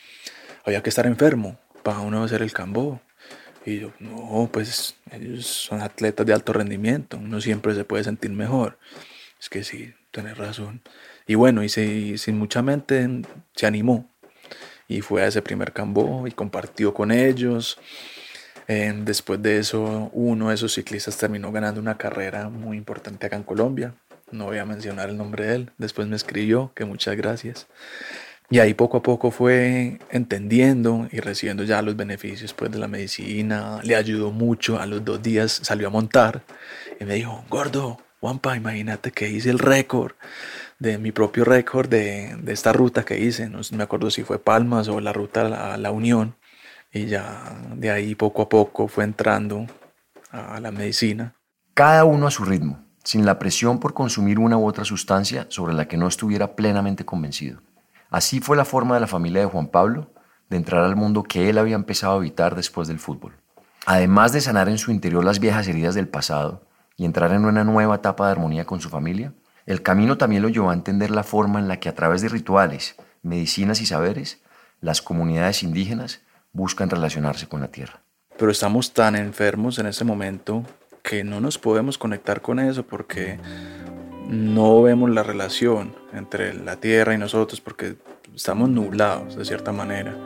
había 0.67 0.83
que 0.83 0.91
estar 0.91 1.07
enfermo 1.07 1.59
para 1.83 2.01
uno 2.01 2.23
hacer 2.23 2.43
el 2.43 2.53
cambo. 2.53 3.01
Y 3.67 3.81
yo, 3.81 3.93
no, 3.99 4.49
pues 4.53 4.95
ellos 5.11 5.45
son 5.45 5.83
atletas 5.83 6.25
de 6.25 6.33
alto 6.33 6.53
rendimiento, 6.53 7.19
uno 7.19 7.41
siempre 7.41 7.75
se 7.75 7.85
puede 7.85 8.05
sentir 8.05 8.31
mejor. 8.31 8.79
Es 9.41 9.51
que 9.51 9.65
sí, 9.65 9.93
tenés 10.13 10.39
razón. 10.39 10.81
Y 11.27 11.35
bueno, 11.35 11.65
y, 11.65 11.69
sin 11.69 12.39
mucha 12.39 12.63
mente 12.63 13.09
se 13.57 13.67
animó 13.67 14.09
y 14.87 15.01
fue 15.01 15.23
a 15.23 15.27
ese 15.27 15.43
primer 15.43 15.73
cambo 15.73 16.27
y 16.29 16.31
compartió 16.31 16.95
con 16.95 17.11
ellos. 17.11 17.79
después 18.69 19.43
de 19.43 19.59
eso, 19.59 20.11
uno 20.13 20.49
de 20.51 20.55
esos 20.55 20.75
ciclistas 20.75 21.19
terminó 21.19 21.51
ganando 21.51 21.81
una 21.81 21.99
carrera 21.99 22.49
muy 22.49 22.77
importante 22.77 23.27
acá 23.27 23.37
en 23.37 23.43
Colombia. 23.43 23.95
No 24.31 24.45
voy 24.47 24.59
a 24.59 24.65
mencionar 24.65 25.09
el 25.09 25.17
nombre 25.17 25.47
de 25.47 25.55
él. 25.57 25.71
Después 25.79 26.07
me 26.07 26.17
escribió 26.17 26.73
que 26.75 26.85
muchas 26.85 27.17
gracias. 27.17 27.67
Y 28.49 28.61
ahí 28.61 28.75
poco 28.75 28.99
a 28.99 29.03
poco 29.03 29.31
fue 29.31 29.99
entendiendo 30.11 31.09
y 31.11 31.19
recibiendo 31.19 31.65
ya 31.65 31.83
los 31.83 31.97
beneficios 31.97 32.55
pues, 32.55 32.71
de 32.71 32.79
la 32.79 32.87
medicina. 32.87 33.81
Le 33.83 33.97
ayudó 33.97 34.31
mucho. 34.31 34.79
A 34.81 34.87
los 34.87 35.05
dos 35.05 35.23
días 35.23 35.61
salió 35.63 35.89
a 35.89 35.91
montar 35.91 36.43
y 37.01 37.05
me 37.05 37.15
dijo, 37.15 37.45
gordo, 37.51 37.99
Juanpa, 38.21 38.57
imagínate 38.57 39.11
que 39.11 39.29
hice 39.29 39.51
el 39.51 39.59
récord 39.59 40.13
de 40.79 40.99
mi 40.99 41.11
propio 41.11 41.45
récord 41.45 41.89
de, 41.89 42.37
de, 42.41 42.53
esta 42.53 42.73
ruta 42.73 43.05
que 43.05 43.19
hice. 43.19 43.49
No 43.49 43.61
me 43.73 43.83
acuerdo 43.83 44.11
si 44.11 44.23
fue 44.23 44.39
Palmas 44.39 44.89
o 44.89 45.01
la 45.01 45.13
ruta 45.13 45.75
a 45.75 45.77
la 45.77 45.91
Unión. 45.91 46.37
Y 46.93 47.07
ya 47.07 47.57
de 47.75 47.91
ahí 47.91 48.15
poco 48.15 48.43
a 48.43 48.49
poco 48.49 48.87
fue 48.87 49.05
entrando 49.05 49.67
a 50.31 50.61
la 50.61 50.71
medicina. 50.71 51.35
Cada 51.75 52.05
uno 52.05 52.27
a 52.27 52.31
su 52.31 52.45
ritmo, 52.45 52.85
sin 53.05 53.27
la 53.27 53.39
presión 53.39 53.81
por 53.81 53.93
consumir 53.93 54.39
una 54.39 54.57
u 54.57 54.67
otra 54.67 54.85
sustancia 54.85 55.47
sobre 55.49 55.75
la 55.75 55.89
que 55.89 55.97
no 55.97 56.07
estuviera 56.09 56.55
plenamente 56.55 57.05
convencido. 57.05 57.61
Así 58.11 58.41
fue 58.41 58.57
la 58.57 58.65
forma 58.65 58.95
de 58.95 59.01
la 59.01 59.07
familia 59.07 59.41
de 59.41 59.47
Juan 59.47 59.69
Pablo 59.69 60.11
de 60.49 60.57
entrar 60.57 60.85
al 60.85 60.97
mundo 60.97 61.23
que 61.23 61.49
él 61.49 61.59
había 61.59 61.75
empezado 61.75 62.15
a 62.15 62.17
habitar 62.17 62.55
después 62.55 62.89
del 62.89 62.99
fútbol. 62.99 63.35
Además 63.85 64.33
de 64.33 64.41
sanar 64.41 64.69
en 64.69 64.79
su 64.79 64.91
interior 64.91 65.25
las 65.25 65.39
viejas 65.39 65.69
heridas 65.69 65.95
del 65.95 66.09
pasado 66.09 66.67
y 66.97 67.05
entrar 67.05 67.33
en 67.33 67.45
una 67.45 67.65
nueva 67.65 67.97
etapa 67.97 68.27
de 68.27 68.33
armonía 68.33 68.65
con 68.65 68.81
su 68.81 68.89
familia, 68.89 69.33
el 69.67 69.83
camino 69.83 70.17
también 70.17 70.43
lo 70.43 70.49
llevó 70.49 70.71
a 70.71 70.75
entender 70.75 71.11
la 71.11 71.25
forma 71.25 71.59
en 71.59 71.69
la 71.69 71.79
que 71.81 71.89
a 71.89 71.95
través 71.95 72.23
de 72.23 72.29
rituales, 72.29 72.97
medicinas 73.23 73.81
y 73.81 73.87
saberes, 73.87 74.41
las 74.81 75.03
comunidades 75.03 75.63
indígenas 75.63 76.23
buscan 76.53 76.91
relacionarse 76.91 77.49
con 77.49 77.61
la 77.61 77.69
tierra. 77.69 78.01
Pero 78.39 78.51
estamos 78.51 78.93
tan 78.93 79.17
enfermos 79.17 79.79
en 79.79 79.87
ese 79.87 80.05
momento 80.05 80.65
que 81.03 81.25
no 81.25 81.41
nos 81.41 81.59
podemos 81.59 81.99
conectar 81.99 82.43
con 82.43 82.59
eso 82.59 82.85
porque 82.85 83.39
no 84.29 84.83
vemos 84.83 85.11
la 85.11 85.23
relación 85.23 85.95
entre 86.13 86.55
la 86.55 86.77
tierra 86.77 87.15
y 87.15 87.19
nosotros 87.19 87.61
porque 87.61 87.97
estamos 88.35 88.69
nublados 88.69 89.37
de 89.37 89.45
cierta 89.45 89.73
manera. 89.73 90.17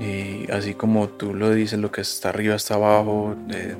Y 0.00 0.50
así 0.50 0.74
como 0.74 1.08
tú 1.08 1.34
lo 1.34 1.50
dices, 1.50 1.78
lo 1.78 1.90
que 1.90 2.02
está 2.02 2.28
arriba 2.28 2.54
está 2.54 2.74
abajo, 2.74 3.36
eh, 3.50 3.76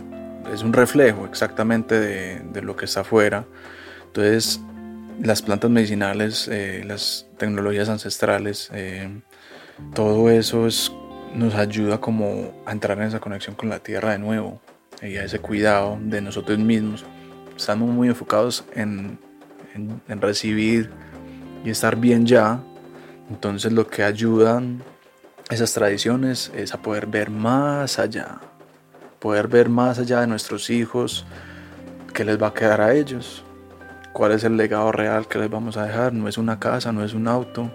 es 0.52 0.62
un 0.62 0.72
reflejo 0.72 1.26
exactamente 1.26 1.98
de, 2.00 2.62
lo 2.62 2.76
que 2.76 2.86
está 2.86 3.00
afuera. 3.00 3.44
Entonces, 4.06 4.60
las 5.22 5.42
plantas 5.42 5.70
medicinales, 5.70 6.48
eh, 6.48 6.82
las 6.86 7.26
tecnologías 7.36 7.88
ancestrales, 7.88 8.70
eh, 8.72 9.08
todo 9.94 10.30
eso 10.30 10.66
es, 10.66 10.92
nos 11.34 11.54
ayuda 11.54 12.00
como 12.00 12.62
a 12.66 12.72
entrar 12.72 12.98
en 12.98 13.04
esa 13.04 13.20
conexión 13.20 13.54
con 13.54 13.68
la 13.68 13.78
tierra 13.78 14.12
de 14.12 14.18
nuevo 14.18 14.60
y 15.02 15.16
a 15.16 15.24
ese 15.24 15.38
cuidado 15.38 15.98
de 16.00 16.20
nosotros 16.20 16.58
mismos. 16.58 17.04
Estamos 17.56 17.88
muy 17.90 18.08
enfocados 18.08 18.64
en 18.74 19.18
en, 20.08 20.20
recibir 20.20 20.90
y 21.64 21.70
estar 21.70 21.96
bien 21.96 22.26
ya. 22.26 22.60
Entonces 23.30 23.72
lo 23.72 23.86
que 23.86 24.02
ayudan 24.02 24.82
esas 25.50 25.72
tradiciones 25.72 26.52
es 26.54 26.74
a 26.74 26.82
poder 26.82 27.06
ver 27.06 27.30
más 27.30 27.98
allá, 27.98 28.40
poder 29.18 29.48
ver 29.48 29.68
más 29.68 29.98
allá 29.98 30.20
de 30.20 30.26
nuestros 30.26 30.70
hijos, 30.70 31.24
qué 32.12 32.24
les 32.24 32.40
va 32.40 32.48
a 32.48 32.54
quedar 32.54 32.80
a 32.80 32.94
ellos, 32.94 33.44
cuál 34.12 34.32
es 34.32 34.44
el 34.44 34.56
legado 34.56 34.92
real 34.92 35.26
que 35.28 35.38
les 35.38 35.50
vamos 35.50 35.76
a 35.76 35.84
dejar. 35.84 36.12
No 36.12 36.28
es 36.28 36.38
una 36.38 36.58
casa, 36.58 36.92
no 36.92 37.04
es 37.04 37.14
un 37.14 37.28
auto, 37.28 37.70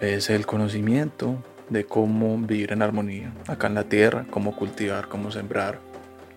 es 0.00 0.30
el 0.30 0.46
conocimiento 0.46 1.42
de 1.68 1.84
cómo 1.84 2.36
vivir 2.38 2.72
en 2.72 2.82
armonía 2.82 3.32
acá 3.46 3.68
en 3.68 3.74
la 3.74 3.84
tierra, 3.84 4.26
cómo 4.30 4.56
cultivar, 4.56 5.08
cómo 5.08 5.30
sembrar, 5.30 5.78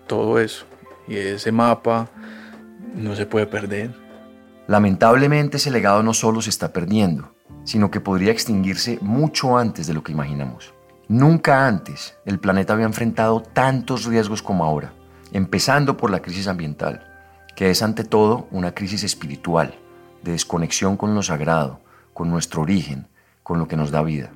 todo 0.06 0.38
eso. 0.38 0.64
y 1.06 1.16
ese 1.16 1.52
mapa 1.52 2.08
no 2.94 3.14
se 3.16 3.26
puede 3.26 3.46
perder. 3.46 4.03
Lamentablemente 4.66 5.58
ese 5.58 5.70
legado 5.70 6.02
no 6.02 6.14
solo 6.14 6.40
se 6.40 6.50
está 6.50 6.72
perdiendo, 6.72 7.34
sino 7.64 7.90
que 7.90 8.00
podría 8.00 8.32
extinguirse 8.32 8.98
mucho 9.02 9.58
antes 9.58 9.86
de 9.86 9.94
lo 9.94 10.02
que 10.02 10.12
imaginamos. 10.12 10.72
Nunca 11.06 11.66
antes 11.66 12.16
el 12.24 12.38
planeta 12.38 12.72
había 12.72 12.86
enfrentado 12.86 13.42
tantos 13.42 14.06
riesgos 14.06 14.42
como 14.42 14.64
ahora, 14.64 14.94
empezando 15.32 15.98
por 15.98 16.10
la 16.10 16.22
crisis 16.22 16.48
ambiental, 16.48 17.06
que 17.54 17.70
es 17.70 17.82
ante 17.82 18.04
todo 18.04 18.48
una 18.50 18.72
crisis 18.72 19.04
espiritual, 19.04 19.74
de 20.22 20.32
desconexión 20.32 20.96
con 20.96 21.14
lo 21.14 21.22
sagrado, 21.22 21.80
con 22.14 22.30
nuestro 22.30 22.62
origen, 22.62 23.06
con 23.42 23.58
lo 23.58 23.68
que 23.68 23.76
nos 23.76 23.90
da 23.90 24.02
vida. 24.02 24.30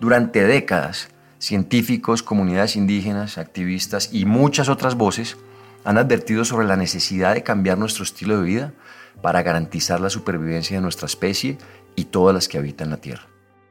Durante 0.00 0.44
décadas, 0.44 1.08
científicos, 1.38 2.22
comunidades 2.22 2.76
indígenas, 2.76 3.36
activistas 3.36 4.10
y 4.12 4.26
muchas 4.26 4.68
otras 4.68 4.94
voces 4.94 5.36
han 5.84 5.98
advertido 5.98 6.44
sobre 6.44 6.66
la 6.66 6.76
necesidad 6.76 7.34
de 7.34 7.42
cambiar 7.42 7.78
nuestro 7.78 8.04
estilo 8.04 8.38
de 8.38 8.44
vida 8.44 8.72
para 9.22 9.42
garantizar 9.42 10.00
la 10.00 10.10
supervivencia 10.10 10.76
de 10.76 10.82
nuestra 10.82 11.06
especie 11.06 11.58
y 11.94 12.06
todas 12.06 12.34
las 12.34 12.48
que 12.48 12.58
habitan 12.58 12.90
la 12.90 12.98
Tierra. 12.98 13.26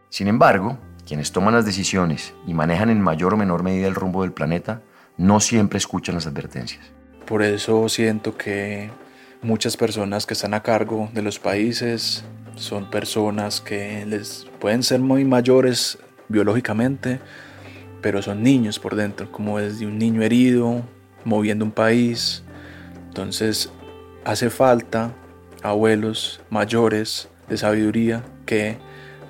Sin 0.10 0.28
embargo, 0.28 0.78
quienes 1.06 1.32
toman 1.32 1.54
las 1.54 1.66
decisiones 1.66 2.34
y 2.48 2.54
manejan 2.54 2.90
en 2.90 3.02
mayor 3.02 3.34
o 3.34 3.38
menor 3.38 3.64
medida 3.64 3.88
el 3.88 3.96
rumbo 3.96 4.24
del 4.24 4.34
planeta 4.34 4.82
no 5.18 5.40
siempre 5.40 5.78
escuchan 5.78 6.16
las 6.16 6.28
advertencias. 6.28 6.92
Por 7.26 7.42
eso 7.44 7.88
siento 7.90 8.38
que 8.38 8.90
muchas 9.42 9.78
personas 9.78 10.26
que 10.26 10.34
están 10.34 10.54
a 10.54 10.64
cargo 10.64 11.10
de 11.14 11.22
los 11.22 11.40
países 11.40 12.24
son 12.56 12.90
personas 12.90 13.62
que 13.62 14.06
les 14.06 14.48
pueden 14.60 14.84
ser 14.84 15.00
muy 15.00 15.26
mayores 15.26 15.98
biológicamente, 16.28 17.20
pero 18.02 18.22
son 18.22 18.44
niños 18.44 18.80
por 18.80 18.96
dentro, 18.96 19.32
como 19.32 19.60
desde 19.60 19.86
un 19.86 19.98
niño 19.98 20.22
herido, 20.22 20.84
moviendo 21.24 21.66
un 21.66 21.72
país. 21.72 22.44
Entonces 23.08 23.72
hace 24.24 24.50
falta 24.50 25.14
abuelos 25.66 26.42
mayores 26.50 27.30
de 27.50 27.58
sabiduría 27.58 28.24
que 28.46 28.78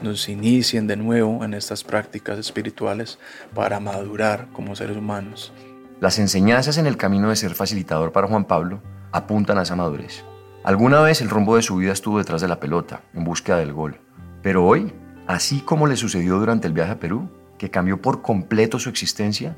nos 0.02 0.28
inicien 0.30 0.88
de 0.88 0.98
nuevo 0.98 1.44
en 1.44 1.54
estas 1.54 1.84
prácticas 1.84 2.38
espirituales 2.38 3.18
para 3.54 3.80
madurar 3.80 4.48
como 4.52 4.76
seres 4.76 4.98
humanos. 4.98 5.54
Las 6.02 6.20
enseñanzas 6.20 6.78
en 6.78 6.88
el 6.88 6.98
camino 6.98 7.30
de 7.30 7.36
ser 7.36 7.54
facilitador 7.54 8.12
para 8.12 8.28
Juan 8.28 8.46
Pablo 8.46 8.82
apuntan 9.12 9.58
a 9.58 9.64
esa 9.64 9.76
madurez. 9.76 10.24
Alguna 10.64 11.00
vez 11.02 11.22
el 11.22 11.30
rumbo 11.30 11.56
de 11.56 11.62
su 11.62 11.78
vida 11.78 11.94
estuvo 11.94 12.18
detrás 12.18 12.42
de 12.42 12.48
la 12.48 12.60
pelota, 12.60 13.02
en 13.14 13.24
búsqueda 13.24 13.58
del 13.58 13.72
gol. 13.72 14.00
Pero 14.42 14.66
hoy, 14.66 14.94
así 15.28 15.62
como 15.62 15.88
le 15.88 15.96
sucedió 15.96 16.38
durante 16.38 16.68
el 16.68 16.74
viaje 16.74 16.92
a 16.92 17.00
Perú, 17.00 17.30
que 17.58 17.72
cambió 17.72 18.02
por 18.02 18.22
completo 18.22 18.78
su 18.78 18.90
existencia, 18.90 19.56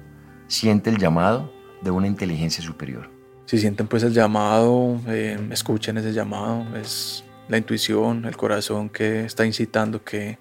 siente 0.47 0.89
el 0.89 0.97
llamado 0.97 1.51
de 1.81 1.91
una 1.91 2.07
inteligencia 2.07 2.63
superior. 2.63 3.16
Si 3.47 3.57
sienten 3.57 3.87
pues 3.87 4.03
el 4.03 4.11
llamado, 4.11 4.99
eh, 5.07 5.39
escuchen 5.51 5.97
ese 5.97 6.11
llamado, 6.11 6.65
es 6.75 7.23
la 7.47 7.57
intuición, 7.57 8.25
el 8.25 8.35
corazón 8.35 8.89
que 8.89 9.23
está 9.23 9.45
incitando 9.45 10.03
que 10.03 10.37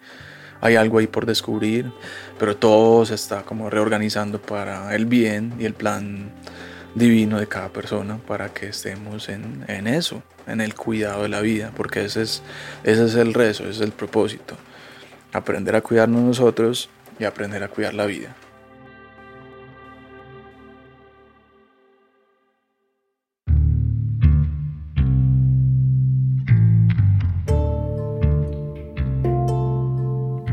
hay 0.61 0.75
algo 0.75 0.99
ahí 0.99 1.07
por 1.07 1.25
descubrir, 1.25 1.93
pero 2.37 2.57
todo 2.57 3.07
se 3.07 3.15
está 3.15 3.45
como 3.45 3.71
reorganizando 3.71 4.43
para 4.43 4.93
el 4.97 5.07
bien 5.07 5.55
y 5.61 5.67
el 5.67 5.75
plan 5.75 6.33
divino 6.97 7.39
de 7.39 7.47
cada 7.47 7.69
persona 7.69 8.19
para 8.27 8.49
que 8.49 8.71
estemos 8.71 9.29
en, 9.29 9.65
en 9.69 9.87
eso, 9.87 10.25
en 10.49 10.61
el 10.61 10.75
cuidado 10.75 11.23
de 11.23 11.29
la 11.29 11.41
vida, 11.43 11.71
porque 11.77 12.05
ese 12.07 12.23
es, 12.23 12.43
ese 12.83 13.05
es 13.05 13.15
el 13.15 13.35
rezo, 13.35 13.63
ese 13.63 13.71
es 13.71 13.81
el 13.83 13.93
propósito, 13.93 14.57
aprender 15.33 15.77
a 15.77 15.81
cuidarnos 15.81 16.23
nosotros 16.23 16.91
y 17.21 17.25
aprender 17.25 17.63
a 17.63 17.69
cuidar 17.69 17.95
la 17.95 18.07
vida. 18.07 18.35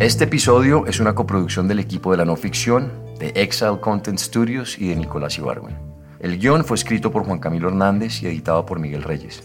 Este 0.03 0.25
episodio 0.25 0.85
es 0.85 0.99
una 0.99 1.15
coproducción 1.15 1.69
del 1.69 1.79
equipo 1.79 2.11
de 2.11 2.17
la 2.17 2.25
no 2.25 2.35
ficción, 2.35 2.91
de 3.19 3.29
Exile 3.35 3.79
Content 3.79 4.19
Studios 4.19 4.77
y 4.77 4.89
de 4.89 4.97
Nicolás 4.97 5.37
Ibargüen. 5.37 5.77
El 6.19 6.39
guion 6.39 6.65
fue 6.65 6.75
escrito 6.75 7.09
por 7.09 7.23
Juan 7.23 7.39
Camilo 7.39 7.69
Hernández 7.69 8.21
y 8.21 8.27
editado 8.27 8.65
por 8.65 8.79
Miguel 8.79 9.03
Reyes. 9.03 9.43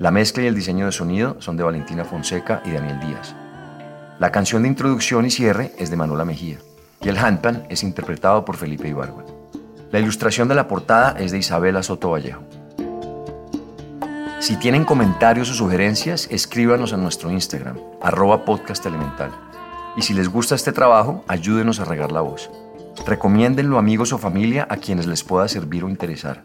La 0.00 0.10
mezcla 0.10 0.42
y 0.42 0.46
el 0.48 0.56
diseño 0.56 0.86
de 0.86 0.90
sonido 0.90 1.36
son 1.38 1.56
de 1.56 1.62
Valentina 1.62 2.04
Fonseca 2.04 2.60
y 2.64 2.72
Daniel 2.72 2.98
Díaz. 2.98 3.36
La 4.18 4.32
canción 4.32 4.62
de 4.62 4.68
introducción 4.70 5.26
y 5.26 5.30
cierre 5.30 5.70
es 5.78 5.90
de 5.90 5.96
Manuela 5.96 6.24
Mejía 6.24 6.58
y 7.00 7.08
el 7.08 7.16
handpan 7.16 7.66
es 7.68 7.84
interpretado 7.84 8.44
por 8.44 8.56
Felipe 8.56 8.88
Ibargüen. 8.88 9.26
La 9.92 10.00
ilustración 10.00 10.48
de 10.48 10.56
la 10.56 10.66
portada 10.66 11.20
es 11.20 11.30
de 11.30 11.38
Isabela 11.38 11.84
Soto 11.84 12.10
Vallejo. 12.10 12.42
Si 14.40 14.56
tienen 14.56 14.84
comentarios 14.84 15.52
o 15.52 15.54
sugerencias, 15.54 16.26
escríbanos 16.32 16.92
a 16.92 16.96
nuestro 16.96 17.30
Instagram, 17.30 17.78
arroba 18.02 18.44
podcast 18.44 18.84
elemental. 18.86 19.30
Y 19.96 20.02
si 20.02 20.14
les 20.14 20.28
gusta 20.28 20.54
este 20.54 20.72
trabajo, 20.72 21.24
ayúdenos 21.28 21.80
a 21.80 21.84
regar 21.84 22.12
la 22.12 22.20
voz. 22.20 22.50
Recomiéndenlo 23.06 23.76
a 23.76 23.80
amigos 23.80 24.12
o 24.12 24.18
familia 24.18 24.66
a 24.70 24.76
quienes 24.76 25.06
les 25.06 25.24
pueda 25.24 25.48
servir 25.48 25.84
o 25.84 25.88
interesar. 25.88 26.44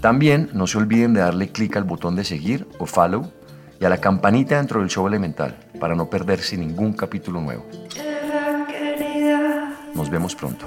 También 0.00 0.50
no 0.52 0.66
se 0.66 0.78
olviden 0.78 1.14
de 1.14 1.20
darle 1.20 1.50
clic 1.50 1.76
al 1.76 1.84
botón 1.84 2.14
de 2.14 2.24
seguir 2.24 2.66
o 2.78 2.86
follow 2.86 3.32
y 3.80 3.84
a 3.84 3.88
la 3.88 3.98
campanita 3.98 4.56
dentro 4.58 4.80
del 4.80 4.90
show 4.90 5.06
elemental 5.06 5.56
para 5.80 5.94
no 5.94 6.10
perderse 6.10 6.56
ningún 6.56 6.92
capítulo 6.92 7.40
nuevo. 7.40 7.66
Nos 9.94 10.10
vemos 10.10 10.34
pronto. 10.34 10.66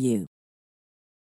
you. 0.00 0.26